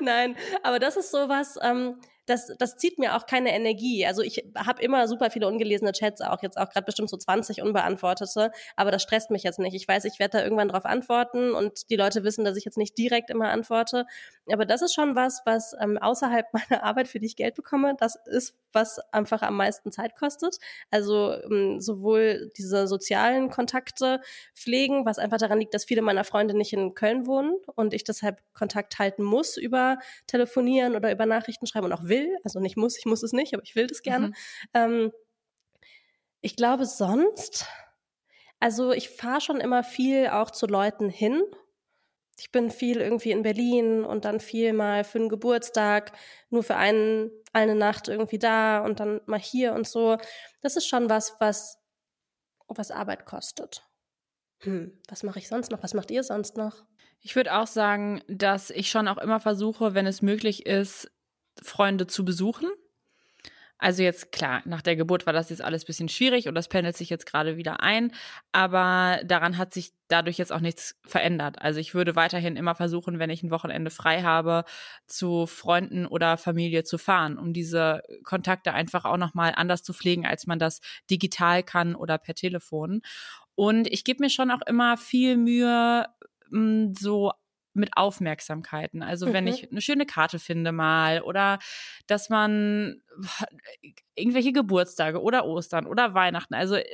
Nein, 0.00 0.36
aber 0.62 0.78
das 0.78 0.98
ist 0.98 1.10
sowas, 1.10 1.58
ähm, 1.62 1.98
das, 2.26 2.52
das 2.58 2.76
zieht 2.76 2.98
mir 2.98 3.16
auch 3.16 3.26
keine 3.26 3.54
Energie. 3.54 4.06
Also 4.06 4.22
ich 4.22 4.44
habe 4.56 4.82
immer 4.82 5.06
super 5.08 5.30
viele 5.30 5.46
ungelesene 5.46 5.92
Chats, 5.92 6.20
auch 6.20 6.42
jetzt 6.42 6.56
auch 6.56 6.70
gerade 6.70 6.86
bestimmt 6.86 7.10
so 7.10 7.16
20 7.16 7.62
unbeantwortete, 7.62 8.50
aber 8.76 8.90
das 8.90 9.02
stresst 9.02 9.30
mich 9.30 9.42
jetzt 9.42 9.58
nicht. 9.58 9.74
Ich 9.74 9.86
weiß, 9.86 10.04
ich 10.04 10.18
werde 10.18 10.38
da 10.38 10.44
irgendwann 10.44 10.68
drauf 10.68 10.84
antworten 10.84 11.52
und 11.52 11.90
die 11.90 11.96
Leute 11.96 12.24
wissen, 12.24 12.44
dass 12.44 12.56
ich 12.56 12.64
jetzt 12.64 12.78
nicht 12.78 12.96
direkt 12.96 13.30
immer 13.30 13.50
antworte. 13.50 14.06
Aber 14.50 14.64
das 14.66 14.82
ist 14.82 14.94
schon 14.94 15.14
was, 15.14 15.42
was 15.44 15.74
ähm, 15.80 15.98
außerhalb 15.98 16.46
meiner 16.52 16.82
Arbeit, 16.82 17.08
für 17.08 17.20
die 17.20 17.26
ich 17.26 17.36
Geld 17.36 17.54
bekomme, 17.54 17.94
das 17.98 18.16
ist, 18.26 18.54
was 18.72 18.98
einfach 19.12 19.42
am 19.42 19.56
meisten 19.56 19.92
Zeit 19.92 20.16
kostet. 20.16 20.58
Also 20.90 21.32
ähm, 21.32 21.80
sowohl 21.80 22.50
diese 22.56 22.86
sozialen 22.86 23.50
Kontakte 23.50 24.20
pflegen, 24.54 25.04
was 25.04 25.18
einfach 25.18 25.38
daran 25.38 25.60
liegt, 25.60 25.74
dass 25.74 25.84
viele 25.84 26.02
meiner 26.02 26.24
Freunde 26.24 26.56
nicht 26.56 26.72
in 26.72 26.94
Köln 26.94 27.26
wohnen 27.26 27.56
und 27.74 27.94
ich 27.94 28.04
deshalb 28.04 28.40
Kontakt 28.52 28.98
halten 28.98 29.22
muss 29.22 29.56
über 29.56 29.98
telefonieren 30.26 30.96
oder 30.96 31.12
über 31.12 31.26
Nachrichten 31.26 31.66
schreiben 31.66 31.86
und 31.86 31.92
auch 31.92 32.04
will, 32.14 32.36
also 32.44 32.60
nicht 32.60 32.76
muss, 32.76 32.98
ich 32.98 33.06
muss 33.06 33.22
es 33.22 33.32
nicht, 33.32 33.54
aber 33.54 33.62
ich 33.62 33.74
will 33.74 33.86
das 33.86 34.02
gerne. 34.02 34.28
Mhm. 34.28 34.34
Ähm, 34.74 35.12
ich 36.40 36.56
glaube 36.56 36.86
sonst, 36.86 37.66
also 38.60 38.92
ich 38.92 39.10
fahre 39.10 39.40
schon 39.40 39.60
immer 39.60 39.82
viel 39.82 40.28
auch 40.28 40.50
zu 40.50 40.66
Leuten 40.66 41.08
hin. 41.08 41.42
Ich 42.38 42.50
bin 42.50 42.70
viel 42.70 43.00
irgendwie 43.00 43.30
in 43.30 43.42
Berlin 43.42 44.04
und 44.04 44.24
dann 44.24 44.40
viel 44.40 44.72
mal 44.72 45.04
für 45.04 45.18
einen 45.18 45.28
Geburtstag, 45.28 46.12
nur 46.50 46.62
für 46.62 46.76
einen, 46.76 47.30
eine 47.52 47.74
Nacht 47.74 48.08
irgendwie 48.08 48.38
da 48.38 48.84
und 48.84 49.00
dann 49.00 49.20
mal 49.26 49.38
hier 49.38 49.72
und 49.72 49.86
so. 49.86 50.18
Das 50.62 50.76
ist 50.76 50.86
schon 50.86 51.08
was, 51.08 51.36
was, 51.38 51.78
was 52.68 52.90
Arbeit 52.90 53.24
kostet. 53.24 53.88
Hm, 54.60 55.00
was 55.08 55.22
mache 55.22 55.38
ich 55.38 55.48
sonst 55.48 55.70
noch? 55.70 55.82
Was 55.82 55.94
macht 55.94 56.10
ihr 56.10 56.24
sonst 56.24 56.56
noch? 56.56 56.84
Ich 57.20 57.36
würde 57.36 57.54
auch 57.54 57.66
sagen, 57.66 58.22
dass 58.28 58.70
ich 58.70 58.90
schon 58.90 59.08
auch 59.08 59.18
immer 59.18 59.40
versuche, 59.40 59.94
wenn 59.94 60.06
es 60.06 60.20
möglich 60.20 60.66
ist, 60.66 61.10
Freunde 61.62 62.06
zu 62.06 62.24
besuchen. 62.24 62.68
Also 63.78 64.02
jetzt 64.02 64.32
klar, 64.32 64.62
nach 64.64 64.82
der 64.82 64.96
Geburt 64.96 65.26
war 65.26 65.32
das 65.32 65.50
jetzt 65.50 65.60
alles 65.60 65.84
bisschen 65.84 66.08
schwierig 66.08 66.48
und 66.48 66.54
das 66.54 66.68
pendelt 66.68 66.96
sich 66.96 67.10
jetzt 67.10 67.26
gerade 67.26 67.56
wieder 67.56 67.80
ein, 67.80 68.12
aber 68.52 69.20
daran 69.24 69.58
hat 69.58 69.74
sich 69.74 69.92
dadurch 70.08 70.38
jetzt 70.38 70.52
auch 70.52 70.60
nichts 70.60 70.98
verändert. 71.04 71.60
Also 71.60 71.80
ich 71.80 71.92
würde 71.92 72.14
weiterhin 72.16 72.56
immer 72.56 72.74
versuchen, 72.76 73.18
wenn 73.18 73.30
ich 73.30 73.42
ein 73.42 73.50
Wochenende 73.50 73.90
frei 73.90 74.22
habe, 74.22 74.64
zu 75.06 75.46
Freunden 75.46 76.06
oder 76.06 76.38
Familie 76.38 76.84
zu 76.84 76.98
fahren, 76.98 77.36
um 77.36 77.52
diese 77.52 78.02
Kontakte 78.22 78.72
einfach 78.72 79.04
auch 79.04 79.18
noch 79.18 79.34
mal 79.34 79.52
anders 79.54 79.82
zu 79.82 79.92
pflegen, 79.92 80.24
als 80.24 80.46
man 80.46 80.58
das 80.58 80.80
digital 81.10 81.62
kann 81.62 81.94
oder 81.96 82.16
per 82.16 82.34
Telefon. 82.34 83.02
Und 83.56 83.86
ich 83.88 84.04
gebe 84.04 84.22
mir 84.22 84.30
schon 84.30 84.50
auch 84.50 84.62
immer 84.66 84.96
viel 84.96 85.36
Mühe, 85.36 86.06
so 86.98 87.32
mit 87.74 87.96
Aufmerksamkeiten. 87.96 89.02
Also 89.02 89.26
mhm. 89.26 89.32
wenn 89.32 89.46
ich 89.46 89.70
eine 89.70 89.80
schöne 89.80 90.06
Karte 90.06 90.38
finde 90.38 90.72
mal 90.72 91.20
oder 91.20 91.58
dass 92.06 92.30
man 92.30 93.02
irgendwelche 94.14 94.52
Geburtstage 94.52 95.20
oder 95.20 95.44
Ostern 95.44 95.86
oder 95.86 96.14
Weihnachten, 96.14 96.54
also 96.54 96.76
äh, 96.76 96.84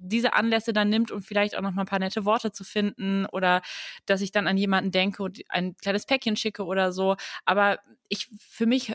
diese 0.00 0.34
Anlässe 0.34 0.72
dann 0.72 0.90
nimmt, 0.90 1.10
um 1.10 1.22
vielleicht 1.22 1.56
auch 1.56 1.60
noch 1.60 1.72
mal 1.72 1.82
ein 1.82 1.86
paar 1.86 1.98
nette 1.98 2.24
Worte 2.24 2.52
zu 2.52 2.62
finden 2.62 3.26
oder 3.26 3.62
dass 4.06 4.20
ich 4.20 4.30
dann 4.30 4.46
an 4.46 4.56
jemanden 4.56 4.92
denke 4.92 5.24
und 5.24 5.40
ein 5.48 5.76
kleines 5.76 6.06
Päckchen 6.06 6.36
schicke 6.36 6.64
oder 6.64 6.92
so. 6.92 7.16
Aber 7.44 7.80
ich 8.08 8.28
für 8.38 8.66
mich 8.66 8.94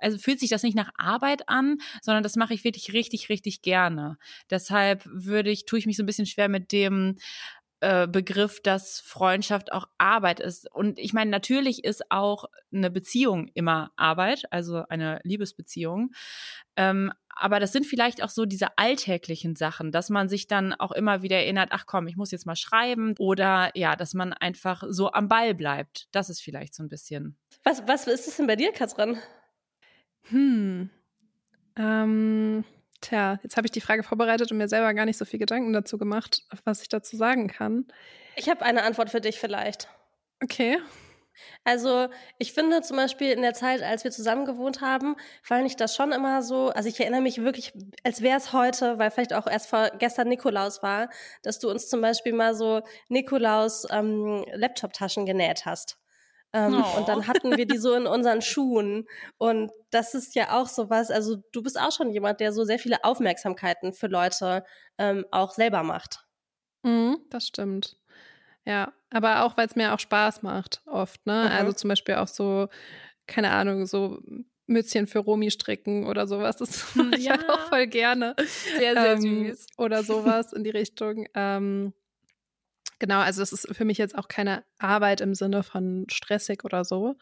also 0.00 0.18
fühlt 0.18 0.40
sich 0.40 0.50
das 0.50 0.62
nicht 0.62 0.76
nach 0.76 0.90
Arbeit 0.96 1.48
an, 1.48 1.78
sondern 2.02 2.22
das 2.22 2.36
mache 2.36 2.54
ich 2.54 2.64
wirklich 2.64 2.92
richtig, 2.92 3.28
richtig 3.28 3.62
gerne. 3.62 4.18
Deshalb 4.48 5.04
würde 5.04 5.50
ich, 5.50 5.66
tue 5.66 5.78
ich 5.78 5.86
mich 5.86 5.96
so 5.96 6.02
ein 6.02 6.06
bisschen 6.06 6.26
schwer 6.26 6.48
mit 6.48 6.72
dem, 6.72 7.18
äh, 7.80 8.06
Begriff, 8.06 8.60
dass 8.60 9.00
Freundschaft 9.00 9.72
auch 9.72 9.88
Arbeit 9.98 10.40
ist. 10.40 10.70
Und 10.70 10.98
ich 10.98 11.12
meine, 11.12 11.30
natürlich 11.30 11.84
ist 11.84 12.10
auch 12.10 12.44
eine 12.72 12.90
Beziehung 12.90 13.48
immer 13.54 13.90
Arbeit, 13.96 14.44
also 14.50 14.84
eine 14.88 15.20
Liebesbeziehung. 15.24 16.12
Ähm, 16.76 17.12
aber 17.34 17.58
das 17.58 17.72
sind 17.72 17.86
vielleicht 17.86 18.22
auch 18.22 18.28
so 18.28 18.44
diese 18.44 18.76
alltäglichen 18.76 19.56
Sachen, 19.56 19.92
dass 19.92 20.10
man 20.10 20.28
sich 20.28 20.46
dann 20.46 20.74
auch 20.74 20.92
immer 20.92 21.22
wieder 21.22 21.36
erinnert, 21.36 21.70
ach 21.72 21.86
komm, 21.86 22.06
ich 22.06 22.16
muss 22.16 22.32
jetzt 22.32 22.44
mal 22.44 22.56
schreiben 22.56 23.14
oder 23.18 23.70
ja, 23.74 23.96
dass 23.96 24.12
man 24.12 24.34
einfach 24.34 24.82
so 24.88 25.12
am 25.12 25.28
Ball 25.28 25.54
bleibt. 25.54 26.08
Das 26.12 26.28
ist 26.28 26.42
vielleicht 26.42 26.74
so 26.74 26.82
ein 26.82 26.88
bisschen. 26.88 27.38
Was, 27.64 27.86
was 27.88 28.06
ist 28.06 28.28
es 28.28 28.36
denn 28.36 28.46
bei 28.46 28.56
dir, 28.56 28.72
Katrin? 28.72 29.16
Hm. 30.24 30.90
Ähm 31.76 32.64
Tja, 33.00 33.38
jetzt 33.42 33.56
habe 33.56 33.66
ich 33.66 33.70
die 33.70 33.80
Frage 33.80 34.02
vorbereitet 34.02 34.52
und 34.52 34.58
mir 34.58 34.68
selber 34.68 34.92
gar 34.92 35.06
nicht 35.06 35.16
so 35.16 35.24
viel 35.24 35.38
Gedanken 35.38 35.72
dazu 35.72 35.96
gemacht, 35.96 36.42
was 36.64 36.82
ich 36.82 36.88
dazu 36.88 37.16
sagen 37.16 37.48
kann. 37.48 37.86
Ich 38.36 38.48
habe 38.48 38.64
eine 38.64 38.82
Antwort 38.82 39.10
für 39.10 39.20
dich 39.20 39.38
vielleicht. 39.38 39.88
Okay. 40.42 40.78
Also 41.64 42.08
ich 42.38 42.52
finde 42.52 42.82
zum 42.82 42.96
Beispiel 42.96 43.30
in 43.30 43.42
der 43.42 43.54
Zeit, 43.54 43.82
als 43.82 44.04
wir 44.04 44.10
zusammen 44.10 44.44
gewohnt 44.44 44.80
haben, 44.80 45.16
fand 45.42 45.66
ich 45.66 45.76
das 45.76 45.94
schon 45.94 46.12
immer 46.12 46.42
so, 46.42 46.68
also 46.68 46.88
ich 46.88 47.00
erinnere 47.00 47.22
mich 47.22 47.42
wirklich, 47.42 47.72
als 48.04 48.22
wäre 48.22 48.36
es 48.36 48.52
heute, 48.52 48.98
weil 48.98 49.10
vielleicht 49.10 49.32
auch 49.32 49.46
erst 49.46 49.68
vor 49.68 49.90
gestern 49.98 50.28
Nikolaus 50.28 50.82
war, 50.82 51.08
dass 51.42 51.58
du 51.58 51.70
uns 51.70 51.88
zum 51.88 52.00
Beispiel 52.00 52.32
mal 52.32 52.54
so 52.54 52.82
Nikolaus 53.08 53.86
ähm, 53.90 54.44
Laptop-Taschen 54.52 55.26
genäht 55.26 55.64
hast. 55.66 55.99
Ähm, 56.52 56.82
oh. 56.82 56.98
Und 56.98 57.08
dann 57.08 57.26
hatten 57.26 57.56
wir 57.56 57.66
die 57.66 57.78
so 57.78 57.94
in 57.94 58.06
unseren 58.06 58.42
Schuhen. 58.42 59.06
Und 59.38 59.70
das 59.90 60.14
ist 60.14 60.34
ja 60.34 60.60
auch 60.60 60.66
so 60.66 60.90
was, 60.90 61.10
also 61.10 61.36
du 61.52 61.62
bist 61.62 61.78
auch 61.80 61.92
schon 61.92 62.10
jemand, 62.10 62.40
der 62.40 62.52
so 62.52 62.64
sehr 62.64 62.78
viele 62.78 63.04
Aufmerksamkeiten 63.04 63.92
für 63.92 64.08
Leute 64.08 64.64
ähm, 64.98 65.24
auch 65.30 65.52
selber 65.52 65.82
macht. 65.82 66.24
Mhm, 66.82 67.18
das 67.30 67.46
stimmt. 67.46 67.96
Ja, 68.66 68.92
aber 69.10 69.44
auch, 69.44 69.56
weil 69.56 69.66
es 69.66 69.76
mir 69.76 69.94
auch 69.94 70.00
Spaß 70.00 70.42
macht, 70.42 70.82
oft, 70.86 71.24
ne? 71.26 71.46
Mhm. 71.46 71.56
Also 71.56 71.72
zum 71.72 71.88
Beispiel 71.88 72.16
auch 72.16 72.28
so, 72.28 72.68
keine 73.26 73.50
Ahnung, 73.50 73.86
so 73.86 74.20
Mützchen 74.66 75.06
für 75.06 75.18
Romi 75.18 75.50
stricken 75.50 76.06
oder 76.06 76.26
sowas. 76.26 76.56
Das 76.56 76.84
mache 76.94 77.16
ich 77.16 77.24
ja. 77.24 77.32
halt 77.32 77.48
auch 77.50 77.68
voll 77.68 77.86
gerne. 77.86 78.34
Sehr, 78.78 78.94
sehr 78.94 79.12
ähm, 79.12 79.48
süß. 79.48 79.66
Oder 79.78 80.02
sowas 80.02 80.52
in 80.52 80.64
die 80.64 80.70
Richtung. 80.70 81.26
Ähm, 81.34 81.92
genau, 83.00 83.18
also 83.18 83.40
das 83.42 83.52
ist 83.52 83.74
für 83.74 83.84
mich 83.84 83.98
jetzt 83.98 84.16
auch 84.16 84.28
keine 84.28 84.62
Arbeit 84.78 85.20
im 85.20 85.34
Sinne 85.34 85.64
von 85.64 86.06
stressig 86.08 86.64
oder 86.64 86.84
so. 86.84 87.16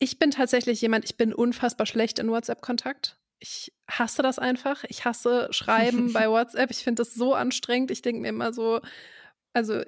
Ich 0.00 0.18
bin 0.18 0.32
tatsächlich 0.32 0.80
jemand, 0.80 1.04
ich 1.04 1.16
bin 1.16 1.32
unfassbar 1.32 1.86
schlecht 1.86 2.18
in 2.18 2.30
WhatsApp-Kontakt. 2.30 3.20
Ich 3.38 3.72
hasse 3.88 4.22
das 4.22 4.40
einfach. 4.40 4.82
Ich 4.88 5.04
hasse 5.04 5.46
Schreiben 5.52 6.12
bei 6.12 6.28
WhatsApp. 6.30 6.72
Ich 6.72 6.82
finde 6.82 7.02
das 7.02 7.14
so 7.14 7.34
anstrengend. 7.34 7.92
Ich 7.92 8.02
denke 8.02 8.20
mir 8.20 8.30
immer 8.30 8.52
so, 8.52 8.80
also 9.52 9.82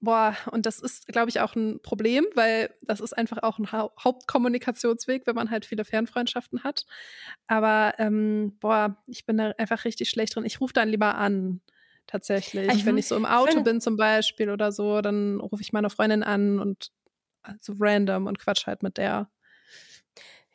Boah, 0.00 0.36
und 0.50 0.66
das 0.66 0.78
ist, 0.78 1.08
glaube 1.08 1.30
ich, 1.30 1.40
auch 1.40 1.56
ein 1.56 1.80
Problem, 1.80 2.24
weil 2.34 2.70
das 2.82 3.00
ist 3.00 3.16
einfach 3.16 3.42
auch 3.42 3.58
ein 3.58 3.72
ha 3.72 3.90
Hauptkommunikationsweg, 3.98 5.26
wenn 5.26 5.34
man 5.34 5.50
halt 5.50 5.64
viele 5.64 5.84
Fernfreundschaften 5.84 6.64
hat. 6.64 6.86
Aber 7.46 7.94
ähm, 7.98 8.56
boah, 8.60 9.02
ich 9.06 9.24
bin 9.24 9.38
da 9.38 9.52
einfach 9.58 9.84
richtig 9.84 10.10
schlecht 10.10 10.36
drin. 10.36 10.44
Ich 10.44 10.60
rufe 10.60 10.74
dann 10.74 10.90
lieber 10.90 11.14
an, 11.14 11.62
tatsächlich. 12.16 12.70
Also, 12.70 12.86
wenn 12.86 12.98
ich 12.98 13.06
so 13.06 13.16
im 13.16 13.26
Auto 13.26 13.62
bin 13.62 13.80
zum 13.80 13.96
Beispiel 13.96 14.50
oder 14.50 14.72
so, 14.72 15.00
dann 15.00 15.40
rufe 15.40 15.62
ich 15.62 15.72
meine 15.72 15.90
Freundin 15.90 16.22
an 16.22 16.58
und 16.58 16.90
so 17.60 17.74
random 17.78 18.26
und 18.26 18.38
quatsch 18.38 18.66
halt 18.66 18.82
mit 18.82 18.96
der. 18.96 19.28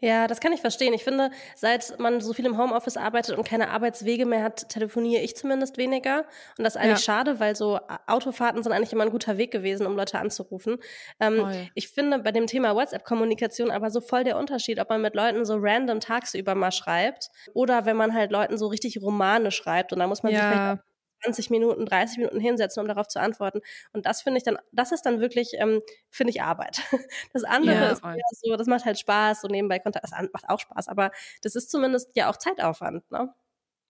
Ja, 0.04 0.28
das 0.28 0.40
kann 0.40 0.52
ich 0.52 0.62
verstehen. 0.62 0.96
Ich 0.96 1.04
finde, 1.04 1.30
seit 1.56 2.00
man 2.00 2.22
so 2.22 2.34
viel 2.34 2.48
im 2.48 2.58
Homeoffice 2.58 2.98
arbeitet 2.98 3.38
und 3.38 3.48
keine 3.48 3.70
Arbeitswege 3.70 4.26
mehr 4.26 4.42
hat, 4.42 4.68
telefoniere 4.68 5.22
ich 5.22 5.36
zumindest 5.36 5.78
weniger. 5.78 6.26
Und 6.58 6.64
das 6.64 6.76
ist 6.76 6.82
eigentlich 6.82 7.06
ja. 7.06 7.14
schade, 7.14 7.40
weil 7.40 7.56
so 7.56 7.80
Autofahrten 8.08 8.64
sind 8.64 8.72
eigentlich 8.72 8.94
immer 8.94 9.04
ein 9.04 9.12
guter 9.12 9.38
Weg 9.38 9.52
gewesen, 9.52 9.86
um 9.86 9.96
Leute 9.96 10.18
anzurufen. 10.18 10.78
Ähm, 11.20 11.46
ich 11.76 11.90
finde 11.90 12.18
bei 12.18 12.32
dem 12.32 12.48
Thema 12.48 12.76
WhatsApp-Kommunikation 12.76 13.70
aber 13.70 13.92
so 13.92 14.02
voll 14.02 14.24
der 14.24 14.38
Unterschied, 14.40 14.80
ob 14.80 14.90
man 14.90 15.04
mit 15.04 15.14
Leuten 15.14 15.46
so 15.46 15.58
random 15.60 16.00
tagsüber 16.00 16.56
mal 16.56 16.72
schreibt 16.72 17.30
oder 17.54 17.86
wenn 17.86 17.96
man 17.96 18.16
halt 18.16 18.32
Leuten 18.32 18.58
so 18.58 18.68
richtig 18.68 19.00
Romane 19.04 19.52
schreibt. 19.52 19.94
Und 19.94 20.00
da 20.00 20.08
muss 20.08 20.24
man 20.24 20.34
ja. 20.34 20.40
sich 20.40 20.50
vielleicht 20.50 20.91
20 21.24 21.50
Minuten, 21.50 21.86
30 21.86 22.18
Minuten 22.18 22.40
hinsetzen, 22.40 22.82
um 22.82 22.88
darauf 22.88 23.08
zu 23.08 23.20
antworten. 23.20 23.62
Und 23.94 24.06
das 24.06 24.22
finde 24.22 24.38
ich 24.38 24.44
dann, 24.44 24.58
das 24.72 24.92
ist 24.92 25.04
dann 25.04 25.20
wirklich, 25.20 25.54
ähm, 25.54 25.82
finde 26.10 26.32
ich 26.32 26.42
Arbeit. 26.42 26.82
Das 27.34 27.44
andere 27.44 27.76
ja, 27.76 27.92
ist 27.92 28.42
so, 28.42 28.56
das 28.56 28.68
macht 28.68 28.86
halt 28.86 29.00
Spaß, 29.00 29.42
so 29.42 29.48
nebenbei 29.48 29.80
Kontakt, 29.80 30.04
das 30.04 30.12
macht 30.12 30.50
auch 30.50 30.60
Spaß, 30.60 30.88
aber 30.88 31.12
das 31.42 31.56
ist 31.56 31.72
zumindest 31.72 32.16
ja 32.16 32.30
auch 32.30 32.38
Zeitaufwand, 32.38 33.10
ne? 33.12 33.34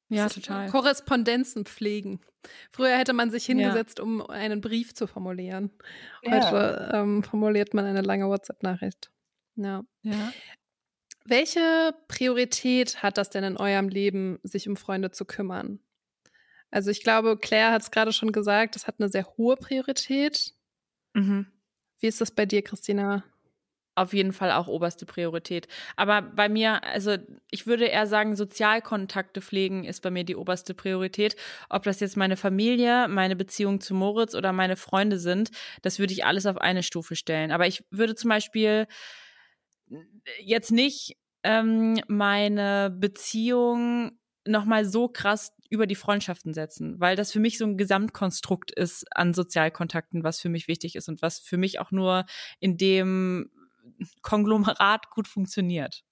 Ja, 0.10 0.28
total. 0.28 0.70
Korrespondenzen 0.70 1.66
pflegen. 1.66 2.20
Früher 2.72 2.98
hätte 2.98 3.14
man 3.14 3.32
sich 3.32 3.46
hingesetzt, 3.46 4.00
ja. 4.00 4.04
um 4.04 4.22
einen 4.22 4.60
Brief 4.60 4.94
zu 4.94 5.08
formulieren. 5.08 5.72
Heute 6.26 6.90
ja. 6.92 7.02
ähm, 7.02 7.24
formuliert 7.24 7.74
man 7.74 7.86
eine 7.86 8.02
lange 8.02 8.28
WhatsApp-Nachricht. 8.28 9.10
Ja. 9.56 9.84
ja. 10.02 10.34
Welche 11.24 11.94
Priorität 12.10 13.02
hat 13.02 13.18
das 13.18 13.30
denn 13.30 13.46
in 13.46 13.58
eurem 13.58 13.88
Leben, 13.88 14.40
sich 14.44 14.68
um 14.68 14.76
Freunde 14.76 15.12
zu 15.12 15.24
kümmern? 15.24 15.80
Also 16.72 16.90
ich 16.90 17.04
glaube, 17.04 17.38
Claire 17.38 17.72
hat 17.72 17.82
es 17.82 17.92
gerade 17.92 18.14
schon 18.14 18.32
gesagt, 18.32 18.76
das 18.76 18.88
hat 18.88 18.96
eine 19.00 19.10
sehr 19.10 19.28
hohe 19.38 19.58
Priorität. 19.58 20.54
Mhm. 21.14 21.48
Wie 22.00 22.08
ist 22.08 22.22
das 22.22 22.32
bei 22.32 22.46
dir, 22.46 22.64
Christina? 22.64 23.24
Auf 23.94 24.14
jeden 24.14 24.32
Fall 24.32 24.52
auch 24.52 24.68
oberste 24.68 25.06
Priorität. 25.06 25.68
Aber 25.98 26.22
bei 26.22 26.48
mir, 26.48 26.82
also 26.86 27.18
ich 27.52 27.68
würde 27.68 27.86
eher 27.86 28.08
sagen, 28.08 28.38
Sozialkontakte 28.38 29.42
pflegen 29.42 29.84
ist 29.84 30.02
bei 30.02 30.10
mir 30.10 30.24
die 30.24 30.38
oberste 30.38 30.74
Priorität. 30.74 31.36
Ob 31.70 31.84
das 31.84 32.00
jetzt 32.00 32.16
meine 32.16 32.38
Familie, 32.38 33.10
meine 33.10 33.36
Beziehung 33.36 33.82
zu 33.82 33.94
Moritz 33.94 34.34
oder 34.34 34.54
meine 34.54 34.78
Freunde 34.78 35.20
sind, 35.20 35.52
das 35.82 36.00
würde 36.00 36.14
ich 36.14 36.24
alles 36.24 36.46
auf 36.46 36.58
eine 36.58 36.84
Stufe 36.84 37.18
stellen. 37.18 37.52
Aber 37.52 37.68
ich 37.68 37.84
würde 37.92 38.16
zum 38.16 38.30
Beispiel 38.30 38.88
jetzt 40.40 40.72
nicht 40.72 41.18
ähm, 41.44 42.02
meine 42.08 42.96
Beziehung 42.98 44.18
nochmal 44.48 44.86
so 44.86 45.10
krass 45.10 45.52
über 45.72 45.88
die 45.88 45.96
Freundschaften 45.96 46.54
setzen, 46.54 47.00
weil 47.00 47.16
das 47.16 47.32
für 47.32 47.40
mich 47.40 47.58
so 47.58 47.66
ein 47.66 47.78
Gesamtkonstrukt 47.78 48.72
ist 48.72 49.06
an 49.16 49.34
Sozialkontakten, 49.34 50.24
was 50.24 50.42
für 50.42 50.50
mich 50.50 50.68
wichtig 50.68 50.98
ist 50.98 51.08
und 51.08 51.22
was 51.22 51.40
für 51.40 51.58
mich 51.58 51.80
auch 51.80 51.92
nur 51.92 52.26
in 52.60 52.78
dem 52.78 53.50
Konglomerat 54.22 55.10
gut 55.10 55.28
funktioniert. 55.28 56.04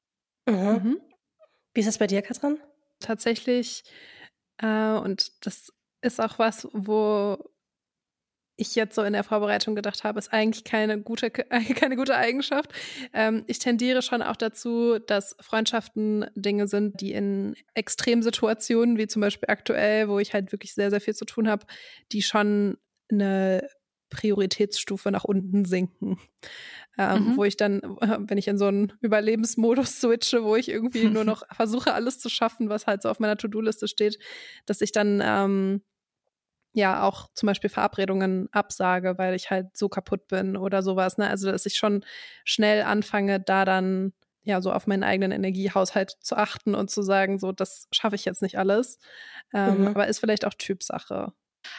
Mhm. 0.47 0.55
mhm. 0.55 1.01
Wie 1.73 1.81
ist 1.81 1.87
das 1.87 1.99
bei 1.99 2.07
dir, 2.07 2.21
Katrin? 2.21 2.57
Tatsächlich, 2.99 3.83
äh, 4.57 4.93
und 4.93 5.45
das 5.45 5.71
ist 6.01 6.19
auch 6.19 6.39
was, 6.39 6.67
wo 6.73 7.37
ich 8.59 8.75
jetzt 8.75 8.95
so 8.95 9.03
in 9.03 9.13
der 9.13 9.23
Vorbereitung 9.23 9.75
gedacht 9.75 10.03
habe, 10.03 10.19
ist 10.19 10.33
eigentlich 10.33 10.63
keine 10.63 10.99
gute, 11.01 11.31
keine 11.31 11.95
gute 11.95 12.15
Eigenschaft. 12.15 12.71
Ähm, 13.13 13.43
ich 13.47 13.59
tendiere 13.59 14.01
schon 14.01 14.21
auch 14.21 14.35
dazu, 14.35 14.99
dass 14.99 15.35
Freundschaften 15.39 16.25
Dinge 16.35 16.67
sind, 16.67 17.01
die 17.01 17.13
in 17.13 17.55
Extremsituationen, 17.73 18.97
wie 18.97 19.07
zum 19.07 19.21
Beispiel 19.21 19.49
aktuell, 19.49 20.09
wo 20.09 20.19
ich 20.19 20.33
halt 20.33 20.51
wirklich 20.51 20.73
sehr, 20.73 20.89
sehr 20.89 21.01
viel 21.01 21.15
zu 21.15 21.25
tun 21.25 21.47
habe, 21.47 21.65
die 22.11 22.21
schon 22.21 22.77
eine 23.11 23.67
Prioritätsstufe 24.09 25.11
nach 25.11 25.23
unten 25.23 25.65
sinken. 25.65 26.19
Ähm, 26.97 27.29
mhm. 27.29 27.37
Wo 27.37 27.43
ich 27.45 27.55
dann, 27.55 27.81
wenn 28.27 28.37
ich 28.37 28.47
in 28.47 28.57
so 28.57 28.65
einen 28.65 28.93
Überlebensmodus 29.01 30.01
switche, 30.01 30.43
wo 30.43 30.55
ich 30.55 30.69
irgendwie 30.69 31.05
nur 31.05 31.23
noch 31.25 31.43
versuche, 31.51 31.93
alles 31.93 32.19
zu 32.19 32.29
schaffen, 32.29 32.69
was 32.69 32.87
halt 32.87 33.03
so 33.03 33.09
auf 33.09 33.19
meiner 33.19 33.37
To-Do-Liste 33.37 33.87
steht, 33.87 34.19
dass 34.65 34.81
ich 34.81 34.91
dann 34.91 35.21
ähm, 35.23 35.81
ja 36.79 37.03
auch 37.03 37.29
zum 37.33 37.47
Beispiel 37.47 37.69
Verabredungen 37.69 38.49
absage, 38.51 39.17
weil 39.17 39.35
ich 39.35 39.51
halt 39.51 39.77
so 39.77 39.89
kaputt 39.89 40.27
bin 40.27 40.57
oder 40.57 40.81
sowas. 40.81 41.17
Ne? 41.17 41.29
Also 41.29 41.51
dass 41.51 41.65
ich 41.65 41.77
schon 41.77 42.03
schnell 42.43 42.83
anfange, 42.83 43.39
da 43.39 43.65
dann 43.65 44.13
ja 44.43 44.61
so 44.61 44.71
auf 44.71 44.87
meinen 44.87 45.03
eigenen 45.03 45.31
Energiehaushalt 45.31 46.17
zu 46.21 46.35
achten 46.35 46.75
und 46.75 46.89
zu 46.89 47.01
sagen, 47.01 47.39
so 47.39 47.51
das 47.51 47.87
schaffe 47.91 48.15
ich 48.15 48.25
jetzt 48.25 48.41
nicht 48.41 48.57
alles. 48.57 48.97
Ähm, 49.53 49.81
mhm. 49.81 49.87
Aber 49.89 50.07
ist 50.07 50.19
vielleicht 50.19 50.45
auch 50.45 50.53
Typsache. 50.53 51.33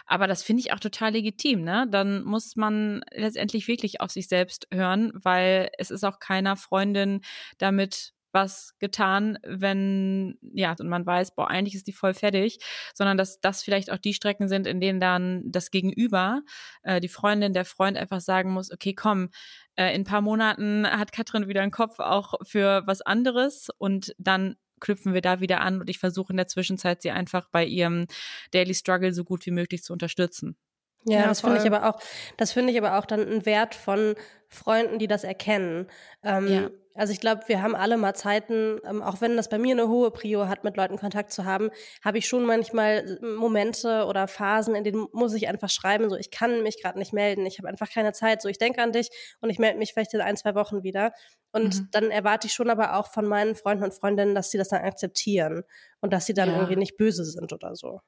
Aber 0.06 0.26
das 0.26 0.42
finde 0.42 0.60
ich 0.60 0.72
auch 0.72 0.80
total 0.80 1.12
legitim, 1.12 1.62
ne? 1.62 1.86
Dann 1.90 2.22
muss 2.22 2.54
man 2.56 3.02
letztendlich 3.12 3.66
wirklich 3.66 4.00
auf 4.00 4.10
sich 4.10 4.28
selbst 4.28 4.68
hören, 4.72 5.10
weil 5.14 5.70
es 5.78 5.90
ist 5.90 6.04
auch 6.04 6.18
keiner 6.18 6.56
Freundin 6.56 7.22
damit 7.58 8.12
was 8.32 8.74
getan, 8.78 9.38
wenn, 9.44 10.38
ja, 10.54 10.74
und 10.78 10.88
man 10.88 11.04
weiß, 11.04 11.34
boah, 11.34 11.48
eigentlich 11.48 11.74
ist 11.74 11.86
die 11.86 11.92
voll 11.92 12.14
fertig, 12.14 12.58
sondern 12.94 13.16
dass 13.16 13.40
das 13.40 13.62
vielleicht 13.62 13.90
auch 13.90 13.98
die 13.98 14.14
Strecken 14.14 14.48
sind, 14.48 14.66
in 14.66 14.80
denen 14.80 15.00
dann 15.00 15.42
das 15.46 15.70
Gegenüber, 15.70 16.42
äh, 16.82 17.00
die 17.00 17.08
Freundin, 17.08 17.52
der 17.52 17.64
Freund 17.64 17.96
einfach 17.96 18.20
sagen 18.20 18.52
muss, 18.52 18.72
okay, 18.72 18.94
komm, 18.94 19.30
äh, 19.76 19.94
in 19.94 20.02
ein 20.02 20.04
paar 20.04 20.20
Monaten 20.20 20.86
hat 20.86 21.12
Katrin 21.12 21.48
wieder 21.48 21.62
einen 21.62 21.70
Kopf 21.70 21.98
auch 21.98 22.34
für 22.42 22.82
was 22.86 23.02
anderes 23.02 23.68
und 23.78 24.14
dann 24.18 24.56
knüpfen 24.80 25.14
wir 25.14 25.20
da 25.20 25.40
wieder 25.40 25.60
an 25.60 25.80
und 25.80 25.90
ich 25.90 25.98
versuche 25.98 26.32
in 26.32 26.36
der 26.36 26.48
Zwischenzeit 26.48 27.02
sie 27.02 27.10
einfach 27.10 27.48
bei 27.50 27.64
ihrem 27.64 28.06
Daily 28.50 28.74
Struggle 28.74 29.12
so 29.12 29.24
gut 29.24 29.46
wie 29.46 29.50
möglich 29.50 29.82
zu 29.82 29.92
unterstützen. 29.92 30.56
Ja, 31.04 31.20
ja 31.20 31.26
das 31.28 31.40
finde 31.40 31.58
ich 31.58 31.66
aber 31.66 31.88
auch, 31.88 32.00
das 32.36 32.52
finde 32.52 32.72
ich 32.72 32.78
aber 32.78 32.98
auch 32.98 33.06
dann 33.06 33.20
ein 33.20 33.46
Wert 33.46 33.74
von 33.74 34.14
Freunden, 34.48 34.98
die 34.98 35.06
das 35.06 35.24
erkennen. 35.24 35.86
Ähm, 36.22 36.48
ja. 36.48 36.70
Also 36.94 37.12
ich 37.12 37.20
glaube, 37.20 37.44
wir 37.46 37.62
haben 37.62 37.76
alle 37.76 37.96
mal 37.96 38.14
Zeiten, 38.14 38.78
ähm, 38.84 39.00
auch 39.00 39.20
wenn 39.20 39.36
das 39.36 39.48
bei 39.48 39.58
mir 39.58 39.72
eine 39.72 39.88
hohe 39.88 40.10
Prio 40.10 40.48
hat, 40.48 40.64
mit 40.64 40.76
Leuten 40.76 40.98
Kontakt 40.98 41.32
zu 41.32 41.44
haben, 41.44 41.70
habe 42.04 42.18
ich 42.18 42.26
schon 42.26 42.44
manchmal 42.44 43.18
äh, 43.22 43.24
Momente 43.24 44.04
oder 44.06 44.26
Phasen, 44.26 44.74
in 44.74 44.82
denen 44.82 45.06
muss 45.12 45.32
ich 45.34 45.48
einfach 45.48 45.70
schreiben, 45.70 46.10
so 46.10 46.16
ich 46.16 46.30
kann 46.30 46.62
mich 46.62 46.82
gerade 46.82 46.98
nicht 46.98 47.12
melden, 47.12 47.46
ich 47.46 47.58
habe 47.58 47.68
einfach 47.68 47.88
keine 47.90 48.12
Zeit, 48.12 48.42
so 48.42 48.48
ich 48.48 48.58
denke 48.58 48.82
an 48.82 48.92
dich 48.92 49.08
und 49.40 49.50
ich 49.50 49.58
melde 49.58 49.78
mich 49.78 49.92
vielleicht 49.92 50.12
in 50.14 50.20
ein, 50.20 50.36
zwei 50.36 50.54
Wochen 50.54 50.82
wieder. 50.82 51.12
Und 51.52 51.76
mhm. 51.76 51.88
dann 51.92 52.10
erwarte 52.10 52.48
ich 52.48 52.52
schon 52.52 52.70
aber 52.70 52.96
auch 52.96 53.06
von 53.06 53.26
meinen 53.26 53.54
Freunden 53.54 53.84
und 53.84 53.94
Freundinnen, 53.94 54.34
dass 54.34 54.50
sie 54.50 54.58
das 54.58 54.68
dann 54.68 54.82
akzeptieren 54.82 55.62
und 56.00 56.12
dass 56.12 56.26
sie 56.26 56.34
dann 56.34 56.50
ja. 56.50 56.56
irgendwie 56.56 56.76
nicht 56.76 56.96
böse 56.96 57.24
sind 57.24 57.52
oder 57.52 57.76
so. 57.76 58.00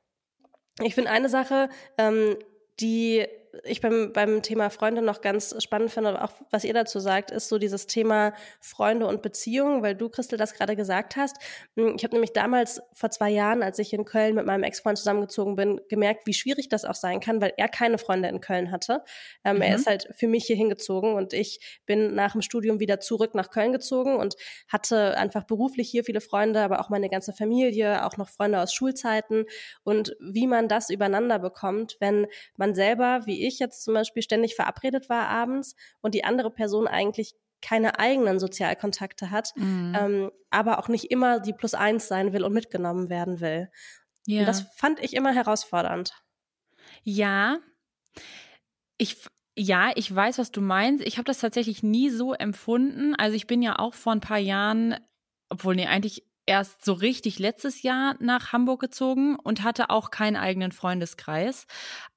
Ich 0.83 0.95
finde 0.95 1.11
eine 1.11 1.29
Sache, 1.29 1.69
ähm, 1.99 2.37
die 2.83 3.27
ich 3.65 3.81
beim, 3.81 4.13
beim 4.13 4.43
Thema 4.43 4.71
Freunde 4.71 5.03
noch 5.03 5.21
ganz 5.21 5.55
spannend 5.63 5.91
finde, 5.91 6.23
auch 6.23 6.33
was 6.51 6.65
ihr 6.65 6.73
dazu 6.73 7.01
sagt, 7.01 7.31
ist 7.31 7.49
so 7.49 7.59
dieses 7.59 7.87
Thema 7.87 8.33
Freunde 8.61 9.07
und 9.07 9.21
Beziehungen, 9.21 9.83
weil 9.83 9.95
du, 9.95 10.09
Christel, 10.09 10.39
das 10.39 10.55
gerade 10.55 10.75
gesagt 10.75 11.17
hast. 11.17 11.37
Hm, 11.77 11.95
ich 11.97 12.05
habe 12.05 12.15
nämlich 12.15 12.33
damals 12.33 12.81
vor 12.93 13.11
zwei 13.11 13.31
Jahren, 13.31 13.63
als 13.63 13.79
ich 13.79 13.93
in 13.93 14.05
Köln 14.05 14.35
mit 14.35 14.47
meinem 14.47 14.63
Ex-Freund 14.63 14.97
zusammengezogen 14.97 15.57
bin, 15.57 15.81
gemerkt, 15.89 16.27
wie 16.27 16.33
schwierig 16.33 16.69
das 16.71 16.85
auch 16.85 16.95
sein 16.95 17.21
kann, 17.21 17.43
weil 17.43 17.53
er 17.57 17.69
keine 17.69 17.99
Freunde 17.99 18.29
in 18.29 18.41
Köln 18.41 18.71
hatte. 18.71 19.05
Ähm, 19.45 19.57
mhm. 19.57 19.63
Er 19.63 19.75
ist 19.77 19.87
halt 19.87 20.09
für 20.15 20.29
mich 20.29 20.47
hier 20.47 20.57
hingezogen 20.57 21.15
und 21.15 21.35
ich 21.35 21.81
bin 21.85 22.15
nach 22.15 22.33
dem 22.33 22.43
Studium 22.43 22.81
wieder 22.81 23.01
zurück 23.01 23.35
nach 23.35 23.51
Köln 23.51 23.73
gezogen 23.73 24.17
und 24.17 24.37
hatte 24.69 25.19
einfach 25.19 25.45
beruflich 25.45 25.91
hier 25.91 26.05
viele 26.05 26.23
Freunde, 26.23 26.61
aber 26.61 26.81
auch 26.81 26.89
meine 26.89 27.11
ganze 27.11 27.35
Familie, 27.35 28.07
auch 28.07 28.17
noch 28.17 28.31
Freunde 28.31 28.61
aus 28.61 28.73
Schulzeiten 28.73 29.45
und 29.85 30.17
wie 30.21 30.47
man 30.47 30.69
das 30.69 30.89
übereinander 30.89 31.39
bekommt, 31.39 31.97
wenn 32.01 32.27
man 32.57 32.75
selber, 32.75 33.21
wie 33.27 33.42
wie 33.43 33.49
ich 33.49 33.59
jetzt 33.59 33.83
zum 33.83 33.95
Beispiel 33.95 34.23
ständig 34.23 34.55
verabredet 34.55 35.09
war 35.09 35.29
abends 35.29 35.75
und 36.01 36.15
die 36.15 36.25
andere 36.25 36.51
Person 36.51 36.87
eigentlich 36.87 37.35
keine 37.61 37.99
eigenen 37.99 38.39
Sozialkontakte 38.39 39.31
hat, 39.31 39.53
mhm. 39.57 39.97
ähm, 39.99 40.31
aber 40.51 40.79
auch 40.79 40.89
nicht 40.89 41.11
immer 41.11 41.41
die 41.41 41.53
Plus 41.53 41.75
eins 41.75 42.09
sein 42.09 42.33
will 42.33 42.45
und 42.45 42.53
mitgenommen 42.53 43.09
werden 43.09 43.41
will. 43.41 43.71
Ja. 44.27 44.41
Und 44.41 44.47
das 44.47 44.63
fand 44.77 45.01
ich 45.01 45.15
immer 45.15 45.33
herausfordernd. 45.33 46.13
Ja, 47.03 47.59
ich, 48.99 49.17
ja, 49.57 49.91
ich 49.95 50.15
weiß, 50.15 50.39
was 50.39 50.51
du 50.51 50.61
meinst. 50.61 51.05
Ich 51.05 51.19
habe 51.19 51.25
das 51.25 51.39
tatsächlich 51.39 51.83
nie 51.83 52.11
so 52.11 52.33
empfunden. 52.33 53.15
Also 53.17 53.37
ich 53.37 53.47
bin 53.47 53.63
ja 53.63 53.79
auch 53.79 53.95
vor 53.95 54.13
ein 54.13 54.21
paar 54.21 54.39
Jahren, 54.39 54.97
obwohl 55.49 55.77
nee, 55.77 55.87
eigentlich 55.87 56.25
erst 56.47 56.85
so 56.85 56.93
richtig 56.93 57.39
letztes 57.39 57.83
Jahr 57.83 58.17
nach 58.19 58.53
Hamburg 58.53 58.81
gezogen 58.81 59.37
und 59.37 59.63
hatte 59.63 59.91
auch 59.91 60.11
keinen 60.11 60.37
eigenen 60.37 60.73
Freundeskreis. 60.73 61.67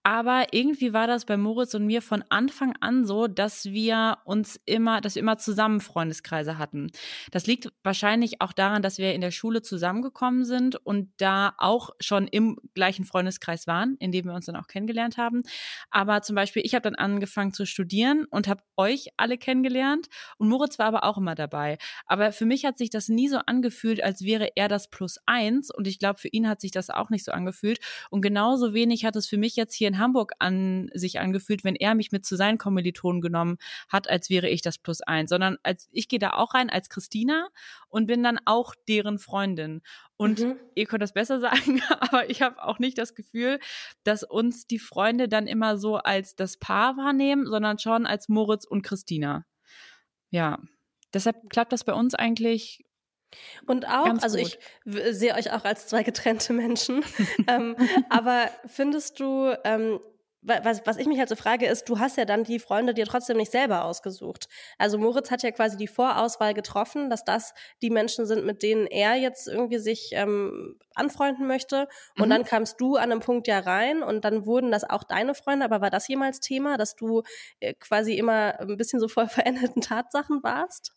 Aber 0.07 0.45
irgendwie 0.51 0.93
war 0.93 1.07
das 1.07 1.25
bei 1.25 1.35
Moritz 1.35 1.73
und 1.73 1.87
mir 1.87 1.99
von 2.03 2.23
Anfang 2.29 2.75
an 2.79 3.05
so, 3.05 3.25
dass 3.25 3.65
wir 3.65 4.19
uns 4.23 4.59
immer, 4.65 5.01
dass 5.01 5.15
wir 5.15 5.23
immer 5.23 5.39
zusammen 5.39 5.79
Freundeskreise 5.79 6.59
hatten. 6.59 6.91
Das 7.31 7.47
liegt 7.47 7.73
wahrscheinlich 7.83 8.39
auch 8.39 8.53
daran, 8.53 8.83
dass 8.83 8.99
wir 8.99 9.15
in 9.15 9.21
der 9.21 9.31
Schule 9.31 9.63
zusammengekommen 9.63 10.45
sind 10.45 10.75
und 10.75 11.09
da 11.17 11.55
auch 11.57 11.89
schon 11.99 12.27
im 12.27 12.59
gleichen 12.75 13.03
Freundeskreis 13.03 13.65
waren, 13.65 13.95
in 13.97 14.11
dem 14.11 14.25
wir 14.25 14.35
uns 14.35 14.45
dann 14.45 14.55
auch 14.55 14.67
kennengelernt 14.67 15.17
haben. 15.17 15.41
Aber 15.89 16.21
zum 16.21 16.35
Beispiel, 16.35 16.61
ich 16.63 16.75
habe 16.75 16.83
dann 16.83 16.93
angefangen 16.93 17.51
zu 17.51 17.65
studieren 17.65 18.25
und 18.29 18.47
habe 18.47 18.61
euch 18.77 19.07
alle 19.17 19.39
kennengelernt 19.39 20.05
und 20.37 20.49
Moritz 20.49 20.77
war 20.77 20.85
aber 20.85 21.03
auch 21.05 21.17
immer 21.17 21.33
dabei. 21.33 21.79
Aber 22.05 22.31
für 22.31 22.45
mich 22.45 22.63
hat 22.63 22.77
sich 22.77 22.91
das 22.91 23.09
nie 23.09 23.27
so 23.27 23.37
angefühlt, 23.47 24.03
als 24.03 24.21
wäre 24.21 24.51
er 24.55 24.67
das 24.67 24.87
Plus 24.91 25.17
eins 25.25 25.73
und 25.73 25.87
ich 25.87 25.97
glaube, 25.97 26.19
für 26.19 26.27
ihn 26.27 26.47
hat 26.47 26.61
sich 26.61 26.69
das 26.69 26.91
auch 26.91 27.09
nicht 27.09 27.25
so 27.25 27.31
angefühlt. 27.31 27.79
Und 28.11 28.21
genauso 28.21 28.75
wenig 28.75 29.03
hat 29.03 29.15
es 29.15 29.25
für 29.25 29.37
mich 29.37 29.55
jetzt 29.55 29.73
hier 29.73 29.87
in 29.87 29.94
Hamburg 29.99 30.33
an 30.39 30.89
sich 30.93 31.19
angefühlt, 31.19 31.63
wenn 31.63 31.75
er 31.75 31.95
mich 31.95 32.11
mit 32.11 32.25
zu 32.25 32.35
seinen 32.35 32.57
Kommilitonen 32.57 33.21
genommen 33.21 33.57
hat, 33.89 34.09
als 34.09 34.29
wäre 34.29 34.49
ich 34.49 34.61
das 34.61 34.77
Plus 34.77 35.01
eins, 35.01 35.29
sondern 35.29 35.57
als 35.63 35.89
ich 35.91 36.07
gehe 36.07 36.19
da 36.19 36.31
auch 36.31 36.53
rein 36.53 36.69
als 36.69 36.89
Christina 36.89 37.47
und 37.89 38.07
bin 38.07 38.23
dann 38.23 38.39
auch 38.45 38.73
deren 38.87 39.19
Freundin. 39.19 39.81
Und 40.17 40.39
mhm. 40.39 40.55
ihr 40.75 40.85
könnt 40.85 41.03
das 41.03 41.13
besser 41.13 41.39
sagen, 41.41 41.81
aber 41.99 42.29
ich 42.29 42.41
habe 42.41 42.63
auch 42.63 42.79
nicht 42.79 42.97
das 42.97 43.15
Gefühl, 43.15 43.59
dass 44.03 44.23
uns 44.23 44.67
die 44.67 44.79
Freunde 44.79 45.27
dann 45.27 45.47
immer 45.47 45.77
so 45.77 45.97
als 45.97 46.35
das 46.35 46.57
Paar 46.57 46.97
wahrnehmen, 46.97 47.45
sondern 47.45 47.79
schon 47.79 48.05
als 48.05 48.29
Moritz 48.29 48.65
und 48.65 48.81
Christina. 48.81 49.45
Ja, 50.29 50.59
deshalb 51.13 51.49
klappt 51.49 51.73
das 51.73 51.83
bei 51.83 51.93
uns 51.93 52.15
eigentlich 52.15 52.84
und 53.67 53.87
auch, 53.87 54.05
Ganz 54.05 54.23
also 54.23 54.37
gut. 54.37 54.57
ich 54.85 55.15
sehe 55.15 55.35
euch 55.35 55.51
auch 55.51 55.63
als 55.63 55.87
zwei 55.87 56.03
getrennte 56.03 56.53
Menschen. 56.53 57.03
ähm, 57.47 57.75
aber 58.09 58.49
findest 58.65 59.19
du, 59.19 59.53
ähm, 59.63 59.99
was, 60.45 60.85
was 60.85 60.97
ich 60.97 61.07
mich 61.07 61.17
halt 61.17 61.29
so 61.29 61.35
frage, 61.35 61.65
ist, 61.65 61.89
du 61.89 61.99
hast 61.99 62.17
ja 62.17 62.25
dann 62.25 62.43
die 62.43 62.59
Freunde 62.59 62.93
dir 62.93 63.05
trotzdem 63.05 63.37
nicht 63.37 63.51
selber 63.51 63.83
ausgesucht. 63.85 64.47
Also 64.77 64.97
Moritz 64.97 65.31
hat 65.31 65.43
ja 65.43 65.51
quasi 65.51 65.75
die 65.75 65.87
Vorauswahl 65.87 66.53
getroffen, 66.53 67.09
dass 67.09 67.23
das 67.23 67.53
die 67.81 67.89
Menschen 67.89 68.25
sind, 68.25 68.45
mit 68.45 68.61
denen 68.61 68.85
er 68.85 69.15
jetzt 69.15 69.47
irgendwie 69.47 69.79
sich 69.79 70.09
ähm, 70.13 70.77
anfreunden 70.93 71.47
möchte. 71.47 71.87
Und 72.17 72.27
mhm. 72.27 72.29
dann 72.29 72.43
kamst 72.43 72.79
du 72.79 72.95
an 72.95 73.11
einem 73.11 73.21
Punkt 73.21 73.47
ja 73.47 73.59
rein 73.59 74.03
und 74.03 74.23
dann 74.23 74.45
wurden 74.45 74.71
das 74.71 74.83
auch 74.83 75.03
deine 75.03 75.33
Freunde. 75.33 75.65
Aber 75.65 75.81
war 75.81 75.89
das 75.89 76.07
jemals 76.07 76.39
Thema, 76.39 76.77
dass 76.77 76.95
du 76.95 77.23
äh, 77.59 77.73
quasi 77.73 78.13
immer 78.13 78.59
ein 78.59 78.77
bisschen 78.77 78.99
so 78.99 79.07
voll 79.07 79.27
veränderten 79.27 79.81
Tatsachen 79.81 80.43
warst? 80.43 80.93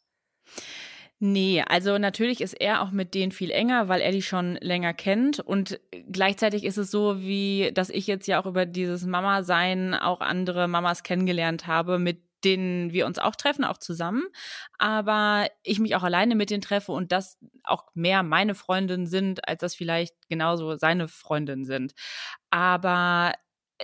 Nee, 1.20 1.62
also 1.66 1.98
natürlich 1.98 2.40
ist 2.40 2.52
er 2.54 2.80
auch 2.80 2.92
mit 2.92 3.12
denen 3.14 3.32
viel 3.32 3.50
enger, 3.50 3.88
weil 3.88 4.00
er 4.00 4.12
die 4.12 4.22
schon 4.22 4.54
länger 4.60 4.94
kennt. 4.94 5.40
Und 5.40 5.80
gleichzeitig 6.12 6.62
ist 6.64 6.76
es 6.76 6.92
so, 6.92 7.20
wie 7.22 7.72
dass 7.74 7.90
ich 7.90 8.06
jetzt 8.06 8.28
ja 8.28 8.40
auch 8.40 8.46
über 8.46 8.66
dieses 8.66 9.04
Mama-Sein 9.04 9.94
auch 9.94 10.20
andere 10.20 10.68
Mamas 10.68 11.02
kennengelernt 11.02 11.66
habe, 11.66 11.98
mit 11.98 12.22
denen 12.44 12.92
wir 12.92 13.04
uns 13.06 13.18
auch 13.18 13.34
treffen, 13.34 13.64
auch 13.64 13.78
zusammen. 13.78 14.22
Aber 14.78 15.48
ich 15.64 15.80
mich 15.80 15.96
auch 15.96 16.04
alleine 16.04 16.36
mit 16.36 16.50
denen 16.50 16.60
treffe 16.62 16.92
und 16.92 17.10
das 17.10 17.36
auch 17.64 17.86
mehr 17.94 18.22
meine 18.22 18.54
Freundinnen 18.54 19.06
sind, 19.08 19.48
als 19.48 19.60
das 19.60 19.74
vielleicht 19.74 20.14
genauso 20.28 20.76
seine 20.76 21.08
Freundinnen 21.08 21.64
sind. 21.64 21.94
Aber 22.50 23.32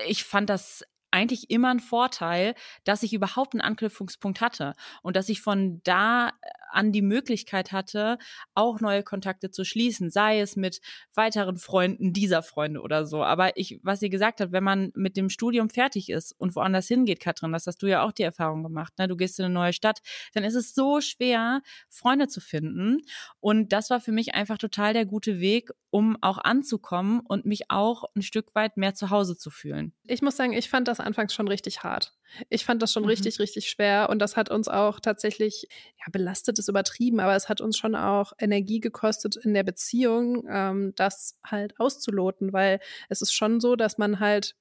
ich 0.07 0.22
fand 0.24 0.51
das 0.51 0.85
eigentlich 1.11 1.51
immer 1.51 1.70
ein 1.70 1.80
Vorteil, 1.80 2.55
dass 2.85 3.03
ich 3.05 3.12
überhaupt 3.12 3.55
einen 3.55 3.61
Anknüpfungspunkt 3.61 4.41
hatte 4.41 4.74
und 5.03 5.16
dass 5.16 5.28
ich 5.28 5.41
von 5.41 5.80
da 5.85 6.30
an 6.75 6.93
die 6.93 7.03
Möglichkeit 7.03 7.72
hatte, 7.72 8.18
auch 8.55 8.81
neue 8.81 9.03
Kontakte 9.03 9.51
zu 9.51 9.64
schließen, 9.64 10.11
sei 10.11 10.41
es 10.41 10.57
mit 10.57 10.81
weiteren 11.14 11.57
Freunden 11.57 12.12
dieser 12.12 12.43
Freunde 12.43 12.81
oder 12.81 13.07
so. 13.07 13.22
Aber 13.25 13.57
ich, 13.57 13.81
was 13.83 14.01
sie 14.01 14.11
gesagt 14.11 14.41
hat, 14.41 14.53
wenn 14.53 14.64
man 14.64 14.93
mit 14.95 15.16
dem 15.16 15.29
Studium 15.29 15.70
fertig 15.70 16.11
ist 16.11 16.33
und 16.33 16.55
woanders 16.57 16.89
hingeht, 16.89 17.20
Katrin, 17.20 17.53
das 17.53 17.66
hast 17.66 17.83
du 17.83 17.87
ja 17.87 18.03
auch 18.03 18.12
die 18.12 18.22
Erfahrung 18.22 18.62
gemacht, 18.62 18.93
ne? 18.99 19.09
du 19.09 19.16
gehst 19.16 19.39
in 19.39 19.47
eine 19.47 19.55
neue 19.55 19.72
Stadt, 19.72 20.01
dann 20.35 20.45
ist 20.45 20.55
es 20.55 20.75
so 20.75 21.01
schwer, 21.01 21.62
Freunde 21.89 22.29
zu 22.29 22.41
finden. 22.41 23.03
Und 23.41 23.72
das 23.72 23.91
war 23.91 24.01
für 24.01 24.12
mich 24.12 24.35
einfach 24.35 24.59
total 24.59 24.93
der 24.93 25.07
gute 25.07 25.41
Weg, 25.41 25.70
um 25.91 26.16
auch 26.20 26.39
anzukommen 26.39 27.20
und 27.20 27.47
mich 27.47 27.70
auch 27.70 28.05
ein 28.16 28.22
Stück 28.22 28.55
weit 28.55 28.77
mehr 28.77 28.95
zu 28.95 29.11
Hause 29.11 29.37
zu 29.37 29.51
fühlen. 29.51 29.93
Ich 30.07 30.22
muss 30.22 30.37
sagen, 30.37 30.53
ich 30.53 30.68
fand 30.68 30.89
das 30.89 31.01
anfangs 31.01 31.35
schon 31.35 31.49
richtig 31.49 31.85
hart. 31.85 32.14
Ich 32.49 32.64
fand 32.64 32.83
das 32.83 32.93
schon 32.93 33.05
mhm. 33.05 33.11
richtig, 33.11 33.39
richtig 33.39 33.68
schwer 33.68 34.09
und 34.11 34.18
das 34.18 34.37
hat 34.37 34.51
uns 34.51 34.68
auch 34.68 35.01
tatsächlich, 35.01 35.66
ja, 35.99 36.07
belastet 36.11 36.59
ist 36.59 36.68
übertrieben, 36.68 37.20
aber 37.20 37.35
es 37.37 37.49
hat 37.49 37.61
uns 37.61 37.77
schon 37.77 37.95
auch 37.95 38.33
Energie 38.39 38.81
gekostet 38.81 39.37
in 39.37 39.55
der 39.55 39.64
Beziehung, 39.64 40.47
ähm, 40.51 40.93
das 40.97 41.39
halt 41.45 41.79
auszuloten, 41.79 42.53
weil 42.53 42.81
es 43.09 43.22
ist 43.22 43.33
schon 43.33 43.61
so, 43.61 43.77
dass 43.77 43.99
man 43.99 44.20
halt 44.20 44.55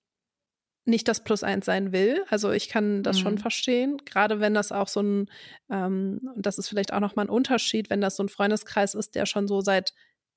nicht 0.86 1.08
das 1.08 1.24
Plus 1.24 1.44
eins 1.44 1.66
sein 1.66 1.92
will. 1.92 2.24
Also 2.30 2.52
ich 2.52 2.68
kann 2.68 3.04
das 3.04 3.18
mhm. 3.18 3.22
schon 3.22 3.38
verstehen, 3.38 3.98
gerade 4.06 4.40
wenn 4.40 4.54
das 4.54 4.72
auch 4.72 4.88
so 4.88 5.02
ein, 5.02 5.30
ähm, 5.70 6.30
und 6.36 6.46
das 6.46 6.58
ist 6.58 6.68
vielleicht 6.68 6.94
auch 6.94 7.00
nochmal 7.00 7.26
ein 7.26 7.30
Unterschied, 7.30 7.90
wenn 7.90 8.02
das 8.02 8.18
so 8.18 8.24
ein 8.24 8.30
Freundeskreis 8.30 8.94
ist, 8.96 9.16
der 9.16 9.26
schon 9.26 9.48
so 9.48 9.62
seit 9.62 9.94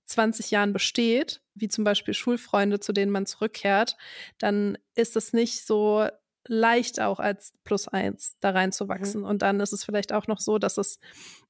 20 0.07 0.53
Jahren 0.53 0.73
besteht, 0.73 1.43
wie 1.55 1.69
zum 1.69 1.83
Beispiel 1.83 2.15
Schulfreunde, 2.15 2.79
zu 2.79 2.93
denen 2.93 3.11
man 3.11 3.27
zurückkehrt, 3.27 3.97
dann 4.39 4.79
ist 4.95 5.17
es 5.17 5.33
nicht 5.33 5.67
so 5.67 6.07
leicht 6.49 7.01
auch 7.01 7.21
als 7.21 7.55
Plus 7.65 7.89
eins 7.89 8.37
da 8.41 8.51
reinzuwachsen. 8.51 9.23
Mhm. 9.23 9.27
Und 9.27 9.43
dann 9.43 9.61
ist 9.61 9.73
es 9.73 9.85
vielleicht 9.85 10.13
auch 10.13 10.27
noch 10.27 10.41
so, 10.41 10.59
dass 10.59 10.79
es 10.79 10.99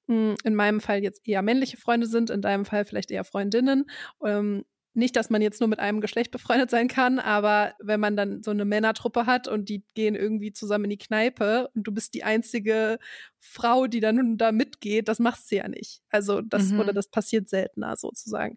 mh, 0.06 0.14
hm, 0.14 0.34
in 0.44 0.54
meinem 0.54 0.80
Fall 0.80 1.02
jetzt 1.02 1.26
eher 1.26 1.42
männliche 1.42 1.76
Freunde 1.76 2.06
sind, 2.06 2.30
in 2.30 2.42
deinem 2.42 2.64
Fall 2.64 2.84
vielleicht 2.84 3.10
eher 3.10 3.24
Freundinnen. 3.24 3.86
Ähm, 4.24 4.64
nicht, 4.96 5.14
dass 5.14 5.28
man 5.28 5.42
jetzt 5.42 5.60
nur 5.60 5.68
mit 5.68 5.78
einem 5.78 6.00
Geschlecht 6.00 6.30
befreundet 6.30 6.70
sein 6.70 6.88
kann, 6.88 7.18
aber 7.18 7.74
wenn 7.78 8.00
man 8.00 8.16
dann 8.16 8.42
so 8.42 8.50
eine 8.50 8.64
Männertruppe 8.64 9.26
hat 9.26 9.46
und 9.46 9.68
die 9.68 9.84
gehen 9.92 10.14
irgendwie 10.14 10.54
zusammen 10.54 10.84
in 10.84 10.90
die 10.90 10.98
Kneipe 10.98 11.68
und 11.74 11.86
du 11.86 11.92
bist 11.92 12.14
die 12.14 12.24
einzige 12.24 12.98
Frau, 13.38 13.86
die 13.86 14.00
dann 14.00 14.38
da 14.38 14.52
mitgeht, 14.52 15.08
das 15.08 15.18
machst 15.18 15.50
du 15.50 15.56
ja 15.56 15.68
nicht. 15.68 16.00
Also 16.08 16.40
das 16.40 16.70
mhm. 16.70 16.80
oder 16.80 16.94
das 16.94 17.10
passiert 17.10 17.50
seltener 17.50 17.96
sozusagen. 17.98 18.56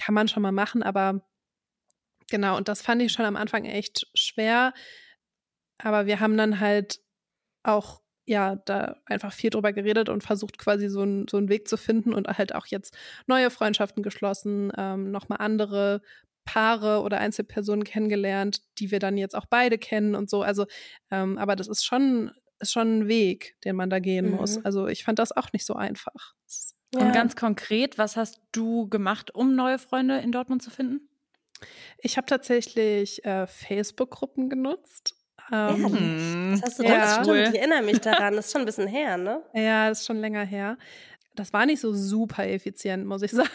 Kann 0.00 0.16
man 0.16 0.26
schon 0.26 0.42
mal 0.42 0.50
machen, 0.50 0.82
aber 0.82 1.24
genau, 2.28 2.56
und 2.56 2.66
das 2.66 2.82
fand 2.82 3.00
ich 3.00 3.12
schon 3.12 3.24
am 3.24 3.36
Anfang 3.36 3.64
echt 3.64 4.08
schwer, 4.14 4.74
aber 5.78 6.06
wir 6.06 6.20
haben 6.20 6.36
dann 6.36 6.60
halt 6.60 7.00
auch 7.62 8.00
ja, 8.28 8.56
da 8.56 8.96
einfach 9.06 9.32
viel 9.32 9.48
drüber 9.48 9.72
geredet 9.72 10.10
und 10.10 10.22
versucht 10.22 10.58
quasi 10.58 10.88
so, 10.88 11.02
ein, 11.02 11.26
so 11.30 11.38
einen 11.38 11.48
Weg 11.48 11.66
zu 11.66 11.78
finden 11.78 12.12
und 12.12 12.28
halt 12.28 12.54
auch 12.54 12.66
jetzt 12.66 12.94
neue 13.26 13.48
Freundschaften 13.50 14.02
geschlossen, 14.02 14.70
ähm, 14.76 15.10
nochmal 15.10 15.38
andere 15.40 16.02
Paare 16.44 17.00
oder 17.02 17.18
Einzelpersonen 17.18 17.84
kennengelernt, 17.84 18.62
die 18.78 18.90
wir 18.90 18.98
dann 18.98 19.16
jetzt 19.16 19.34
auch 19.34 19.46
beide 19.46 19.78
kennen 19.78 20.14
und 20.14 20.28
so. 20.28 20.42
Also, 20.42 20.66
ähm, 21.10 21.38
aber 21.38 21.56
das 21.56 21.68
ist 21.68 21.84
schon, 21.84 22.30
ist 22.58 22.72
schon 22.72 23.00
ein 23.00 23.08
Weg, 23.08 23.56
den 23.64 23.76
man 23.76 23.88
da 23.88 23.98
gehen 23.98 24.30
mhm. 24.30 24.36
muss. 24.36 24.62
Also 24.62 24.88
ich 24.88 25.04
fand 25.04 25.18
das 25.18 25.32
auch 25.32 25.52
nicht 25.54 25.64
so 25.64 25.74
einfach. 25.74 26.34
Ja. 26.94 27.00
Und 27.00 27.12
ganz 27.12 27.34
konkret, 27.34 27.96
was 27.96 28.16
hast 28.16 28.40
du 28.52 28.88
gemacht, 28.88 29.34
um 29.34 29.54
neue 29.54 29.78
Freunde 29.78 30.18
in 30.18 30.32
Dortmund 30.32 30.62
zu 30.62 30.70
finden? 30.70 31.08
Ich 31.98 32.16
habe 32.16 32.26
tatsächlich 32.26 33.24
äh, 33.24 33.46
Facebook-Gruppen 33.46 34.48
genutzt 34.48 35.17
ähm, 35.52 36.50
das 36.52 36.62
hast 36.62 36.78
du 36.78 36.84
ja. 36.84 37.22
Cool. 37.26 37.48
Ich 37.52 37.58
erinnere 37.58 37.82
mich 37.82 38.00
daran. 38.00 38.34
Das 38.34 38.46
ist 38.46 38.52
schon 38.52 38.62
ein 38.62 38.66
bisschen 38.66 38.88
her, 38.88 39.16
ne? 39.16 39.42
Ja, 39.54 39.88
das 39.88 40.00
ist 40.00 40.06
schon 40.06 40.18
länger 40.18 40.44
her. 40.44 40.76
Das 41.34 41.52
war 41.52 41.66
nicht 41.66 41.80
so 41.80 41.94
super 41.94 42.48
effizient, 42.48 43.06
muss 43.06 43.22
ich 43.22 43.30
sagen. 43.32 43.48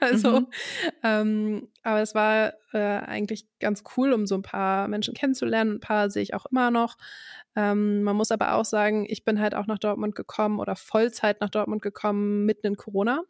also, 0.00 0.40
mhm. 0.40 0.46
ähm, 1.02 1.68
aber 1.82 2.02
es 2.02 2.14
war 2.14 2.52
äh, 2.72 2.78
eigentlich 2.78 3.46
ganz 3.58 3.82
cool, 3.96 4.12
um 4.12 4.26
so 4.26 4.34
ein 4.34 4.42
paar 4.42 4.88
Menschen 4.88 5.14
kennenzulernen. 5.14 5.76
Ein 5.76 5.80
paar 5.80 6.10
sehe 6.10 6.22
ich 6.22 6.34
auch 6.34 6.46
immer 6.46 6.70
noch. 6.70 6.96
Ähm, 7.54 8.02
man 8.02 8.16
muss 8.16 8.30
aber 8.30 8.54
auch 8.54 8.64
sagen, 8.64 9.06
ich 9.08 9.24
bin 9.24 9.40
halt 9.40 9.54
auch 9.54 9.66
nach 9.66 9.78
Dortmund 9.78 10.14
gekommen 10.14 10.58
oder 10.58 10.76
Vollzeit 10.76 11.40
nach 11.40 11.50
Dortmund 11.50 11.82
gekommen, 11.82 12.44
mitten 12.44 12.66
in 12.66 12.76
Corona. 12.76 13.22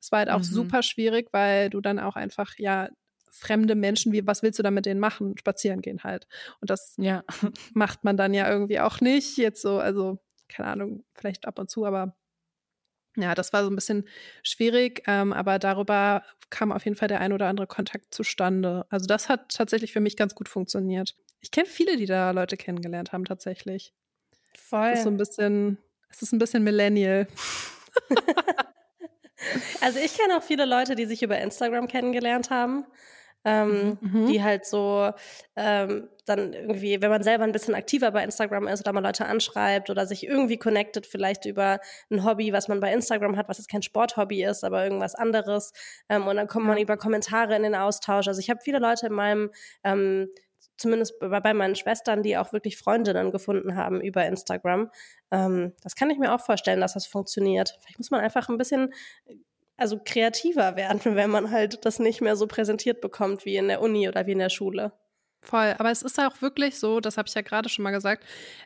Es 0.00 0.12
war 0.12 0.20
halt 0.20 0.30
auch 0.30 0.38
mhm. 0.38 0.44
super 0.44 0.82
schwierig, 0.82 1.28
weil 1.32 1.70
du 1.70 1.80
dann 1.80 1.98
auch 1.98 2.16
einfach 2.16 2.54
ja 2.58 2.88
fremde 3.30 3.74
Menschen, 3.74 4.12
wie, 4.12 4.26
was 4.26 4.42
willst 4.42 4.58
du 4.58 4.62
da 4.62 4.70
mit 4.70 4.86
denen 4.86 5.00
machen? 5.00 5.36
Spazieren 5.38 5.80
gehen 5.80 6.02
halt. 6.04 6.26
Und 6.60 6.70
das 6.70 6.94
ja. 6.98 7.24
macht 7.74 8.04
man 8.04 8.16
dann 8.16 8.34
ja 8.34 8.50
irgendwie 8.50 8.80
auch 8.80 9.00
nicht. 9.00 9.36
Jetzt 9.36 9.62
so, 9.62 9.78
also, 9.78 10.18
keine 10.48 10.68
Ahnung, 10.68 11.04
vielleicht 11.14 11.46
ab 11.46 11.58
und 11.58 11.70
zu, 11.70 11.84
aber 11.84 12.16
ja, 13.16 13.34
das 13.34 13.52
war 13.52 13.64
so 13.64 13.70
ein 13.70 13.74
bisschen 13.74 14.04
schwierig, 14.42 15.02
ähm, 15.06 15.32
aber 15.32 15.58
darüber 15.58 16.22
kam 16.50 16.72
auf 16.72 16.84
jeden 16.84 16.96
Fall 16.96 17.08
der 17.08 17.20
ein 17.20 17.32
oder 17.32 17.48
andere 17.48 17.66
Kontakt 17.66 18.14
zustande. 18.14 18.86
Also 18.90 19.06
das 19.06 19.28
hat 19.28 19.52
tatsächlich 19.52 19.92
für 19.92 20.00
mich 20.00 20.16
ganz 20.16 20.34
gut 20.34 20.48
funktioniert. 20.48 21.16
Ich 21.40 21.50
kenne 21.50 21.66
viele, 21.66 21.96
die 21.96 22.06
da 22.06 22.30
Leute 22.30 22.56
kennengelernt 22.56 23.12
haben, 23.12 23.24
tatsächlich. 23.24 23.92
Voll. 24.56 24.90
Es 24.92 24.98
ist 24.98 25.04
so 25.04 25.10
ein 25.10 25.16
bisschen, 25.16 25.78
es 26.10 26.22
ist 26.22 26.32
ein 26.32 26.38
bisschen 26.38 26.62
Millennial. 26.62 27.26
also 29.80 29.98
ich 29.98 30.16
kenne 30.16 30.36
auch 30.36 30.42
viele 30.42 30.64
Leute, 30.64 30.94
die 30.94 31.06
sich 31.06 31.22
über 31.22 31.38
Instagram 31.38 31.88
kennengelernt 31.88 32.50
haben. 32.50 32.84
Ähm, 33.44 33.98
mhm. 34.00 34.26
die 34.26 34.42
halt 34.42 34.66
so 34.66 35.10
ähm, 35.56 36.08
dann 36.26 36.52
irgendwie, 36.52 37.00
wenn 37.00 37.10
man 37.10 37.22
selber 37.22 37.44
ein 37.44 37.52
bisschen 37.52 37.74
aktiver 37.74 38.10
bei 38.10 38.22
Instagram 38.22 38.66
ist 38.66 38.80
oder 38.80 38.92
mal 38.92 39.02
Leute 39.02 39.26
anschreibt 39.26 39.90
oder 39.90 40.06
sich 40.06 40.26
irgendwie 40.26 40.58
connectet, 40.58 41.06
vielleicht 41.06 41.46
über 41.46 41.80
ein 42.10 42.24
Hobby, 42.24 42.52
was 42.52 42.68
man 42.68 42.80
bei 42.80 42.92
Instagram 42.92 43.36
hat, 43.36 43.48
was 43.48 43.58
jetzt 43.58 43.70
kein 43.70 43.82
Sporthobby 43.82 44.42
ist, 44.44 44.64
aber 44.64 44.84
irgendwas 44.84 45.14
anderes. 45.14 45.72
Ähm, 46.08 46.26
und 46.26 46.36
dann 46.36 46.48
kommt 46.48 46.66
man 46.66 46.78
über 46.78 46.96
Kommentare 46.96 47.56
in 47.56 47.62
den 47.62 47.74
Austausch. 47.74 48.28
Also 48.28 48.40
ich 48.40 48.50
habe 48.50 48.60
viele 48.62 48.80
Leute 48.80 49.06
in 49.06 49.12
meinem 49.12 49.50
ähm, 49.84 50.28
zumindest 50.78 51.18
bei, 51.18 51.40
bei 51.40 51.54
meinen 51.54 51.74
Schwestern, 51.74 52.22
die 52.22 52.36
auch 52.38 52.52
wirklich 52.52 52.78
Freundinnen 52.78 53.30
gefunden 53.30 53.76
haben 53.76 54.00
über 54.00 54.24
Instagram. 54.24 54.90
Ähm, 55.30 55.72
das 55.82 55.94
kann 55.94 56.10
ich 56.10 56.18
mir 56.18 56.34
auch 56.34 56.40
vorstellen, 56.40 56.80
dass 56.80 56.94
das 56.94 57.06
funktioniert. 57.06 57.76
Vielleicht 57.80 57.98
muss 57.98 58.10
man 58.10 58.20
einfach 58.20 58.48
ein 58.48 58.58
bisschen 58.58 58.92
also 59.78 59.98
kreativer 60.04 60.76
werden, 60.76 61.00
wenn 61.16 61.30
man 61.30 61.50
halt 61.50 61.86
das 61.86 61.98
nicht 61.98 62.20
mehr 62.20 62.36
so 62.36 62.46
präsentiert 62.46 63.00
bekommt 63.00 63.46
wie 63.46 63.56
in 63.56 63.68
der 63.68 63.80
Uni 63.80 64.08
oder 64.08 64.26
wie 64.26 64.32
in 64.32 64.38
der 64.38 64.50
Schule. 64.50 64.92
Voll, 65.40 65.74
aber 65.78 65.90
es 65.90 66.02
ist 66.02 66.18
auch 66.18 66.42
wirklich 66.42 66.78
so, 66.78 67.00
das 67.00 67.16
habe 67.16 67.28
ich 67.28 67.34
ja 67.34 67.42
gerade 67.42 67.68
schon 67.68 67.84
mal 67.84 67.92
gesagt, 67.92 68.24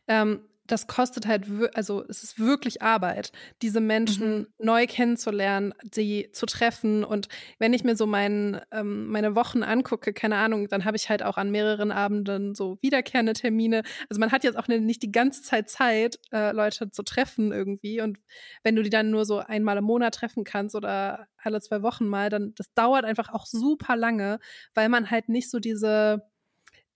ähm, 0.09 0.41
das 0.67 0.87
kostet 0.87 1.27
halt, 1.27 1.47
also 1.75 2.05
es 2.09 2.23
ist 2.23 2.39
wirklich 2.39 2.83
Arbeit, 2.83 3.33
diese 3.63 3.81
Menschen 3.81 4.39
mhm. 4.39 4.47
neu 4.59 4.87
kennenzulernen, 4.87 5.75
sie 5.93 6.31
zu 6.33 6.47
treffen. 6.47 7.05
Und 7.05 7.29
wenn 7.59 7.73
ich 7.73 7.83
mir 7.83 7.97
so 7.97 8.07
mein, 8.07 8.61
ähm, 8.71 9.09
meine 9.09 9.35
Wochen 9.35 9.65
angucke, 9.65 10.13
keine 10.13 10.37
Ahnung, 10.37 10.69
dann 10.69 10.85
habe 10.85 10.97
ich 10.97 11.11
halt 11.11 11.23
auch 11.23 11.37
an 11.37 11.51
mehreren 11.51 11.91
Abenden 11.91 12.55
so 12.55 12.79
wiederkehrende 12.81 13.33
Termine. 13.33 13.83
Also 14.09 14.21
man 14.21 14.31
hat 14.31 14.45
jetzt 14.45 14.57
auch 14.57 14.69
nicht 14.69 15.03
die 15.03 15.13
ganze 15.13 15.43
Zeit 15.43 15.69
Zeit, 15.69 16.19
äh, 16.33 16.53
Leute 16.53 16.91
zu 16.91 17.03
treffen 17.03 17.53
irgendwie. 17.53 18.01
Und 18.01 18.19
wenn 18.63 18.77
du 18.77 18.83
die 18.83 18.91
dann 18.91 19.11
nur 19.11 19.25
so 19.25 19.39
einmal 19.39 19.79
im 19.79 19.85
Monat 19.85 20.15
treffen 20.15 20.45
kannst 20.45 20.77
oder 20.77 21.27
alle 21.39 21.61
zwei 21.61 21.83
Wochen 21.83 22.07
mal, 22.07 22.31
dann 22.31 22.55
das 22.55 22.73
dauert 22.75 23.05
einfach 23.05 23.33
auch 23.33 23.47
super 23.47 23.97
lange, 23.97 24.39
weil 24.75 24.89
man 24.89 25.11
halt 25.11 25.29
nicht 25.29 25.51
so 25.51 25.59
diese, 25.59 26.23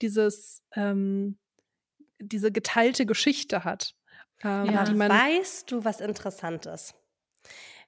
dieses, 0.01 0.63
ähm, 0.73 1.37
diese 2.19 2.51
geteilte 2.51 3.05
Geschichte 3.05 3.63
hat. 3.63 3.93
Ähm, 4.43 4.65
ja. 4.65 4.83
die 4.83 4.93
man 4.93 5.09
weißt 5.09 5.71
du, 5.71 5.83
was 5.83 5.99
Interessantes? 5.99 6.93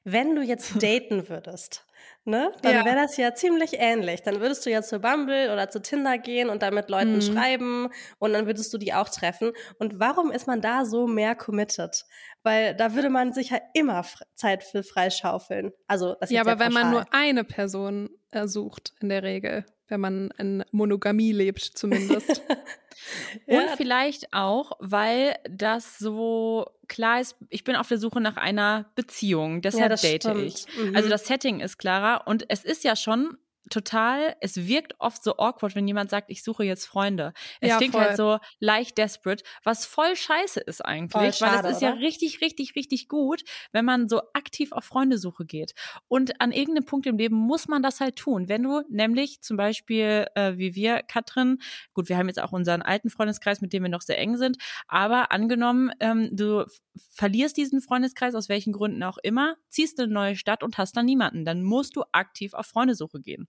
Wenn 0.04 0.36
du 0.36 0.42
jetzt 0.42 0.72
daten 0.82 1.30
würdest, 1.30 1.86
ne, 2.24 2.52
dann 2.62 2.74
ja. 2.74 2.86
wäre 2.86 2.96
das 2.96 3.18
ja 3.18 3.34
ziemlich 3.34 3.74
ähnlich. 3.74 4.22
Dann 4.22 4.40
würdest 4.40 4.66
du 4.66 4.70
ja 4.70 4.82
zu 4.82 5.00
Bumble 5.00 5.52
oder 5.52 5.70
zu 5.70 5.82
Tinder 5.82 6.18
gehen 6.18 6.50
und 6.50 6.62
da 6.64 6.72
mit 6.72 6.90
Leuten 6.90 7.16
mhm. 7.16 7.22
schreiben 7.22 7.90
und 8.18 8.34
dann 8.34 8.46
würdest 8.46 8.74
du 8.74 8.78
die 8.78 8.94
auch 8.94 9.10
treffen. 9.10 9.52
Und 9.78 10.00
warum 10.00 10.32
ist 10.32 10.48
man 10.48 10.62
da 10.62 10.86
so 10.86 11.08
mehr 11.08 11.36
committed? 11.36 12.06
Weil 12.44 12.76
da 12.76 12.96
würde 12.96 13.10
man 13.10 13.34
sich 13.34 13.50
ja 13.50 13.60
immer 13.74 14.06
Zeit 14.36 14.64
für 14.64 14.84
freischaufeln. 14.84 15.72
Also, 15.88 16.16
das 16.20 16.30
ja, 16.30 16.42
aber 16.42 16.60
wenn 16.60 16.74
man 16.74 16.92
nur 16.92 17.06
eine 17.12 17.44
Person 17.44 18.10
äh, 18.32 18.48
sucht, 18.48 18.94
in 19.02 19.10
der 19.10 19.24
Regel, 19.24 19.66
wenn 19.90 20.00
man 20.00 20.30
in 20.38 20.64
Monogamie 20.72 21.32
lebt, 21.32 21.62
zumindest. 21.62 22.42
Und 23.46 23.70
vielleicht 23.78 24.34
auch, 24.34 24.74
weil 24.80 25.36
das 25.50 25.98
so 26.00 26.68
klar 26.88 27.22
ist, 27.22 27.36
ich 27.50 27.64
bin 27.64 27.76
auf 27.76 27.88
der 27.88 27.98
Suche 27.98 28.22
nach 28.22 28.38
einer 28.38 28.86
Beziehung, 28.96 29.62
deshalb 29.62 29.92
ja, 29.92 29.96
date 29.96 30.24
stimmt. 30.24 30.44
ich. 30.44 30.66
Mhm. 30.78 30.96
Also 30.96 31.10
das 31.10 31.26
Setting 31.26 31.60
ist 31.60 31.78
klarer 31.78 32.28
und 32.28 32.46
es 32.50 32.64
ist 32.64 32.84
ja 32.84 32.96
schon 32.96 33.38
total, 33.70 34.36
es 34.42 34.68
wirkt 34.68 34.96
oft 35.00 35.24
so 35.24 35.38
awkward, 35.38 35.76
wenn 35.76 35.88
jemand 35.88 36.10
sagt, 36.10 36.30
ich 36.30 36.44
suche 36.44 36.64
jetzt 36.64 36.86
Freunde. 36.86 37.34
Es 37.62 37.70
ja, 37.70 37.78
klingt 37.78 37.94
halt 37.96 38.18
voll. 38.18 38.30
halt 38.32 38.42
so 38.42 38.48
leicht 38.60 38.98
desperate, 38.98 39.44
was 39.64 39.86
voll 39.86 40.16
scheiße 40.16 40.60
ist 40.60 40.84
eigentlich, 40.84 41.36
schade, 41.36 41.64
weil 41.64 41.72
es 41.72 41.78
ist 41.78 41.84
oder? 41.84 41.94
ja 41.94 42.00
richtig, 42.00 42.42
richtig, 42.42 42.76
richtig 42.76 43.08
gut, 43.08 43.44
wenn 43.72 43.86
man 43.86 44.10
so 44.10 44.22
aktiv 44.34 44.72
auf 44.72 44.86
Freundesuche 44.86 45.46
geht. 45.46 45.74
Und 46.08 46.42
an 46.42 46.52
irgendeinem 46.52 46.86
Punkt 46.86 47.06
im 47.08 47.18
Leben 47.18 47.36
muss 47.36 47.68
man 47.68 47.84
das 47.84 48.00
halt 48.00 48.16
tun. 48.16 48.50
Wenn 48.50 48.64
du 48.64 48.82
nämlich 48.90 49.42
zum 49.42 49.58
Beispiel, 49.58 50.28
äh, 50.36 50.58
wie 50.58 50.76
wir, 50.76 51.02
Katrin, 51.04 51.60
gut, 51.94 52.10
wir 52.10 52.18
haben 52.18 52.28
jetzt 52.28 52.42
auch 52.42 52.52
unseren 52.52 52.82
alten 52.82 53.10
Freundeskreis, 53.10 53.62
mit 53.62 53.74
dem 53.74 53.84
wir 53.84 53.90
noch 53.90 54.02
sehr 54.02 54.18
eng 54.18 54.38
sind, 54.38 54.58
aber 54.88 55.32
angenommen, 55.32 55.92
ähm, 56.00 56.30
du 56.32 56.66
verlierst 57.12 57.58
diesen 57.58 57.82
Freundeskreis 57.82 58.36
aus 58.36 58.50
welchen 58.50 58.74
Gründen 58.74 59.04
auch 59.04 59.18
immer, 59.24 59.56
ziehst 59.70 60.00
eine 60.00 60.12
neue 60.12 60.36
Stadt 60.36 60.64
und 60.64 60.78
hast 60.78 60.98
dann 60.98 61.06
niemanden, 61.06 61.46
dann 61.46 61.64
musst 61.64 61.96
du 61.96 62.04
aktiv 62.12 62.54
auf 62.54 62.68
Freundesuche 62.68 63.22
gehen. 63.22 63.48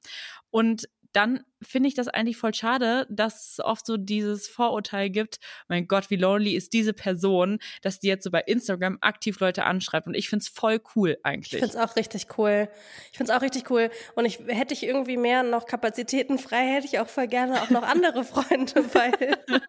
Und 0.51 0.89
dann 1.13 1.45
finde 1.61 1.89
ich 1.89 1.95
das 1.95 2.09
eigentlich 2.09 2.37
voll 2.37 2.55
schade, 2.55 3.07
dass 3.11 3.53
es 3.53 3.61
oft 3.61 3.85
so 3.85 3.97
dieses 3.97 4.49
Vorurteil 4.49 5.11
gibt, 5.11 5.41
mein 5.69 5.89
Gott, 5.89 6.09
wie 6.11 6.17
lonely 6.17 6.55
ist 6.55 6.73
diese 6.73 6.93
Person, 6.93 7.59
dass 7.83 7.99
die 7.99 8.09
jetzt 8.09 8.25
so 8.25 8.31
bei 8.31 8.41
Instagram 8.41 8.99
aktiv 9.01 9.41
Leute 9.41 9.65
anschreibt. 9.65 10.07
Und 10.07 10.15
ich 10.15 10.29
finde 10.29 10.45
es 10.45 10.49
voll 10.49 10.81
cool 10.95 11.19
eigentlich. 11.23 11.55
Ich 11.55 11.59
finde 11.59 11.77
es 11.77 11.77
auch 11.77 11.97
richtig 11.97 12.27
cool. 12.39 12.69
Ich 13.11 13.19
finde 13.19 13.33
es 13.33 13.37
auch 13.37 13.43
richtig 13.43 13.71
cool. 13.71 13.91
Und 14.15 14.25
ich 14.25 14.39
hätte 14.47 14.73
ich 14.73 14.85
irgendwie 14.85 15.17
mehr 15.17 15.43
noch 15.43 15.67
Kapazitäten 15.67 16.39
frei, 16.39 16.75
hätte 16.75 16.87
ich 16.87 17.01
auch 17.01 17.09
voll 17.09 17.27
gerne 17.27 17.61
auch 17.63 17.71
noch 17.71 17.83
andere 17.83 18.25
Freunde, 18.31 18.95
weil 18.95 19.13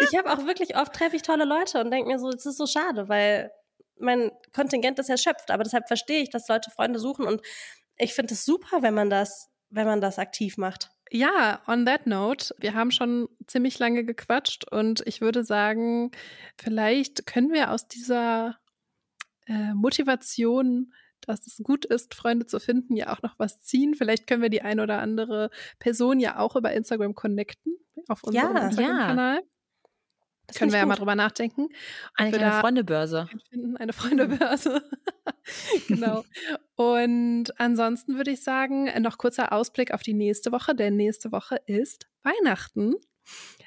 ich 0.00 0.18
habe 0.18 0.32
auch 0.32 0.46
wirklich 0.46 0.76
oft 0.76 0.92
treffe 0.92 1.16
ich 1.16 1.22
tolle 1.22 1.44
Leute 1.44 1.80
und 1.80 1.90
denke 1.90 2.08
mir 2.08 2.18
so, 2.18 2.28
es 2.30 2.46
ist 2.46 2.58
so 2.58 2.66
schade, 2.66 3.08
weil 3.08 3.52
mein 3.96 4.32
Kontingent 4.52 4.98
ist 4.98 5.08
erschöpft. 5.08 5.52
Aber 5.52 5.62
deshalb 5.62 5.86
verstehe 5.86 6.22
ich, 6.22 6.30
dass 6.30 6.48
Leute 6.48 6.70
Freunde 6.70 6.98
suchen 6.98 7.26
und 7.26 7.40
ich 7.96 8.12
finde 8.12 8.34
es 8.34 8.44
super, 8.44 8.82
wenn 8.82 8.94
man 8.94 9.08
das 9.08 9.53
wenn 9.74 9.86
man 9.86 10.00
das 10.00 10.18
aktiv 10.18 10.56
macht. 10.56 10.90
Ja, 11.10 11.60
on 11.66 11.84
that 11.86 12.06
note, 12.06 12.54
wir 12.58 12.74
haben 12.74 12.90
schon 12.90 13.28
ziemlich 13.46 13.78
lange 13.78 14.04
gequatscht 14.04 14.70
und 14.70 15.02
ich 15.06 15.20
würde 15.20 15.44
sagen, 15.44 16.10
vielleicht 16.56 17.26
können 17.26 17.52
wir 17.52 17.70
aus 17.70 17.86
dieser 17.86 18.56
äh, 19.46 19.74
Motivation, 19.74 20.92
dass 21.20 21.46
es 21.46 21.58
gut 21.62 21.84
ist, 21.84 22.14
Freunde 22.14 22.46
zu 22.46 22.58
finden, 22.58 22.96
ja 22.96 23.12
auch 23.12 23.22
noch 23.22 23.38
was 23.38 23.60
ziehen. 23.60 23.94
Vielleicht 23.94 24.26
können 24.26 24.42
wir 24.42 24.50
die 24.50 24.62
ein 24.62 24.80
oder 24.80 25.00
andere 25.00 25.50
Person 25.78 26.20
ja 26.20 26.38
auch 26.38 26.56
über 26.56 26.72
Instagram 26.72 27.14
connecten 27.14 27.76
auf 28.08 28.22
unserem 28.24 28.56
ja, 28.56 28.66
Instagram-Kanal. 28.66 29.36
Ja. 29.36 29.42
Das 30.46 30.56
Können 30.56 30.72
wir 30.72 30.78
ja 30.78 30.86
mal 30.86 30.96
drüber 30.96 31.14
nachdenken. 31.14 31.68
Eine 32.14 32.52
Freundebörse. 32.60 33.28
Eine 33.76 33.92
Freundebörse. 33.94 34.82
genau. 35.88 36.24
Und 36.76 37.58
ansonsten 37.58 38.16
würde 38.16 38.32
ich 38.32 38.42
sagen, 38.42 38.90
noch 39.02 39.18
kurzer 39.18 39.52
Ausblick 39.52 39.92
auf 39.92 40.02
die 40.02 40.14
nächste 40.14 40.52
Woche, 40.52 40.74
denn 40.74 40.96
nächste 40.96 41.32
Woche 41.32 41.56
ist 41.66 42.06
Weihnachten. 42.22 42.94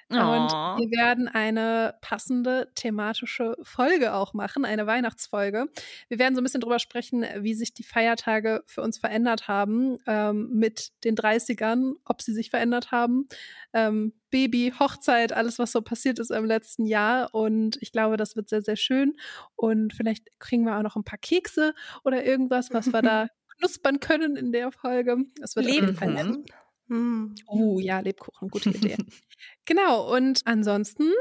Und 0.10 0.80
wir 0.80 0.98
werden 0.98 1.28
eine 1.28 1.96
passende 2.00 2.72
thematische 2.76 3.58
Folge 3.62 4.14
auch 4.14 4.34
machen, 4.34 4.64
eine 4.64 4.88
Weihnachtsfolge. 4.88 5.66
Wir 6.08 6.20
werden 6.20 6.34
so 6.34 6.40
ein 6.40 6.46
bisschen 6.46 6.62
drüber 6.62 6.80
sprechen, 6.80 7.26
wie 7.40 7.54
sich 7.54 7.74
die 7.74 7.84
Feiertage 7.84 8.64
für 8.66 8.82
uns 8.82 8.98
verändert 8.98 9.50
haben 9.50 9.98
ähm, 10.08 10.50
mit 10.54 10.92
den 11.04 11.16
30ern, 11.16 11.96
ob 12.06 12.22
sie 12.22 12.32
sich 12.32 12.50
verändert 12.50 12.92
haben. 12.92 13.28
Ähm, 13.74 14.14
Baby, 14.30 14.74
Hochzeit, 14.80 15.34
alles, 15.34 15.60
was 15.60 15.74
so 15.74 15.82
passiert 15.82 16.20
ist 16.20 16.32
im 16.32 16.46
letzten 16.46 16.86
Jahr. 16.86 17.34
Und 17.34 17.78
ich 17.82 17.92
glaube, 17.92 18.16
das 18.16 18.38
wird 18.38 18.48
sehr, 18.48 18.62
sehr 18.62 18.78
schön. 18.78 19.18
Und 19.56 19.94
vielleicht 19.94 20.40
kriegen 20.40 20.64
wir 20.66 20.78
auch 20.78 20.84
noch 20.84 20.96
ein 20.96 21.04
paar 21.04 21.20
Kekse 21.20 21.74
oder 22.06 22.24
irgendwas, 22.24 22.72
was 22.72 22.94
wir 22.94 23.02
da 23.02 23.28
knuspern 23.60 24.00
können 24.00 24.38
in 24.38 24.54
der 24.54 24.72
Folge. 24.72 25.18
Das 25.42 25.58
wird 25.58 25.66
Lebkuchen. 25.66 26.46
Mm. 26.88 27.36
Oh 27.48 27.80
ja, 27.80 28.00
Lebkuchen, 28.00 28.50
gute 28.50 28.70
Idee. 28.70 28.98
genau, 29.66 30.14
und 30.16 30.42
ansonsten 30.46 31.12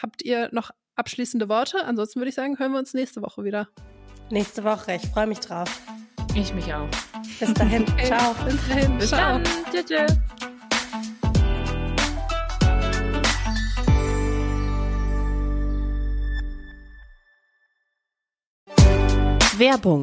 habt 0.00 0.22
ihr 0.22 0.48
noch 0.52 0.70
abschließende 0.94 1.48
Worte? 1.48 1.84
Ansonsten 1.84 2.20
würde 2.20 2.28
ich 2.28 2.34
sagen, 2.34 2.58
hören 2.58 2.72
wir 2.72 2.78
uns 2.78 2.94
nächste 2.94 3.22
Woche 3.22 3.44
wieder. 3.44 3.68
Nächste 4.30 4.64
Woche, 4.64 4.94
ich 4.94 5.08
freue 5.08 5.26
mich 5.26 5.40
drauf. 5.40 5.68
Ich 6.34 6.52
mich 6.54 6.72
auch. 6.72 6.88
Bis 7.40 7.54
dahin, 7.54 7.86
ciao. 8.04 8.34
Bis 8.44 8.68
dahin, 8.68 8.98
Bis 8.98 9.08
ciao. 9.08 9.38
Dann. 9.38 9.44
Tschö, 9.72 9.82
tschö. 9.84 10.06
Werbung 19.58 20.02